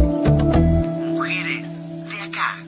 Mujeres 1.15 1.67
de 2.09 2.21
acá. 2.21 2.59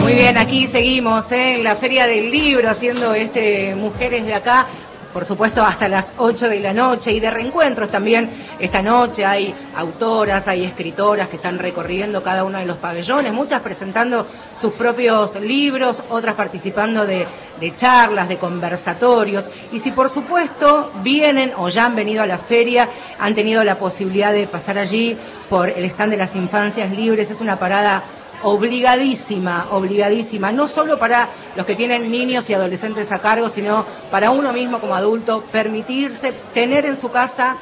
Muy 0.00 0.14
bien, 0.14 0.38
aquí 0.38 0.66
seguimos 0.68 1.30
¿eh? 1.30 1.56
en 1.56 1.64
la 1.64 1.76
Feria 1.76 2.06
del 2.06 2.30
Libro 2.30 2.70
haciendo 2.70 3.12
este 3.12 3.74
Mujeres 3.74 4.24
de 4.24 4.32
acá 4.32 4.66
por 5.12 5.24
supuesto 5.24 5.62
hasta 5.62 5.88
las 5.88 6.06
8 6.18 6.48
de 6.48 6.60
la 6.60 6.72
noche 6.72 7.12
y 7.12 7.20
de 7.20 7.30
reencuentros 7.30 7.90
también. 7.90 8.28
Esta 8.58 8.82
noche 8.82 9.24
hay 9.24 9.54
autoras, 9.76 10.46
hay 10.46 10.64
escritoras 10.64 11.28
que 11.28 11.36
están 11.36 11.58
recorriendo 11.58 12.22
cada 12.22 12.44
uno 12.44 12.58
de 12.58 12.66
los 12.66 12.78
pabellones, 12.78 13.32
muchas 13.32 13.62
presentando 13.62 14.26
sus 14.60 14.72
propios 14.74 15.40
libros, 15.40 16.02
otras 16.10 16.34
participando 16.34 17.06
de, 17.06 17.26
de 17.60 17.76
charlas, 17.76 18.28
de 18.28 18.36
conversatorios. 18.36 19.44
Y 19.72 19.80
si 19.80 19.92
por 19.92 20.10
supuesto 20.10 20.92
vienen 21.02 21.52
o 21.56 21.68
ya 21.68 21.86
han 21.86 21.96
venido 21.96 22.22
a 22.22 22.26
la 22.26 22.38
feria, 22.38 22.88
han 23.18 23.34
tenido 23.34 23.64
la 23.64 23.76
posibilidad 23.76 24.32
de 24.32 24.46
pasar 24.46 24.78
allí 24.78 25.16
por 25.48 25.70
el 25.70 25.84
stand 25.86 26.12
de 26.12 26.18
las 26.18 26.34
infancias 26.36 26.90
libres, 26.90 27.30
es 27.30 27.40
una 27.40 27.58
parada 27.58 28.02
obligadísima, 28.42 29.68
obligadísima, 29.70 30.52
no 30.52 30.68
solo 30.68 30.98
para 30.98 31.28
los 31.56 31.66
que 31.66 31.74
tienen 31.74 32.10
niños 32.10 32.48
y 32.48 32.54
adolescentes 32.54 33.10
a 33.10 33.18
cargo, 33.18 33.48
sino 33.48 33.84
para 34.10 34.30
uno 34.30 34.52
mismo 34.52 34.78
como 34.80 34.94
adulto, 34.94 35.44
permitirse 35.50 36.32
tener 36.54 36.86
en 36.86 37.00
su 37.00 37.10
casa 37.10 37.56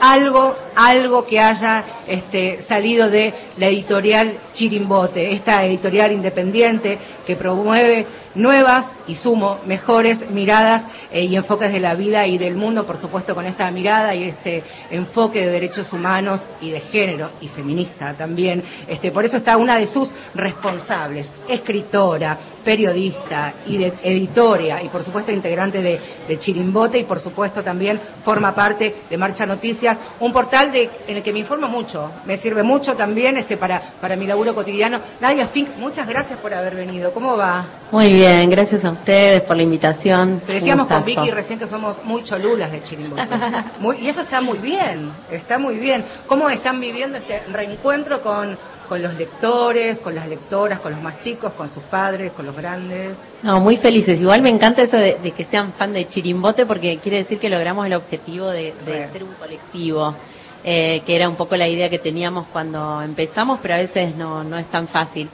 algo, 0.00 0.56
algo 0.74 1.26
que 1.26 1.38
haya 1.38 1.84
este, 2.06 2.62
salido 2.62 3.08
de 3.10 3.34
la 3.58 3.66
editorial 3.66 4.32
Chirimbote, 4.54 5.32
esta 5.32 5.64
editorial 5.66 6.12
independiente 6.12 6.98
que 7.26 7.36
promueve 7.36 8.06
nuevas 8.34 8.86
y 9.06 9.16
sumo 9.16 9.58
mejores 9.66 10.30
miradas 10.30 10.82
eh, 11.10 11.24
y 11.24 11.36
enfoques 11.36 11.72
de 11.72 11.80
la 11.80 11.94
vida 11.94 12.26
y 12.26 12.38
del 12.38 12.54
mundo, 12.54 12.86
por 12.86 12.98
supuesto 12.98 13.34
con 13.34 13.46
esta 13.46 13.70
mirada 13.70 14.14
y 14.14 14.24
este 14.24 14.62
enfoque 14.90 15.40
de 15.40 15.50
derechos 15.50 15.92
humanos 15.92 16.40
y 16.60 16.70
de 16.70 16.80
género 16.80 17.30
y 17.40 17.48
feminista 17.48 18.14
también. 18.14 18.62
Este, 18.86 19.10
por 19.10 19.24
eso 19.24 19.38
está 19.38 19.56
una 19.56 19.78
de 19.78 19.86
sus 19.86 20.10
responsables, 20.34 21.30
escritora, 21.48 22.38
periodista 22.64 23.54
y 23.66 23.78
de 23.78 23.92
y 24.02 24.88
por 24.88 25.04
supuesto 25.04 25.32
integrante 25.32 25.80
de, 25.82 26.00
de 26.28 26.38
Chirimbote 26.38 26.98
y 26.98 27.04
por 27.04 27.20
supuesto 27.20 27.62
también 27.62 28.00
forma 28.24 28.54
parte 28.54 28.94
de 29.08 29.16
Marcha 29.16 29.46
Noticias, 29.46 29.96
un 30.20 30.32
portal 30.32 30.70
de, 30.72 30.88
en 31.06 31.16
el 31.16 31.22
que 31.22 31.32
me 31.32 31.40
informo 31.40 31.68
mucho, 31.68 32.10
me 32.26 32.36
sirve 32.38 32.62
mucho 32.62 32.94
también 32.94 33.36
este 33.36 33.56
para, 33.56 33.80
para 34.00 34.16
mi 34.16 34.26
laburo 34.26 34.54
cotidiano. 34.54 35.00
Nadia 35.20 35.48
Fink, 35.48 35.76
muchas 35.78 36.06
gracias 36.06 36.38
por 36.38 36.52
haber 36.52 36.74
venido. 36.74 37.12
¿Cómo 37.12 37.36
va? 37.36 37.64
Muy 37.90 38.12
bien, 38.12 38.19
gracias 38.24 38.84
a 38.84 38.90
ustedes 38.90 39.42
por 39.42 39.56
la 39.56 39.62
invitación. 39.62 40.40
Te 40.46 40.54
decíamos 40.54 40.86
con. 40.86 41.04
Vicky 41.04 41.30
recién 41.30 41.58
que 41.58 41.66
somos 41.66 42.04
muy 42.04 42.22
cholulas 42.24 42.70
de 42.70 42.82
Chirimbote. 42.82 43.22
Muy- 43.80 43.98
y 43.98 44.08
eso 44.08 44.20
está 44.22 44.40
muy 44.40 44.58
bien, 44.58 45.10
está 45.30 45.58
muy 45.58 45.76
bien. 45.76 46.04
¿Cómo 46.26 46.48
están 46.50 46.80
viviendo 46.80 47.18
este 47.18 47.40
reencuentro 47.52 48.20
con, 48.22 48.56
con 48.88 49.02
los 49.02 49.14
lectores, 49.14 49.98
con 49.98 50.14
las 50.14 50.28
lectoras, 50.28 50.80
con 50.80 50.92
los 50.92 51.02
más 51.02 51.20
chicos, 51.20 51.52
con 51.54 51.68
sus 51.68 51.82
padres, 51.84 52.32
con 52.32 52.46
los 52.46 52.56
grandes? 52.56 53.16
No, 53.42 53.60
muy 53.60 53.76
felices. 53.78 54.20
Igual 54.20 54.42
me 54.42 54.50
encanta 54.50 54.82
eso 54.82 54.96
de, 54.96 55.16
de 55.22 55.30
que 55.32 55.44
sean 55.46 55.72
fan 55.72 55.92
de 55.92 56.06
Chirimbote 56.08 56.66
porque 56.66 56.98
quiere 56.98 57.18
decir 57.18 57.38
que 57.38 57.48
logramos 57.48 57.86
el 57.86 57.94
objetivo 57.94 58.48
de, 58.50 58.74
de 58.84 59.08
ser 59.12 59.24
un 59.24 59.32
colectivo, 59.34 60.14
eh, 60.62 61.00
que 61.06 61.16
era 61.16 61.28
un 61.28 61.36
poco 61.36 61.56
la 61.56 61.68
idea 61.68 61.88
que 61.88 61.98
teníamos 61.98 62.46
cuando 62.52 63.00
empezamos, 63.00 63.60
pero 63.62 63.74
a 63.74 63.78
veces 63.78 64.14
no, 64.16 64.44
no 64.44 64.58
es 64.58 64.66
tan 64.66 64.86
fácil. 64.88 65.28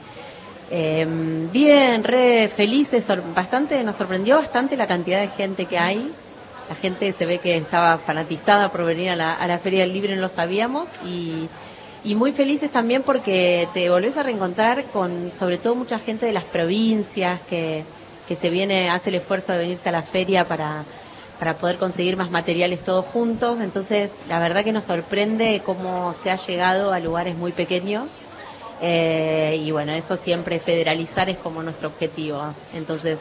Eh, 0.71 1.07
bien, 1.53 2.03
re 2.03 2.49
felices, 2.49 3.05
bastante, 3.35 3.83
nos 3.85 3.97
sorprendió 3.97 4.37
bastante 4.37 4.77
la 4.77 4.87
cantidad 4.87 5.21
de 5.21 5.29
gente 5.29 5.67
que 5.67 5.79
hay. 5.79 6.11
La 6.69 6.75
gente 6.75 7.13
se 7.13 7.27
ve 7.27 7.39
que 7.39 7.57
estaba 7.57 7.99
fanatizada 7.99 8.69
por 8.71 8.85
venir 8.85 9.11
a 9.11 9.17
la, 9.17 9.35
a 9.35 9.47
la 9.47 9.59
Feria 9.59 9.81
del 9.83 9.93
Libro, 9.93 10.15
no 10.17 10.23
lo 10.23 10.29
sabíamos, 10.31 10.89
y, 11.07 11.49
y 12.05 12.15
muy 12.17 12.33
felices 12.33 12.73
también 12.73 13.03
porque 13.03 13.69
te 13.73 13.89
volvés 13.89 14.17
a 14.17 14.25
reencontrar 14.25 14.85
con 14.87 15.31
sobre 15.39 15.59
todo 15.59 15.77
mucha 15.77 16.01
gente 16.01 16.27
de 16.27 16.33
las 16.33 16.45
provincias 16.45 17.41
que, 17.49 17.85
que 18.27 18.35
se 18.35 18.51
viene, 18.51 18.91
hace 18.91 19.11
el 19.11 19.17
esfuerzo 19.17 19.53
de 19.53 19.59
venirse 19.59 19.89
a 19.89 19.93
la 19.93 20.03
feria 20.03 20.45
para, 20.45 20.83
para 21.39 21.55
poder 21.55 21.77
conseguir 21.77 22.17
más 22.17 22.31
materiales 22.31 22.81
todos 22.81 23.05
juntos. 23.07 23.61
Entonces, 23.61 24.11
la 24.29 24.41
verdad 24.41 24.65
que 24.65 24.73
nos 24.73 24.85
sorprende 24.85 25.63
cómo 25.65 26.15
se 26.23 26.31
ha 26.31 26.37
llegado 26.37 26.93
a 26.93 26.99
lugares 26.99 27.37
muy 27.37 27.53
pequeños. 27.53 28.09
Eh, 28.81 29.57
y 29.65 29.71
bueno, 29.71 29.93
eso 29.93 30.17
siempre 30.19 30.61
federalizar 30.61 31.29
es 31.31 31.39
como 31.39 31.63
nuestro 31.63 31.89
objetivo. 31.89 32.55
Entonces, 32.75 33.19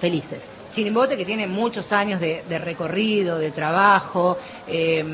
felices. 0.00 0.40
Chirimbote 0.72 1.16
que 1.16 1.24
tiene 1.24 1.46
muchos 1.46 1.90
años 1.92 2.20
de, 2.20 2.44
de 2.48 2.58
recorrido, 2.58 3.38
de 3.38 3.50
trabajo. 3.50 4.38
eh, 4.66 5.04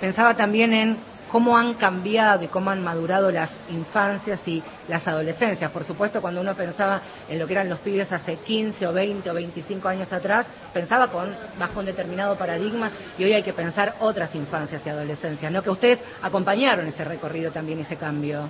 pensaba 0.00 0.34
también 0.34 0.72
en 0.74 0.96
cómo 1.30 1.56
han 1.56 1.74
cambiado 1.74 2.44
y 2.44 2.48
cómo 2.48 2.70
han 2.70 2.82
madurado 2.82 3.30
las 3.30 3.50
infancias 3.70 4.40
y 4.46 4.62
las 4.88 5.06
adolescencias. 5.06 5.70
Por 5.70 5.84
supuesto, 5.84 6.20
cuando 6.20 6.40
uno 6.40 6.54
pensaba 6.54 7.02
en 7.28 7.38
lo 7.38 7.46
que 7.46 7.54
eran 7.54 7.68
los 7.68 7.80
pibes 7.80 8.10
hace 8.12 8.36
15 8.36 8.86
o 8.86 8.92
20 8.92 9.30
o 9.30 9.34
25 9.34 9.88
años 9.88 10.12
atrás, 10.12 10.46
pensaba 10.72 11.08
con 11.08 11.34
bajo 11.58 11.80
un 11.80 11.86
determinado 11.86 12.36
paradigma 12.36 12.90
y 13.18 13.24
hoy 13.24 13.32
hay 13.32 13.42
que 13.42 13.52
pensar 13.52 13.94
otras 14.00 14.34
infancias 14.34 14.84
y 14.86 14.88
adolescencias, 14.88 15.50
¿no? 15.50 15.62
Que 15.62 15.70
ustedes 15.70 15.98
acompañaron 16.22 16.86
ese 16.86 17.04
recorrido 17.04 17.50
también, 17.50 17.80
ese 17.80 17.96
cambio. 17.96 18.48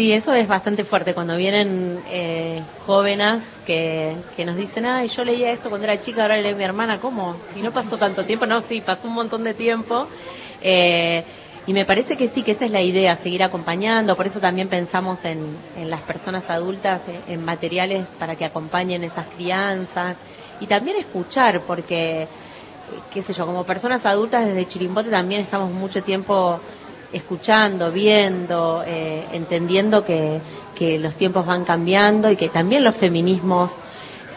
Sí, 0.00 0.12
eso 0.12 0.32
es 0.32 0.48
bastante 0.48 0.84
fuerte 0.84 1.12
cuando 1.12 1.36
vienen 1.36 2.02
eh, 2.06 2.64
jóvenes 2.86 3.42
que, 3.66 4.16
que 4.34 4.46
nos 4.46 4.56
dicen, 4.56 4.86
ay, 4.86 5.10
yo 5.14 5.22
leía 5.24 5.52
esto 5.52 5.68
cuando 5.68 5.86
era 5.86 6.00
chica, 6.00 6.22
ahora 6.22 6.38
leí 6.38 6.54
mi 6.54 6.64
hermana, 6.64 6.98
¿cómo? 6.98 7.36
Y 7.54 7.60
no 7.60 7.70
pasó 7.70 7.98
tanto 7.98 8.24
tiempo, 8.24 8.46
no, 8.46 8.62
sí, 8.62 8.80
pasó 8.80 9.06
un 9.08 9.12
montón 9.12 9.44
de 9.44 9.52
tiempo. 9.52 10.08
Eh, 10.62 11.22
y 11.66 11.74
me 11.74 11.84
parece 11.84 12.16
que 12.16 12.30
sí, 12.30 12.42
que 12.42 12.52
esa 12.52 12.64
es 12.64 12.70
la 12.70 12.80
idea, 12.80 13.18
seguir 13.18 13.42
acompañando, 13.42 14.16
por 14.16 14.26
eso 14.26 14.40
también 14.40 14.70
pensamos 14.70 15.22
en, 15.22 15.58
en 15.76 15.90
las 15.90 16.00
personas 16.04 16.48
adultas, 16.48 17.06
eh, 17.06 17.20
en 17.26 17.44
materiales 17.44 18.06
para 18.18 18.36
que 18.36 18.46
acompañen 18.46 19.04
esas 19.04 19.28
crianzas 19.28 20.16
y 20.60 20.66
también 20.66 20.96
escuchar, 20.96 21.64
porque, 21.66 22.26
qué 23.10 23.22
sé 23.22 23.34
yo, 23.34 23.44
como 23.44 23.66
personas 23.66 24.06
adultas 24.06 24.46
desde 24.46 24.66
Chirimbote 24.66 25.10
también 25.10 25.42
estamos 25.42 25.70
mucho 25.70 26.02
tiempo 26.02 26.62
escuchando, 27.12 27.90
viendo, 27.90 28.82
eh, 28.86 29.24
entendiendo 29.32 30.04
que, 30.04 30.40
que 30.74 30.98
los 30.98 31.14
tiempos 31.14 31.46
van 31.46 31.64
cambiando 31.64 32.30
y 32.30 32.36
que 32.36 32.48
también 32.48 32.84
los 32.84 32.96
feminismos 32.96 33.70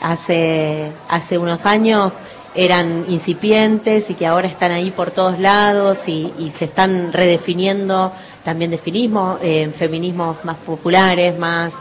hace, 0.02 0.92
hace 1.08 1.38
unos 1.38 1.66
años 1.66 2.12
eran 2.56 3.06
incipientes 3.08 4.10
y 4.10 4.14
que 4.14 4.28
ahora 4.28 4.48
están 4.48 4.72
ahí 4.72 4.92
por 4.92 5.12
todos 5.12 5.40
lados 5.40 5.98
y, 6.06 6.52
se 6.60 6.66
están 6.66 7.12
redefiniendo 7.12 8.12
también 8.44 8.72
definismos, 8.72 9.40
eh, 9.42 9.72
feminismos 9.78 10.44
más 10.44 10.58
populares, 10.58 11.40
más 11.40 11.72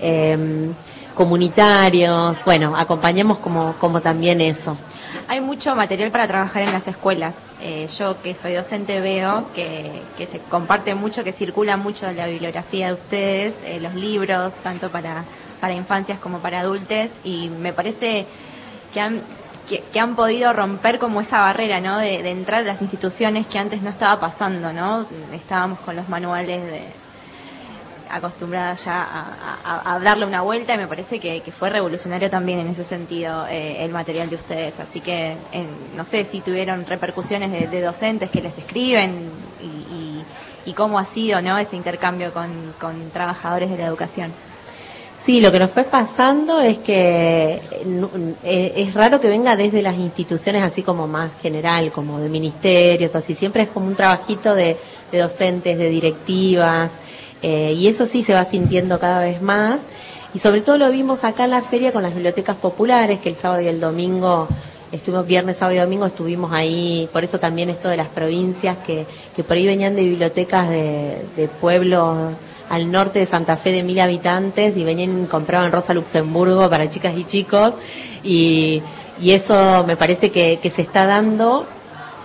eh, 0.00 0.70
comunitarios. 1.14 2.36
Bueno, 2.44 2.76
acompañemos 2.76 3.38
como, 3.38 3.74
como 3.80 4.00
también 4.00 4.40
eso. 4.40 4.76
Hay 5.28 5.40
mucho 5.40 5.74
material 5.74 6.10
para 6.10 6.26
trabajar 6.26 6.62
en 6.62 6.72
las 6.72 6.86
escuelas. 6.86 7.34
Eh, 7.60 7.88
yo 7.98 8.20
que 8.22 8.34
soy 8.34 8.54
docente 8.54 9.00
veo 9.00 9.50
que, 9.54 10.02
que 10.16 10.26
se 10.26 10.38
comparte 10.38 10.94
mucho, 10.94 11.22
que 11.24 11.32
circula 11.32 11.76
mucho 11.76 12.10
la 12.12 12.26
bibliografía 12.26 12.88
de 12.88 12.92
ustedes, 12.94 13.54
eh, 13.64 13.80
los 13.80 13.94
libros, 13.94 14.52
tanto 14.62 14.90
para, 14.90 15.24
para 15.60 15.74
infancias 15.74 16.18
como 16.18 16.38
para 16.38 16.60
adultos, 16.60 17.08
y 17.22 17.48
me 17.48 17.72
parece 17.72 18.26
que 18.92 19.00
han, 19.00 19.20
que, 19.68 20.00
han 20.00 20.16
podido 20.16 20.52
romper 20.52 20.98
como 20.98 21.20
esa 21.20 21.40
barrera, 21.40 21.80
¿no? 21.80 21.98
De, 21.98 22.22
de 22.22 22.30
entrar 22.30 22.60
a 22.60 22.64
las 22.64 22.80
instituciones 22.80 23.46
que 23.46 23.58
antes 23.58 23.82
no 23.82 23.90
estaba 23.90 24.18
pasando, 24.18 24.72
¿no? 24.72 25.06
Estábamos 25.32 25.80
con 25.80 25.96
los 25.96 26.08
manuales 26.08 26.64
de, 26.64 26.84
acostumbrada 28.10 28.74
ya 28.84 29.06
a, 29.64 29.98
darle 30.00 30.26
una 30.26 30.42
vuelta 30.42 30.74
y 30.74 30.78
me 30.78 30.88
parece 30.88 31.18
que, 31.20 31.42
fue 31.58 31.70
revolucionario 31.70 32.30
también 32.30 32.60
en 32.60 32.68
ese 32.68 32.84
sentido 32.84 33.46
eh, 33.46 33.84
el 33.84 33.92
material 33.92 34.28
de 34.30 34.36
ustedes. 34.36 34.78
Así 34.78 35.00
que 35.00 35.38
eh, 35.52 35.66
no 35.94 36.04
sé 36.06 36.24
si 36.24 36.40
tuvieron 36.40 36.86
repercusiones 36.86 37.70
de, 37.70 37.80
docentes 37.80 38.30
que 38.30 38.40
les 38.40 38.56
escriben 38.58 39.32
y, 39.58 39.66
y- 39.66 40.26
y 40.64 40.74
cómo 40.74 40.98
ha 40.98 41.06
sido 41.06 41.40
no 41.40 41.58
ese 41.58 41.76
intercambio 41.76 42.32
con, 42.32 43.10
trabajadores 43.12 43.70
de 43.70 43.78
la 43.78 43.86
educación. 43.86 44.32
Sí, 45.26 45.40
lo 45.40 45.52
que 45.52 45.58
nos 45.58 45.70
fue 45.72 45.84
pasando 45.84 46.60
es 46.60 46.78
que 46.78 47.60
eh, 48.42 48.72
es 48.76 48.94
raro 48.94 49.20
que 49.20 49.28
venga 49.28 49.54
desde 49.54 49.82
las 49.82 49.96
instituciones 49.96 50.62
así 50.62 50.82
como 50.82 51.06
más 51.06 51.32
general, 51.42 51.92
como 51.92 52.18
de 52.20 52.30
ministerios, 52.30 53.14
así 53.14 53.34
siempre 53.34 53.64
es 53.64 53.68
como 53.68 53.86
un 53.86 53.96
trabajito 53.96 54.54
de 54.54 54.78
docentes, 55.12 55.76
de 55.76 55.88
directivas, 55.90 56.90
eh, 57.42 57.74
y 57.76 57.88
eso 57.88 58.06
sí 58.06 58.24
se 58.24 58.34
va 58.34 58.44
sintiendo 58.46 58.98
cada 58.98 59.20
vez 59.20 59.40
más. 59.42 59.80
Y 60.34 60.38
sobre 60.38 60.60
todo 60.60 60.78
lo 60.78 60.90
vimos 60.90 61.24
acá 61.24 61.44
en 61.44 61.50
la 61.50 61.62
feria 61.62 61.92
con 61.92 62.02
las 62.02 62.14
bibliotecas 62.14 62.56
populares, 62.56 63.20
que 63.20 63.30
el 63.30 63.36
sábado 63.36 63.60
y 63.60 63.66
el 63.66 63.80
domingo, 63.80 64.46
estuvimos 64.92 65.26
viernes, 65.26 65.56
sábado 65.56 65.76
y 65.76 65.80
domingo, 65.80 66.06
estuvimos 66.06 66.52
ahí, 66.52 67.08
por 67.12 67.24
eso 67.24 67.38
también 67.38 67.70
esto 67.70 67.88
de 67.88 67.96
las 67.96 68.08
provincias, 68.08 68.78
que, 68.78 69.06
que 69.34 69.42
por 69.42 69.56
ahí 69.56 69.66
venían 69.66 69.96
de 69.96 70.02
bibliotecas 70.02 70.68
de, 70.68 71.24
de 71.36 71.48
pueblos 71.48 72.34
al 72.70 72.90
norte 72.90 73.18
de 73.18 73.26
Santa 73.26 73.56
Fe 73.56 73.70
de 73.70 73.82
mil 73.82 73.98
habitantes 73.98 74.76
y 74.76 74.84
venían 74.84 75.26
compraban 75.26 75.72
Rosa 75.72 75.92
Luxemburgo 75.92 76.70
para 76.70 76.88
chicas 76.88 77.16
y 77.16 77.24
chicos 77.24 77.74
y, 78.22 78.80
y 79.20 79.32
eso 79.32 79.84
me 79.84 79.96
parece 79.96 80.30
que, 80.30 80.60
que 80.62 80.70
se 80.70 80.82
está 80.82 81.04
dando 81.04 81.66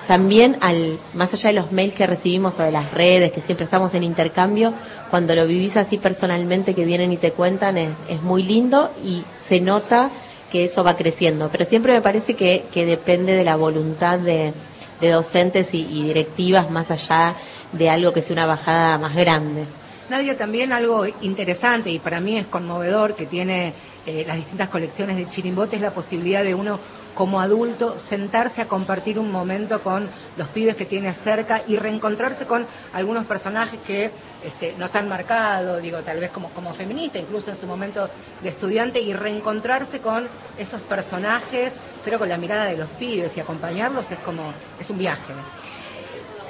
también 0.08 0.58
al 0.62 1.00
más 1.16 1.34
allá 1.34 1.50
de 1.50 1.56
los 1.56 1.72
mails 1.72 1.96
que 1.96 2.06
recibimos 2.06 2.54
o 2.60 2.62
de 2.62 2.72
las 2.72 2.94
redes 2.94 3.34
que 3.34 3.42
siempre 3.42 3.66
estamos 3.66 3.92
en 3.96 4.04
intercambio 4.04 4.72
cuando 5.10 5.36
lo 5.36 5.48
vivís 5.48 5.76
así 5.78 5.98
personalmente 5.98 6.74
que 6.74 6.86
vienen 6.86 7.12
y 7.12 7.18
te 7.18 7.32
cuentan 7.32 7.78
es, 7.78 7.90
es 8.10 8.22
muy 8.22 8.44
lindo 8.44 8.92
y 9.04 9.24
se 9.48 9.60
nota 9.60 10.10
que 10.52 10.66
eso 10.66 10.84
va 10.84 10.96
creciendo. 10.96 11.50
Pero 11.52 11.66
siempre 11.66 11.94
me 11.94 12.02
parece 12.02 12.34
que, 12.34 12.66
que 12.72 12.86
depende 12.86 13.34
de 13.34 13.44
la 13.44 13.56
voluntad 13.56 14.20
de, 14.20 14.54
de 15.02 15.10
docentes 15.10 15.68
y, 15.72 16.04
directivas 16.04 16.70
más 16.72 16.90
allá 16.90 17.36
de 17.72 17.90
algo 17.90 18.14
que 18.14 18.22
sea 18.22 18.34
una 18.34 18.46
bajada 18.46 18.98
más 18.98 19.16
grande. 19.16 19.66
Nadia, 20.10 20.38
también 20.38 20.72
algo 20.72 21.06
interesante 21.22 21.90
y 21.90 22.00
para 22.00 22.20
mí 22.20 22.38
es 22.38 22.46
conmovedor 22.46 23.16
que 23.16 23.26
tiene 23.26 23.74
eh, 24.06 24.24
las 24.26 24.38
distintas 24.38 24.70
colecciones 24.70 25.18
de 25.18 25.28
Chirimbote 25.30 25.78
es 25.78 25.82
la 25.82 25.92
posibilidad 25.92 26.44
de 26.44 26.54
uno 26.54 26.80
como 27.16 27.40
adulto 27.40 27.98
sentarse 28.10 28.62
a 28.62 28.68
compartir 28.68 29.18
un 29.18 29.32
momento 29.32 29.82
con 29.82 30.08
los 30.38 30.48
pibes 30.50 30.76
que 30.76 30.86
tiene 30.86 31.14
cerca 31.24 31.62
y 31.66 31.78
reencontrarse 31.78 32.46
con 32.46 32.68
algunos 32.94 33.26
personajes 33.26 33.80
que 33.88 34.12
este, 34.44 34.76
nos 34.78 34.94
han 34.94 35.10
marcado, 35.10 35.80
digo, 35.80 36.00
tal 36.00 36.20
vez 36.20 36.30
como, 36.30 36.50
como 36.50 36.74
feminista, 36.74 37.18
incluso 37.18 37.50
en 37.50 37.58
su 37.58 37.66
momento 37.66 38.08
de 38.44 38.50
estudiante, 38.50 39.00
y 39.00 39.14
reencontrarse 39.14 40.02
con 40.02 40.28
esos 40.60 40.82
personajes, 40.82 41.74
pero 42.04 42.20
con 42.20 42.30
la 42.30 42.38
mirada 42.38 42.66
de 42.66 42.78
los 42.78 42.90
pibes 42.90 43.36
y 43.36 43.40
acompañarlos 43.40 44.12
es 44.12 44.20
como, 44.20 44.52
es 44.80 44.90
un 44.90 44.98
viaje. 44.98 45.34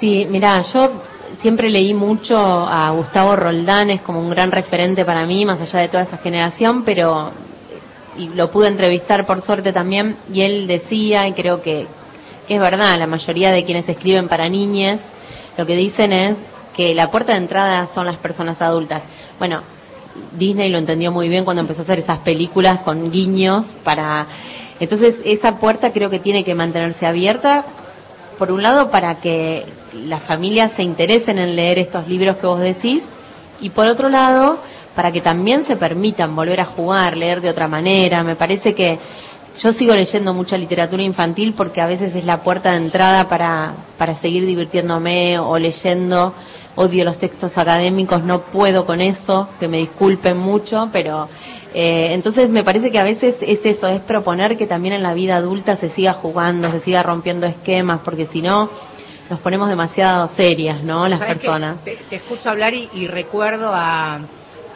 Sí, 0.00 0.26
mira, 0.28 0.62
yo 0.74 0.90
siempre 1.40 1.70
leí 1.70 1.94
mucho 1.94 2.36
a 2.36 2.90
Gustavo 2.90 3.36
Roldán, 3.36 3.90
es 3.90 4.02
como 4.02 4.20
un 4.20 4.28
gran 4.28 4.50
referente 4.50 5.04
para 5.04 5.24
mí, 5.26 5.46
más 5.46 5.60
allá 5.60 5.80
de 5.80 5.88
toda 5.88 6.02
esa 6.02 6.18
generación, 6.18 6.84
pero 6.84 7.32
y 8.18 8.28
lo 8.28 8.50
pude 8.50 8.68
entrevistar 8.68 9.26
por 9.26 9.42
suerte 9.42 9.72
también, 9.72 10.16
y 10.32 10.42
él 10.42 10.66
decía, 10.66 11.26
y 11.28 11.32
creo 11.32 11.62
que, 11.62 11.86
que 12.46 12.54
es 12.54 12.60
verdad, 12.60 12.98
la 12.98 13.06
mayoría 13.06 13.50
de 13.50 13.64
quienes 13.64 13.88
escriben 13.88 14.28
para 14.28 14.48
niñas, 14.48 15.00
lo 15.56 15.66
que 15.66 15.76
dicen 15.76 16.12
es 16.12 16.36
que 16.74 16.94
la 16.94 17.10
puerta 17.10 17.32
de 17.32 17.38
entrada 17.38 17.88
son 17.94 18.06
las 18.06 18.16
personas 18.16 18.60
adultas. 18.60 19.02
Bueno, 19.38 19.62
Disney 20.32 20.70
lo 20.70 20.78
entendió 20.78 21.10
muy 21.10 21.28
bien 21.28 21.44
cuando 21.44 21.62
empezó 21.62 21.80
a 21.80 21.84
hacer 21.84 22.00
esas 22.00 22.18
películas 22.18 22.80
con 22.80 23.10
guiños 23.10 23.64
para... 23.84 24.26
Entonces, 24.78 25.14
esa 25.24 25.52
puerta 25.58 25.90
creo 25.92 26.10
que 26.10 26.18
tiene 26.18 26.44
que 26.44 26.54
mantenerse 26.54 27.06
abierta 27.06 27.64
por 28.38 28.52
un 28.52 28.62
lado 28.62 28.90
para 28.90 29.14
que 29.16 29.64
las 30.06 30.22
familias 30.22 30.72
se 30.76 30.82
interesen 30.82 31.38
en 31.38 31.56
leer 31.56 31.78
estos 31.78 32.06
libros 32.06 32.36
que 32.36 32.46
vos 32.46 32.60
decís 32.60 33.02
y 33.60 33.70
por 33.70 33.86
otro 33.86 34.10
lado 34.10 34.58
para 34.96 35.12
que 35.12 35.20
también 35.20 35.66
se 35.66 35.76
permitan 35.76 36.34
volver 36.34 36.60
a 36.60 36.64
jugar, 36.64 37.16
leer 37.18 37.42
de 37.42 37.50
otra 37.50 37.68
manera. 37.68 38.24
Me 38.24 38.34
parece 38.34 38.74
que 38.74 38.98
yo 39.60 39.72
sigo 39.74 39.94
leyendo 39.94 40.32
mucha 40.32 40.56
literatura 40.56 41.02
infantil 41.02 41.52
porque 41.54 41.82
a 41.82 41.86
veces 41.86 42.14
es 42.14 42.24
la 42.24 42.38
puerta 42.38 42.70
de 42.70 42.78
entrada 42.78 43.28
para, 43.28 43.74
para 43.98 44.16
seguir 44.16 44.46
divirtiéndome 44.46 45.38
o 45.38 45.58
leyendo. 45.58 46.34
Odio 46.76 47.04
los 47.04 47.18
textos 47.18 47.56
académicos, 47.56 48.22
no 48.22 48.40
puedo 48.40 48.84
con 48.84 49.00
eso, 49.00 49.48
que 49.60 49.68
me 49.68 49.78
disculpen 49.78 50.36
mucho, 50.36 50.90
pero 50.92 51.26
eh, 51.72 52.08
entonces 52.12 52.50
me 52.50 52.64
parece 52.64 52.90
que 52.90 52.98
a 52.98 53.04
veces 53.04 53.36
es 53.40 53.60
eso, 53.64 53.86
es 53.86 54.00
proponer 54.02 54.58
que 54.58 54.66
también 54.66 54.94
en 54.94 55.02
la 55.02 55.14
vida 55.14 55.36
adulta 55.36 55.76
se 55.76 55.88
siga 55.90 56.12
jugando, 56.14 56.70
se 56.70 56.80
siga 56.80 57.02
rompiendo 57.02 57.46
esquemas, 57.46 58.00
porque 58.04 58.26
si 58.26 58.42
no 58.42 58.68
nos 59.30 59.40
ponemos 59.40 59.70
demasiado 59.70 60.28
serias, 60.36 60.82
¿no? 60.82 61.08
Las 61.08 61.20
personas. 61.20 61.82
Te, 61.82 61.96
te 62.10 62.16
escucho 62.16 62.50
hablar 62.50 62.74
y, 62.74 62.90
y 62.92 63.06
recuerdo 63.08 63.70
a, 63.72 64.20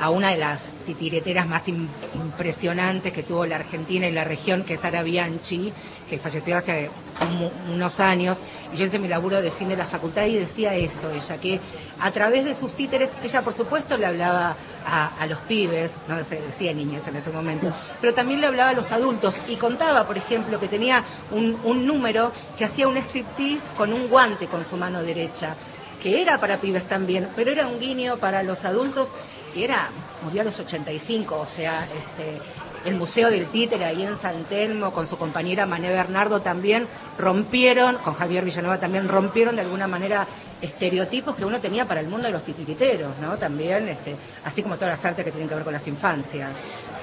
a 0.00 0.10
una 0.10 0.30
de 0.30 0.38
las 0.38 0.60
titireteras 0.86 1.46
más 1.46 1.66
im- 1.68 1.88
impresionantes 2.14 3.12
que 3.12 3.22
tuvo 3.22 3.44
la 3.44 3.56
Argentina 3.56 4.08
y 4.08 4.12
la 4.12 4.24
región, 4.24 4.64
que 4.64 4.74
es 4.74 4.80
Sara 4.80 5.02
Bianchi, 5.02 5.72
que 6.08 6.18
falleció 6.18 6.56
hace 6.56 6.90
un- 7.20 7.72
unos 7.74 8.00
años. 8.00 8.38
Y 8.72 8.76
yo 8.78 8.86
hice 8.86 8.98
mi 8.98 9.08
laburo 9.08 9.42
de 9.42 9.50
fin 9.52 9.68
de 9.68 9.76
la 9.76 9.86
facultad 9.86 10.24
y 10.26 10.36
decía 10.38 10.74
eso, 10.74 11.10
ella, 11.10 11.38
que 11.38 11.60
a 11.98 12.10
través 12.12 12.44
de 12.46 12.54
sus 12.54 12.74
títeres, 12.74 13.10
ella 13.22 13.42
por 13.42 13.52
supuesto 13.52 13.96
le 13.98 14.06
hablaba 14.06 14.56
a, 14.84 15.26
los 15.26 15.38
pibes, 15.40 15.92
no 16.08 16.22
se 16.24 16.36
decía 16.40 16.72
niños 16.72 17.06
en 17.06 17.16
ese 17.16 17.30
momento, 17.30 17.70
pero 18.00 18.14
también 18.14 18.40
le 18.40 18.46
hablaba 18.46 18.70
a 18.70 18.74
los 18.74 18.90
adultos 18.90 19.34
y 19.48 19.56
contaba, 19.56 20.06
por 20.06 20.16
ejemplo, 20.16 20.58
que 20.58 20.68
tenía 20.68 21.04
un, 21.30 21.60
un 21.62 21.86
número 21.86 22.32
que 22.56 22.64
hacía 22.64 22.88
un 22.88 22.96
striptease 22.96 23.60
con 23.76 23.92
un 23.92 24.08
guante 24.08 24.46
con 24.46 24.64
su 24.64 24.76
mano 24.76 25.02
derecha 25.02 25.56
que 26.02 26.22
era 26.22 26.38
para 26.40 26.56
pibes 26.56 26.88
también, 26.88 27.28
pero 27.36 27.52
era 27.52 27.66
un 27.66 27.78
guiño 27.78 28.16
para 28.16 28.42
los 28.42 28.64
adultos 28.64 29.10
y 29.54 29.64
era, 29.64 29.88
murió 30.22 30.42
a 30.42 30.44
los 30.44 30.58
85, 30.58 31.34
o 31.34 31.46
sea, 31.46 31.84
este, 31.84 32.40
el 32.84 32.94
Museo 32.94 33.30
del 33.30 33.46
Títere 33.46 33.84
ahí 33.84 34.02
en 34.02 34.18
San 34.20 34.44
Telmo 34.44 34.92
con 34.92 35.06
su 35.06 35.16
compañera 35.16 35.66
Mané 35.66 35.90
Bernardo 35.90 36.40
también 36.40 36.86
rompieron, 37.18 37.96
con 37.98 38.14
Javier 38.14 38.44
Villanueva 38.44 38.78
también 38.78 39.08
rompieron 39.08 39.56
de 39.56 39.62
alguna 39.62 39.86
manera 39.86 40.26
estereotipos 40.62 41.36
que 41.36 41.44
uno 41.44 41.58
tenía 41.58 41.86
para 41.86 42.00
el 42.00 42.08
mundo 42.08 42.26
de 42.26 42.32
los 42.32 42.44
titiriteros, 42.44 43.18
¿no? 43.20 43.36
También, 43.36 43.88
este, 43.88 44.14
así 44.44 44.62
como 44.62 44.76
todas 44.76 44.98
las 44.98 45.04
artes 45.04 45.24
que 45.24 45.30
tienen 45.30 45.48
que 45.48 45.54
ver 45.54 45.64
con 45.64 45.72
las 45.72 45.86
infancias. 45.86 46.50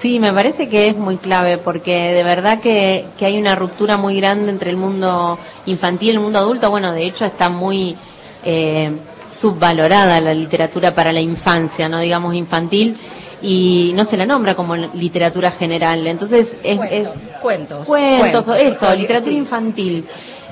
Sí, 0.02 0.20
me 0.20 0.32
parece 0.32 0.70
que 0.70 0.90
es 0.90 0.96
muy 0.96 1.18
clave 1.18 1.58
porque 1.58 1.92
de 1.92 2.24
verdad 2.24 2.60
que, 2.60 3.08
que 3.18 3.26
hay 3.26 3.40
una 3.40 3.56
ruptura 3.56 3.98
muy 3.98 4.18
grande 4.18 4.52
entre 4.52 4.70
el 4.70 4.78
mundo 4.78 5.40
infantil 5.66 6.10
y 6.10 6.12
el 6.12 6.20
mundo 6.20 6.38
adulto. 6.38 6.70
Bueno, 6.70 6.94
de 6.94 7.06
hecho 7.06 7.26
está 7.26 7.50
muy 7.50 7.96
eh, 8.44 8.92
subvalorada 9.40 10.20
la 10.20 10.34
literatura 10.34 10.94
para 10.94 11.12
la 11.12 11.22
infancia, 11.22 11.88
no 11.88 12.00
digamos 12.00 12.34
infantil, 12.36 12.98
y 13.42 13.92
no 13.94 14.06
se 14.06 14.18
la 14.18 14.26
nombra 14.26 14.56
como 14.56 14.76
literatura 14.76 15.52
general. 15.52 16.06
Entonces 16.08 16.48
es, 16.64 16.80
es 16.92 17.08
Cuentos. 17.42 17.86
cuentos, 17.86 18.46
eso, 18.60 18.96
literatura 18.96 19.32
sí. 19.32 19.38
infantil. 19.38 20.06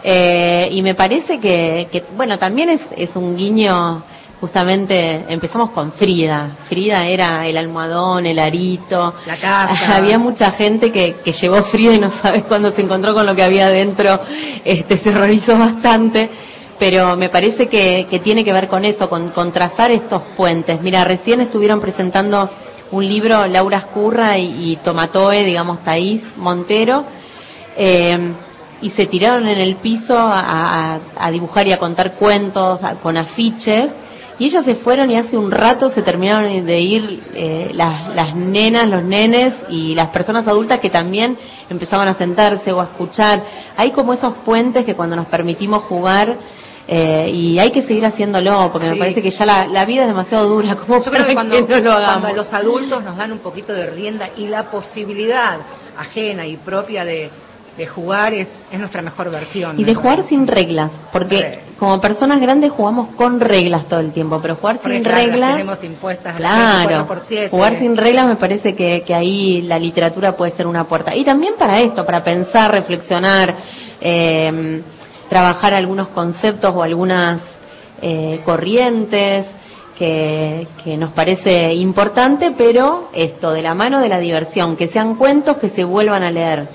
Eh, 0.03 0.69
y 0.71 0.81
me 0.83 0.93
parece 0.93 1.39
que, 1.39 1.87
que, 1.91 2.03
bueno, 2.15 2.37
también 2.37 2.69
es, 2.69 2.81
es 2.95 3.09
un 3.15 3.35
guiño, 3.35 4.03
justamente 4.39 5.23
empezamos 5.29 5.71
con 5.71 5.91
Frida. 5.93 6.47
Frida 6.69 7.07
era 7.07 7.47
el 7.47 7.57
almohadón, 7.57 8.27
el 8.27 8.37
arito. 8.37 9.15
La 9.25 9.37
casa. 9.37 9.95
Había 9.97 10.19
mucha 10.19 10.51
gente 10.51 10.91
que, 10.91 11.15
que 11.23 11.33
llevó 11.33 11.63
Frida 11.63 11.93
y 11.93 11.99
no 11.99 12.11
sabes 12.21 12.43
cuándo 12.43 12.71
se 12.71 12.83
encontró 12.83 13.15
con 13.15 13.25
lo 13.25 13.35
que 13.35 13.41
había 13.41 13.65
adentro, 13.65 14.19
este, 14.63 14.97
se 14.99 15.09
horrorizó 15.09 15.57
bastante. 15.57 16.29
Pero 16.79 17.15
me 17.15 17.29
parece 17.29 17.67
que, 17.67 18.05
que 18.09 18.19
tiene 18.19 18.43
que 18.43 18.51
ver 18.51 18.67
con 18.67 18.83
eso, 18.83 19.07
con, 19.09 19.29
con 19.29 19.51
trazar 19.53 19.91
estos 19.91 20.21
puentes. 20.35 20.81
Mira, 20.81 21.05
recién 21.05 21.39
estuvieron 21.41 21.79
presentando 21.79 22.49
un 22.91 23.07
libro 23.07 23.47
Laura 23.47 23.77
Escurra 23.79 24.37
y, 24.37 24.77
Tomatoe, 24.83 25.43
digamos, 25.45 25.83
Taís 25.83 26.21
Montero, 26.35 27.05
eh, 27.77 28.33
y 28.81 28.89
se 28.91 29.05
tiraron 29.07 29.47
en 29.47 29.57
el 29.57 29.75
piso 29.77 30.17
a, 30.17 30.99
a- 31.15 31.31
dibujar 31.31 31.65
y 31.67 31.71
a 31.71 31.77
contar 31.77 32.13
cuentos 32.15 32.83
a- 32.83 32.95
con 32.95 33.17
afiches, 33.17 33.89
y 34.37 34.45
ellos 34.47 34.65
se 34.65 34.75
fueron 34.75 35.09
y 35.09 35.15
hace 35.17 35.37
un 35.37 35.49
rato 35.49 35.89
se 35.91 36.01
terminaron 36.01 36.65
de 36.65 36.79
ir 36.81 37.23
eh, 37.33 37.71
las, 37.73 38.13
las 38.13 38.35
nenas, 38.35 38.89
los 38.89 39.01
nenes 39.03 39.53
y 39.69 39.95
las 39.95 40.09
personas 40.09 40.45
adultas 40.45 40.81
que 40.81 40.89
también 40.89 41.37
empezaban 41.69 42.09
a 42.09 42.13
sentarse 42.15 42.73
o 42.73 42.81
a 42.81 42.83
escuchar. 42.83 43.41
Hay 43.77 43.91
como 43.91 44.11
esos 44.13 44.33
puentes 44.45 44.85
que 44.85 44.93
cuando 44.93 45.15
nos 45.15 45.27
permitimos 45.27 45.83
jugar, 45.83 46.35
eh, 46.87 47.29
y 47.33 47.57
hay 47.59 47.71
que 47.71 47.81
seguir 47.81 48.05
haciéndolo, 48.05 48.69
porque 48.71 48.89
me 48.89 48.95
parece 48.95 49.21
que 49.21 49.31
ya 49.31 49.45
la, 49.45 49.65
la 49.67 49.85
vida 49.85 50.03
es 50.03 50.07
demasiado 50.07 50.47
dura 50.47 50.75
como 50.75 51.03
Yo 51.03 51.11
creo 51.11 51.25
que 51.25 51.33
cuando, 51.33 51.59
no 51.59 51.77
lo 51.79 51.91
hagamos. 51.93 52.21
cuando 52.21 52.43
los 52.43 52.53
adultos 52.53 53.03
nos 53.03 53.17
dan 53.17 53.31
un 53.31 53.39
poquito 53.39 53.73
de 53.73 53.87
rienda 53.87 54.29
y 54.37 54.47
la 54.47 54.63
posibilidad 54.63 55.57
ajena 55.97 56.45
y 56.45 56.57
propia 56.57 57.03
de, 57.03 57.29
de 57.77 57.87
jugar 57.87 58.33
es, 58.33 58.47
es 58.71 58.79
nuestra 58.79 59.01
mejor 59.01 59.31
versión. 59.31 59.79
Y 59.79 59.83
de 59.83 59.95
jugar 59.95 60.23
sin 60.29 60.45
reglas, 60.47 60.91
porque 61.11 61.61
Sí. 61.65 61.71
como 61.79 61.99
personas 61.99 62.39
grandes 62.39 62.71
jugamos 62.71 63.09
con 63.15 63.39
reglas 63.39 63.85
todo 63.87 63.99
el 63.99 64.11
tiempo, 64.13 64.39
pero 64.41 64.55
jugar 64.55 64.77
Porque, 64.77 64.95
sin 64.97 65.03
claro, 65.03 65.17
reglas, 65.25 65.51
tenemos 65.53 65.83
impuestas 65.83 66.35
claro, 66.37 66.87
24 66.87 67.07
por 67.07 67.19
7. 67.27 67.49
jugar 67.49 67.79
sin 67.79 67.97
reglas 67.97 68.27
me 68.27 68.35
parece 68.35 68.75
que, 68.75 69.01
que 69.05 69.13
ahí 69.15 69.61
la 69.63 69.79
literatura 69.79 70.33
puede 70.33 70.51
ser 70.51 70.67
una 70.67 70.83
puerta. 70.83 71.15
Y 71.15 71.23
también 71.25 71.55
para 71.57 71.79
esto, 71.81 72.05
para 72.05 72.23
pensar, 72.23 72.71
reflexionar, 72.71 73.55
eh, 73.99 74.81
trabajar 75.29 75.73
algunos 75.73 76.09
conceptos 76.09 76.73
o 76.75 76.83
algunas 76.83 77.39
eh, 78.01 78.41
corrientes 78.45 79.45
que, 79.97 80.67
que 80.83 80.97
nos 80.97 81.11
parece 81.11 81.73
importante, 81.73 82.51
pero 82.57 83.09
esto, 83.13 83.51
de 83.51 83.61
la 83.61 83.73
mano 83.73 83.99
de 84.01 84.09
la 84.09 84.19
diversión, 84.19 84.75
que 84.75 84.87
sean 84.87 85.15
cuentos 85.15 85.57
que 85.57 85.69
se 85.69 85.83
vuelvan 85.83 86.23
a 86.23 86.31
leer. 86.31 86.67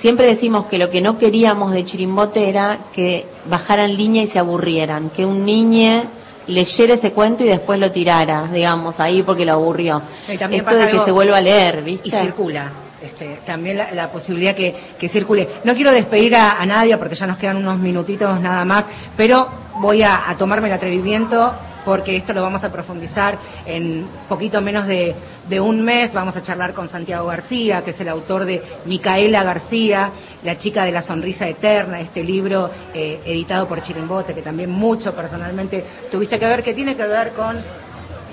Siempre 0.00 0.26
decimos 0.26 0.64
que 0.66 0.78
lo 0.78 0.88
que 0.90 1.02
no 1.02 1.18
queríamos 1.18 1.72
de 1.72 1.84
Chirimbote 1.84 2.48
era 2.48 2.78
que 2.94 3.26
bajaran 3.46 3.94
línea 3.94 4.22
y 4.22 4.28
se 4.28 4.38
aburrieran, 4.38 5.10
que 5.10 5.26
un 5.26 5.44
niño 5.44 6.02
leyera 6.46 6.94
ese 6.94 7.12
cuento 7.12 7.44
y 7.44 7.48
después 7.48 7.78
lo 7.78 7.90
tirara, 7.92 8.48
digamos, 8.50 8.98
ahí 8.98 9.22
porque 9.22 9.44
lo 9.44 9.52
aburrió. 9.52 10.00
Y 10.26 10.32
Esto 10.32 10.74
de 10.74 10.84
que 10.86 10.90
algo- 10.92 11.04
se 11.04 11.12
vuelva 11.12 11.36
a 11.36 11.40
leer, 11.42 11.82
¿viste? 11.82 12.08
y 12.08 12.10
circula. 12.10 12.70
Este, 13.02 13.38
también 13.46 13.78
la, 13.78 13.92
la 13.92 14.08
posibilidad 14.08 14.54
que, 14.54 14.74
que 14.98 15.08
circule. 15.08 15.48
No 15.64 15.74
quiero 15.74 15.90
despedir 15.90 16.34
a, 16.34 16.60
a 16.60 16.66
Nadia 16.66 16.98
porque 16.98 17.16
ya 17.16 17.26
nos 17.26 17.38
quedan 17.38 17.56
unos 17.56 17.78
minutitos 17.78 18.38
nada 18.40 18.64
más, 18.66 18.84
pero 19.16 19.48
voy 19.80 20.02
a, 20.02 20.34
tomarme 20.38 20.68
el 20.68 20.74
atrevimiento 20.74 21.52
porque 21.84 22.16
esto 22.16 22.34
lo 22.34 22.42
vamos 22.42 22.62
a 22.62 22.70
profundizar 22.70 23.38
en 23.64 24.06
poquito 24.28 24.60
menos 24.60 24.86
de, 24.86 25.14
de 25.48 25.60
un 25.60 25.82
mes. 25.82 26.12
Vamos 26.12 26.36
a 26.36 26.42
charlar 26.42 26.74
con 26.74 26.90
Santiago 26.90 27.26
García, 27.26 27.82
que 27.82 27.92
es 27.92 28.00
el 28.00 28.08
autor 28.08 28.44
de 28.44 28.62
Micaela 28.84 29.42
García, 29.42 30.10
La 30.44 30.58
chica 30.58 30.84
de 30.84 30.92
la 30.92 31.02
sonrisa 31.02 31.48
eterna, 31.48 32.00
este 32.00 32.22
libro 32.22 32.70
eh, 32.92 33.20
editado 33.24 33.66
por 33.66 33.82
Chirimbote, 33.82 34.34
que 34.34 34.42
también 34.42 34.70
mucho 34.70 35.14
personalmente 35.14 35.82
tuviste 36.10 36.38
que 36.38 36.46
ver, 36.46 36.62
que 36.62 36.74
tiene 36.74 36.94
que 36.94 37.06
ver 37.06 37.30
con 37.30 37.56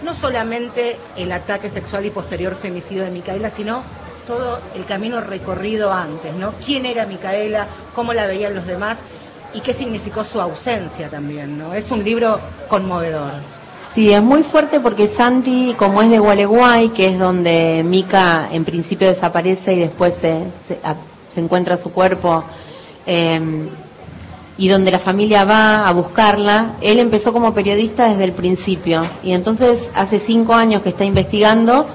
no 0.03 0.13
solamente 0.13 0.97
el 1.15 1.31
ataque 1.31 1.69
sexual 1.69 2.05
y 2.05 2.09
posterior 2.09 2.57
femicidio 2.61 3.03
de 3.03 3.11
Micaela, 3.11 3.51
sino 3.51 3.81
todo 4.27 4.59
el 4.75 4.85
camino 4.85 5.21
recorrido 5.21 5.91
antes, 5.91 6.35
¿no? 6.35 6.51
¿Quién 6.63 6.85
era 6.85 7.05
Micaela? 7.05 7.67
¿Cómo 7.95 8.13
la 8.13 8.27
veían 8.27 8.53
los 8.53 8.67
demás? 8.67 8.97
¿Y 9.53 9.61
qué 9.61 9.73
significó 9.73 10.25
su 10.25 10.39
ausencia 10.39 11.09
también, 11.09 11.57
¿no? 11.57 11.73
Es 11.73 11.89
un 11.89 12.03
libro 12.03 12.39
conmovedor. 12.67 13.31
Sí, 13.95 14.11
es 14.11 14.21
muy 14.21 14.43
fuerte 14.43 14.79
porque 14.79 15.07
Santi, 15.15 15.73
como 15.77 16.03
es 16.03 16.11
de 16.11 16.19
Gualeguay, 16.19 16.89
que 16.89 17.07
es 17.07 17.17
donde 17.17 17.83
Mica 17.83 18.49
en 18.51 18.63
principio 18.65 19.07
desaparece 19.07 19.73
y 19.73 19.79
después 19.79 20.13
se, 20.21 20.43
se, 20.67 20.77
se 21.33 21.39
encuentra 21.39 21.77
su 21.77 21.91
cuerpo, 21.91 22.43
eh, 23.07 23.39
y 24.57 24.67
donde 24.67 24.91
la 24.91 24.99
familia 24.99 25.45
va 25.45 25.87
a 25.87 25.91
buscarla, 25.93 26.73
él 26.81 26.99
empezó 26.99 27.31
como 27.31 27.53
periodista 27.53 28.09
desde 28.09 28.23
el 28.23 28.31
principio. 28.33 29.07
Y 29.23 29.31
entonces, 29.33 29.79
hace 29.93 30.19
cinco 30.19 30.53
años 30.53 30.81
que 30.81 30.89
está 30.89 31.05
investigando, 31.05 31.87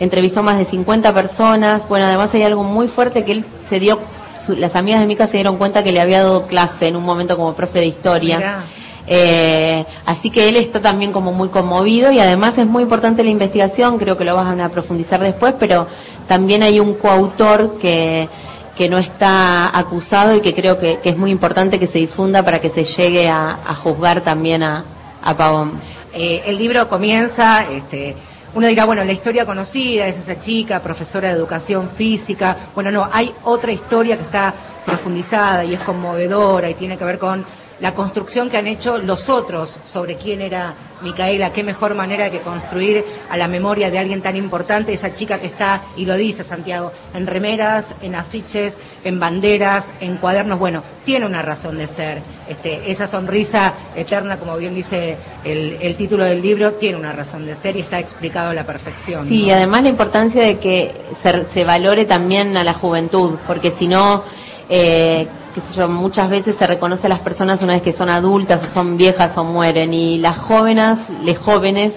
entrevistó 0.00 0.42
más 0.42 0.58
de 0.58 0.64
50 0.66 1.12
personas. 1.14 1.88
Bueno, 1.88 2.06
además 2.06 2.30
hay 2.34 2.42
algo 2.42 2.62
muy 2.64 2.88
fuerte 2.88 3.24
que 3.24 3.32
él 3.32 3.44
se 3.68 3.78
dio, 3.78 3.98
su- 4.46 4.56
las 4.56 4.74
amigas 4.76 5.00
de 5.00 5.06
Mica 5.06 5.26
se 5.26 5.34
dieron 5.38 5.56
cuenta 5.56 5.82
que 5.82 5.92
le 5.92 6.00
había 6.00 6.18
dado 6.22 6.46
clase 6.46 6.88
en 6.88 6.96
un 6.96 7.04
momento 7.04 7.36
como 7.36 7.54
profe 7.54 7.80
de 7.80 7.86
historia. 7.86 8.36
Mirá. 8.38 8.64
Eh, 9.06 9.84
así 10.06 10.30
que 10.30 10.48
él 10.48 10.56
está 10.56 10.80
también 10.80 11.12
como 11.12 11.30
muy 11.32 11.48
conmovido 11.50 12.10
y 12.10 12.18
además 12.20 12.56
es 12.56 12.66
muy 12.66 12.82
importante 12.82 13.22
la 13.22 13.28
investigación, 13.30 13.98
creo 13.98 14.16
que 14.16 14.24
lo 14.24 14.34
van 14.34 14.60
a 14.62 14.70
profundizar 14.70 15.20
después, 15.20 15.54
pero 15.60 15.86
también 16.26 16.62
hay 16.62 16.80
un 16.80 16.94
coautor 16.94 17.76
que, 17.78 18.26
que 18.74 18.88
no 18.88 18.96
está 18.96 19.76
acusado 19.78 20.34
y 20.34 20.40
que 20.40 20.54
creo 20.54 20.78
que, 20.78 21.00
que 21.02 21.10
es 21.10 21.18
muy 21.18 21.30
importante 21.30 21.78
que 21.78 21.86
se 21.86 21.98
difunda 21.98 22.42
para 22.42 22.60
que 22.60 22.70
se 22.70 22.84
llegue 22.84 23.28
a, 23.28 23.58
a 23.66 23.74
juzgar 23.74 24.22
también 24.22 24.62
a, 24.62 24.84
a 25.22 25.36
Pavón. 25.36 25.72
Eh, 26.14 26.42
el 26.46 26.56
libro 26.56 26.88
comienza, 26.88 27.64
este, 27.70 28.16
uno 28.54 28.68
dirá, 28.68 28.84
bueno, 28.84 29.04
la 29.04 29.12
historia 29.12 29.44
conocida 29.44 30.06
es 30.06 30.18
esa 30.18 30.40
chica, 30.40 30.80
profesora 30.80 31.28
de 31.28 31.34
educación 31.34 31.90
física. 31.96 32.68
Bueno, 32.74 32.90
no, 32.90 33.08
hay 33.12 33.34
otra 33.42 33.72
historia 33.72 34.16
que 34.16 34.24
está 34.24 34.54
profundizada 34.86 35.64
y 35.64 35.74
es 35.74 35.80
conmovedora 35.80 36.70
y 36.70 36.74
tiene 36.74 36.96
que 36.96 37.04
ver 37.04 37.18
con 37.18 37.44
la 37.80 37.94
construcción 37.94 38.50
que 38.50 38.56
han 38.56 38.66
hecho 38.66 38.98
los 38.98 39.28
otros 39.28 39.76
sobre 39.92 40.16
quién 40.16 40.40
era 40.40 40.74
Micaela, 41.02 41.52
qué 41.52 41.62
mejor 41.62 41.94
manera 41.94 42.30
que 42.30 42.40
construir 42.40 43.04
a 43.28 43.36
la 43.36 43.48
memoria 43.48 43.90
de 43.90 43.98
alguien 43.98 44.22
tan 44.22 44.36
importante, 44.36 44.92
esa 44.92 45.14
chica 45.14 45.38
que 45.38 45.48
está, 45.48 45.82
y 45.96 46.06
lo 46.06 46.16
dice 46.16 46.44
Santiago, 46.44 46.92
en 47.12 47.26
remeras, 47.26 47.84
en 48.00 48.14
afiches, 48.14 48.74
en 49.02 49.20
banderas, 49.20 49.84
en 50.00 50.16
cuadernos, 50.16 50.58
bueno, 50.58 50.82
tiene 51.04 51.26
una 51.26 51.42
razón 51.42 51.76
de 51.76 51.88
ser. 51.88 52.22
Este, 52.48 52.90
esa 52.90 53.06
sonrisa 53.06 53.74
eterna, 53.94 54.38
como 54.38 54.56
bien 54.56 54.74
dice 54.74 55.16
el, 55.44 55.78
el 55.80 55.96
título 55.96 56.24
del 56.24 56.40
libro, 56.40 56.72
tiene 56.72 56.96
una 56.96 57.12
razón 57.12 57.44
de 57.46 57.56
ser 57.56 57.76
y 57.76 57.80
está 57.80 57.98
explicado 57.98 58.50
a 58.50 58.54
la 58.54 58.64
perfección. 58.64 59.28
Sí, 59.28 59.40
¿no? 59.40 59.46
y 59.46 59.50
además 59.50 59.82
la 59.82 59.88
importancia 59.90 60.42
de 60.42 60.58
que 60.58 60.92
se, 61.22 61.46
se 61.52 61.64
valore 61.64 62.06
también 62.06 62.56
a 62.56 62.64
la 62.64 62.74
juventud, 62.74 63.38
porque 63.46 63.72
si 63.72 63.86
no, 63.86 64.24
eh, 64.68 65.26
sé 65.54 65.76
yo, 65.76 65.88
muchas 65.88 66.28
veces 66.28 66.56
se 66.56 66.66
reconoce 66.66 67.06
a 67.06 67.10
las 67.10 67.20
personas 67.20 67.62
una 67.62 67.74
vez 67.74 67.82
que 67.82 67.92
son 67.92 68.08
adultas 68.08 68.62
o 68.62 68.72
son 68.72 68.96
viejas 68.96 69.36
o 69.36 69.44
mueren, 69.44 69.92
y 69.92 70.18
las 70.18 70.38
jóvenes, 70.38 70.98
les 71.22 71.38
jóvenes, 71.38 71.92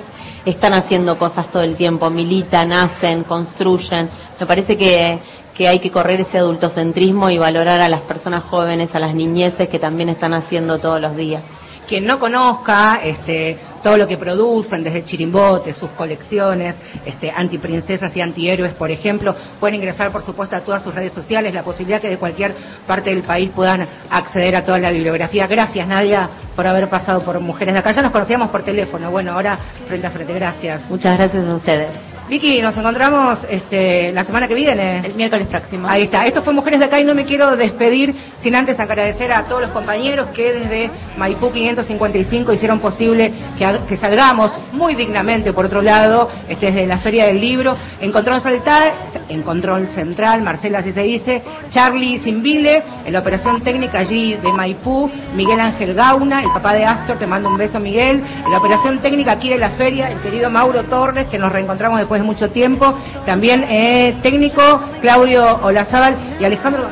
están 0.46 0.74
haciendo 0.74 1.18
cosas 1.18 1.48
todo 1.48 1.64
el 1.64 1.76
tiempo, 1.76 2.10
militan, 2.10 2.72
hacen, 2.72 3.24
construyen. 3.24 4.10
Me 4.40 4.46
parece 4.46 4.78
que, 4.78 5.20
que 5.54 5.68
hay 5.68 5.80
que 5.80 5.92
correr 5.92 6.22
ese 6.22 6.38
adultocentrismo 6.38 7.30
y 7.30 7.38
valorar 7.38 7.82
a 7.82 7.90
las 7.90 8.02
personas 8.02 8.44
jóvenes, 8.44 8.94
a 8.94 9.00
las 9.00 9.14
niñeces 9.14 9.68
que 9.68 9.80
también 9.80 10.10
están 10.10 10.34
haciendo 10.34 10.80
todos 10.80 11.02
los 11.02 11.16
días. 11.16 11.44
quien 11.88 12.06
no 12.06 12.20
conozca 12.20 13.02
este, 13.04 13.58
todo 13.84 13.98
lo 13.98 14.08
que 14.08 14.18
producen, 14.18 14.84
desde 14.84 15.06
Chirimbote, 15.06 15.74
sus 15.74 15.90
colecciones, 15.92 16.76
este, 17.06 17.32
antiprincesas 17.32 18.16
y 18.16 18.22
antihéroes, 18.22 18.74
por 18.74 18.92
ejemplo, 18.92 19.36
pueden 19.60 19.76
ingresar, 19.76 20.12
por 20.12 20.24
supuesto, 20.24 20.56
a 20.56 20.62
todas 20.62 20.84
sus 20.84 20.94
redes 20.94 21.14
sociales, 21.14 21.54
la 21.54 21.64
posibilidad 21.64 22.02
que 22.02 22.10
de 22.10 22.18
cualquier 22.18 22.54
parte 22.86 23.10
del 23.10 23.24
país 23.24 23.52
puedan 23.56 23.88
acceder 24.10 24.56
a 24.56 24.64
toda 24.64 24.80
la 24.80 24.92
bibliografía. 24.92 25.48
Gracias, 25.48 25.88
Nadia, 25.88 26.30
por 26.56 26.66
haber 26.68 26.88
pasado 26.90 27.22
por 27.22 27.40
Mujeres 27.40 27.74
de 27.74 27.80
Acá. 27.80 27.92
Ya 27.92 28.02
nos 28.02 28.12
conocíamos 28.12 28.50
por 28.50 28.64
teléfono, 28.64 29.12
bueno, 29.12 29.34
ahora 29.34 29.58
frente 29.88 30.08
a 30.08 30.12
frente, 30.12 30.34
gracias. 30.34 30.90
Muchas 30.90 31.18
gracias 31.18 31.48
a 31.48 31.56
ustedes. 31.56 32.07
Vicky, 32.30 32.62
nos 32.62 32.76
encontramos 32.76 33.40
este, 33.50 34.12
la 34.12 34.26
semana 34.26 34.50
que 34.50 34.54
viene. 34.54 35.00
El 35.00 35.14
miércoles 35.14 35.48
próximo. 35.48 35.88
Ahí 35.88 36.04
está. 36.04 36.26
Esto 36.26 36.44
fue 36.44 36.52
Mujeres 36.52 36.80
de 36.80 36.86
Acá 36.86 37.00
y 37.00 37.06
no 37.06 37.16
me 37.16 37.24
quiero 37.24 37.56
despedir 37.56 38.14
sin 38.44 38.54
antes 38.54 38.78
agradecer 38.80 39.32
a 39.32 39.44
todos 39.44 39.62
los 39.62 39.72
compañeros 39.72 40.28
que 40.36 40.52
desde 40.52 40.90
Maipú 41.18 41.52
555 41.52 42.52
hicieron 42.52 42.80
posible 42.80 43.32
que, 43.58 43.98
salgamos 43.98 44.52
muy 44.74 44.96
dignamente, 44.96 45.54
por 45.54 45.66
otro 45.66 45.82
lado, 45.82 46.30
este, 46.50 46.66
desde 46.68 46.86
la 46.86 46.98
Feria 46.98 47.28
del 47.28 47.40
Libro. 47.40 47.78
En 48.02 48.12
Control 48.12 48.42
Central, 48.42 48.92
en 49.30 49.42
Control 49.42 49.88
Central, 49.96 50.42
Marcela, 50.42 50.80
así 50.80 50.92
se 50.92 51.04
dice, 51.04 51.42
Charlie 51.70 52.20
Simbile, 52.20 52.84
en 53.06 53.14
la 53.14 53.20
operación 53.20 53.62
técnica 53.62 54.00
allí 54.00 54.36
de 54.36 54.52
Maipú, 54.52 55.10
Miguel 55.34 55.62
Ángel 55.62 55.94
Gauna, 55.94 56.44
el 56.44 56.50
papá 56.50 56.74
de 56.74 56.84
Astor, 56.84 57.18
te 57.18 57.26
mando 57.26 57.48
un 57.48 57.58
beso 57.58 57.80
Miguel, 57.80 58.22
en 58.46 58.52
la 58.52 58.58
operación 58.58 59.00
técnica 59.00 59.32
aquí 59.32 59.48
de 59.48 59.58
la 59.58 59.70
feria, 59.72 60.12
el 60.12 60.20
querido 60.20 60.50
Mauro 60.50 60.84
Torres, 60.84 61.28
que 61.28 61.38
nos 61.38 61.52
reencontramos 61.52 62.00
después 62.00 62.17
de 62.18 62.24
mucho 62.24 62.50
tiempo, 62.50 62.94
también 63.26 63.64
eh, 63.70 64.16
técnico 64.22 64.82
Claudio 65.02 65.60
Olazábal 65.64 66.16
y 66.40 66.46
Alejandro. 66.46 66.86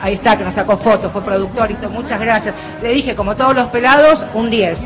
Ahí 0.00 0.14
está, 0.14 0.36
que 0.36 0.44
nos 0.44 0.54
sacó 0.54 0.76
fotos, 0.78 1.12
fue 1.12 1.22
productor, 1.22 1.70
hizo 1.70 1.88
muchas 1.88 2.20
gracias. 2.20 2.54
Le 2.82 2.92
dije, 2.92 3.14
como 3.14 3.36
todos 3.36 3.54
los 3.54 3.68
pelados, 3.68 4.24
un 4.34 4.50
10. 4.50 4.78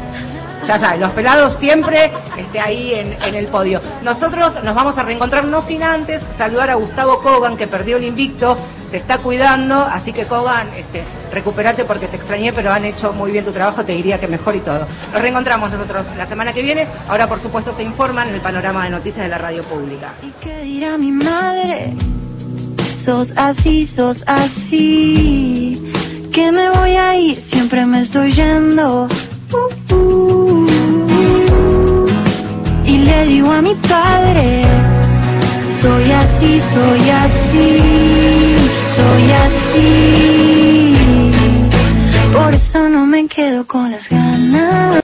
Ya 0.67 0.79
saben, 0.79 1.01
los 1.01 1.13
pelados 1.13 1.57
siempre 1.59 2.11
este, 2.37 2.61
ahí 2.61 2.93
en, 2.93 3.17
en 3.23 3.35
el 3.35 3.47
podio. 3.47 3.81
Nosotros 4.03 4.63
nos 4.63 4.75
vamos 4.75 4.99
a 4.99 5.03
reencontrar, 5.03 5.45
no 5.45 5.63
sin 5.63 5.83
antes 5.83 6.23
saludar 6.37 6.71
a 6.71 6.75
Gustavo 6.75 7.23
Kogan, 7.23 7.57
que 7.57 7.67
perdió 7.67 7.97
el 7.97 8.05
invicto, 8.05 8.59
se 8.91 8.99
está 8.99 9.19
cuidando, 9.19 9.75
así 9.75 10.13
que 10.13 10.27
Kogan, 10.27 10.69
este, 10.77 11.05
recupérate 11.33 11.85
porque 11.85 12.07
te 12.07 12.17
extrañé, 12.17 12.53
pero 12.53 12.73
han 12.73 12.85
hecho 12.85 13.13
muy 13.13 13.33
bien 13.33 13.45
tu 13.45 13.53
trabajo, 13.53 13.85
te 13.85 13.93
diría 13.93 14.19
que 14.19 14.27
mejor 14.27 14.57
y 14.57 14.61
todo. 14.61 14.87
Nos 15.13 15.23
reencontramos 15.23 15.71
nosotros 15.71 16.07
la 16.17 16.27
semana 16.27 16.53
que 16.53 16.63
viene. 16.63 16.87
Ahora, 17.09 17.27
por 17.29 17.41
supuesto, 17.41 17.73
se 17.75 17.83
informan 17.83 18.29
en 18.29 18.35
el 18.35 18.41
panorama 18.41 18.85
de 18.85 18.91
noticias 18.91 19.25
de 19.25 19.29
la 19.29 19.39
radio 19.39 19.63
pública. 19.65 20.13
¿Y 20.23 20.31
qué 20.43 20.63
dirá 20.63 20.97
mi 20.99 21.13
madre? 21.13 21.95
Sos 23.05 23.33
así, 23.37 23.87
sos 23.87 24.23
así. 24.27 25.93
Que 26.33 26.53
me 26.53 26.69
voy 26.71 26.97
a 26.97 27.15
ir, 27.17 27.41
siempre 27.51 27.87
me 27.87 28.03
estoy 28.03 28.35
yendo. 28.35 29.09
Y 32.85 32.99
le 32.99 33.27
digo 33.27 33.51
a 33.51 33.63
mi 33.63 33.75
padre, 33.75 34.65
soy 35.81 36.11
así, 36.13 36.61
soy 36.75 37.11
así, 37.11 38.56
soy 38.97 39.33
así. 39.33 40.97
Por 42.33 42.55
eso 42.55 42.89
no 42.89 43.07
me 43.07 43.27
quedo 43.29 43.67
con 43.67 43.91
las 43.91 44.09
ganas. 44.09 44.87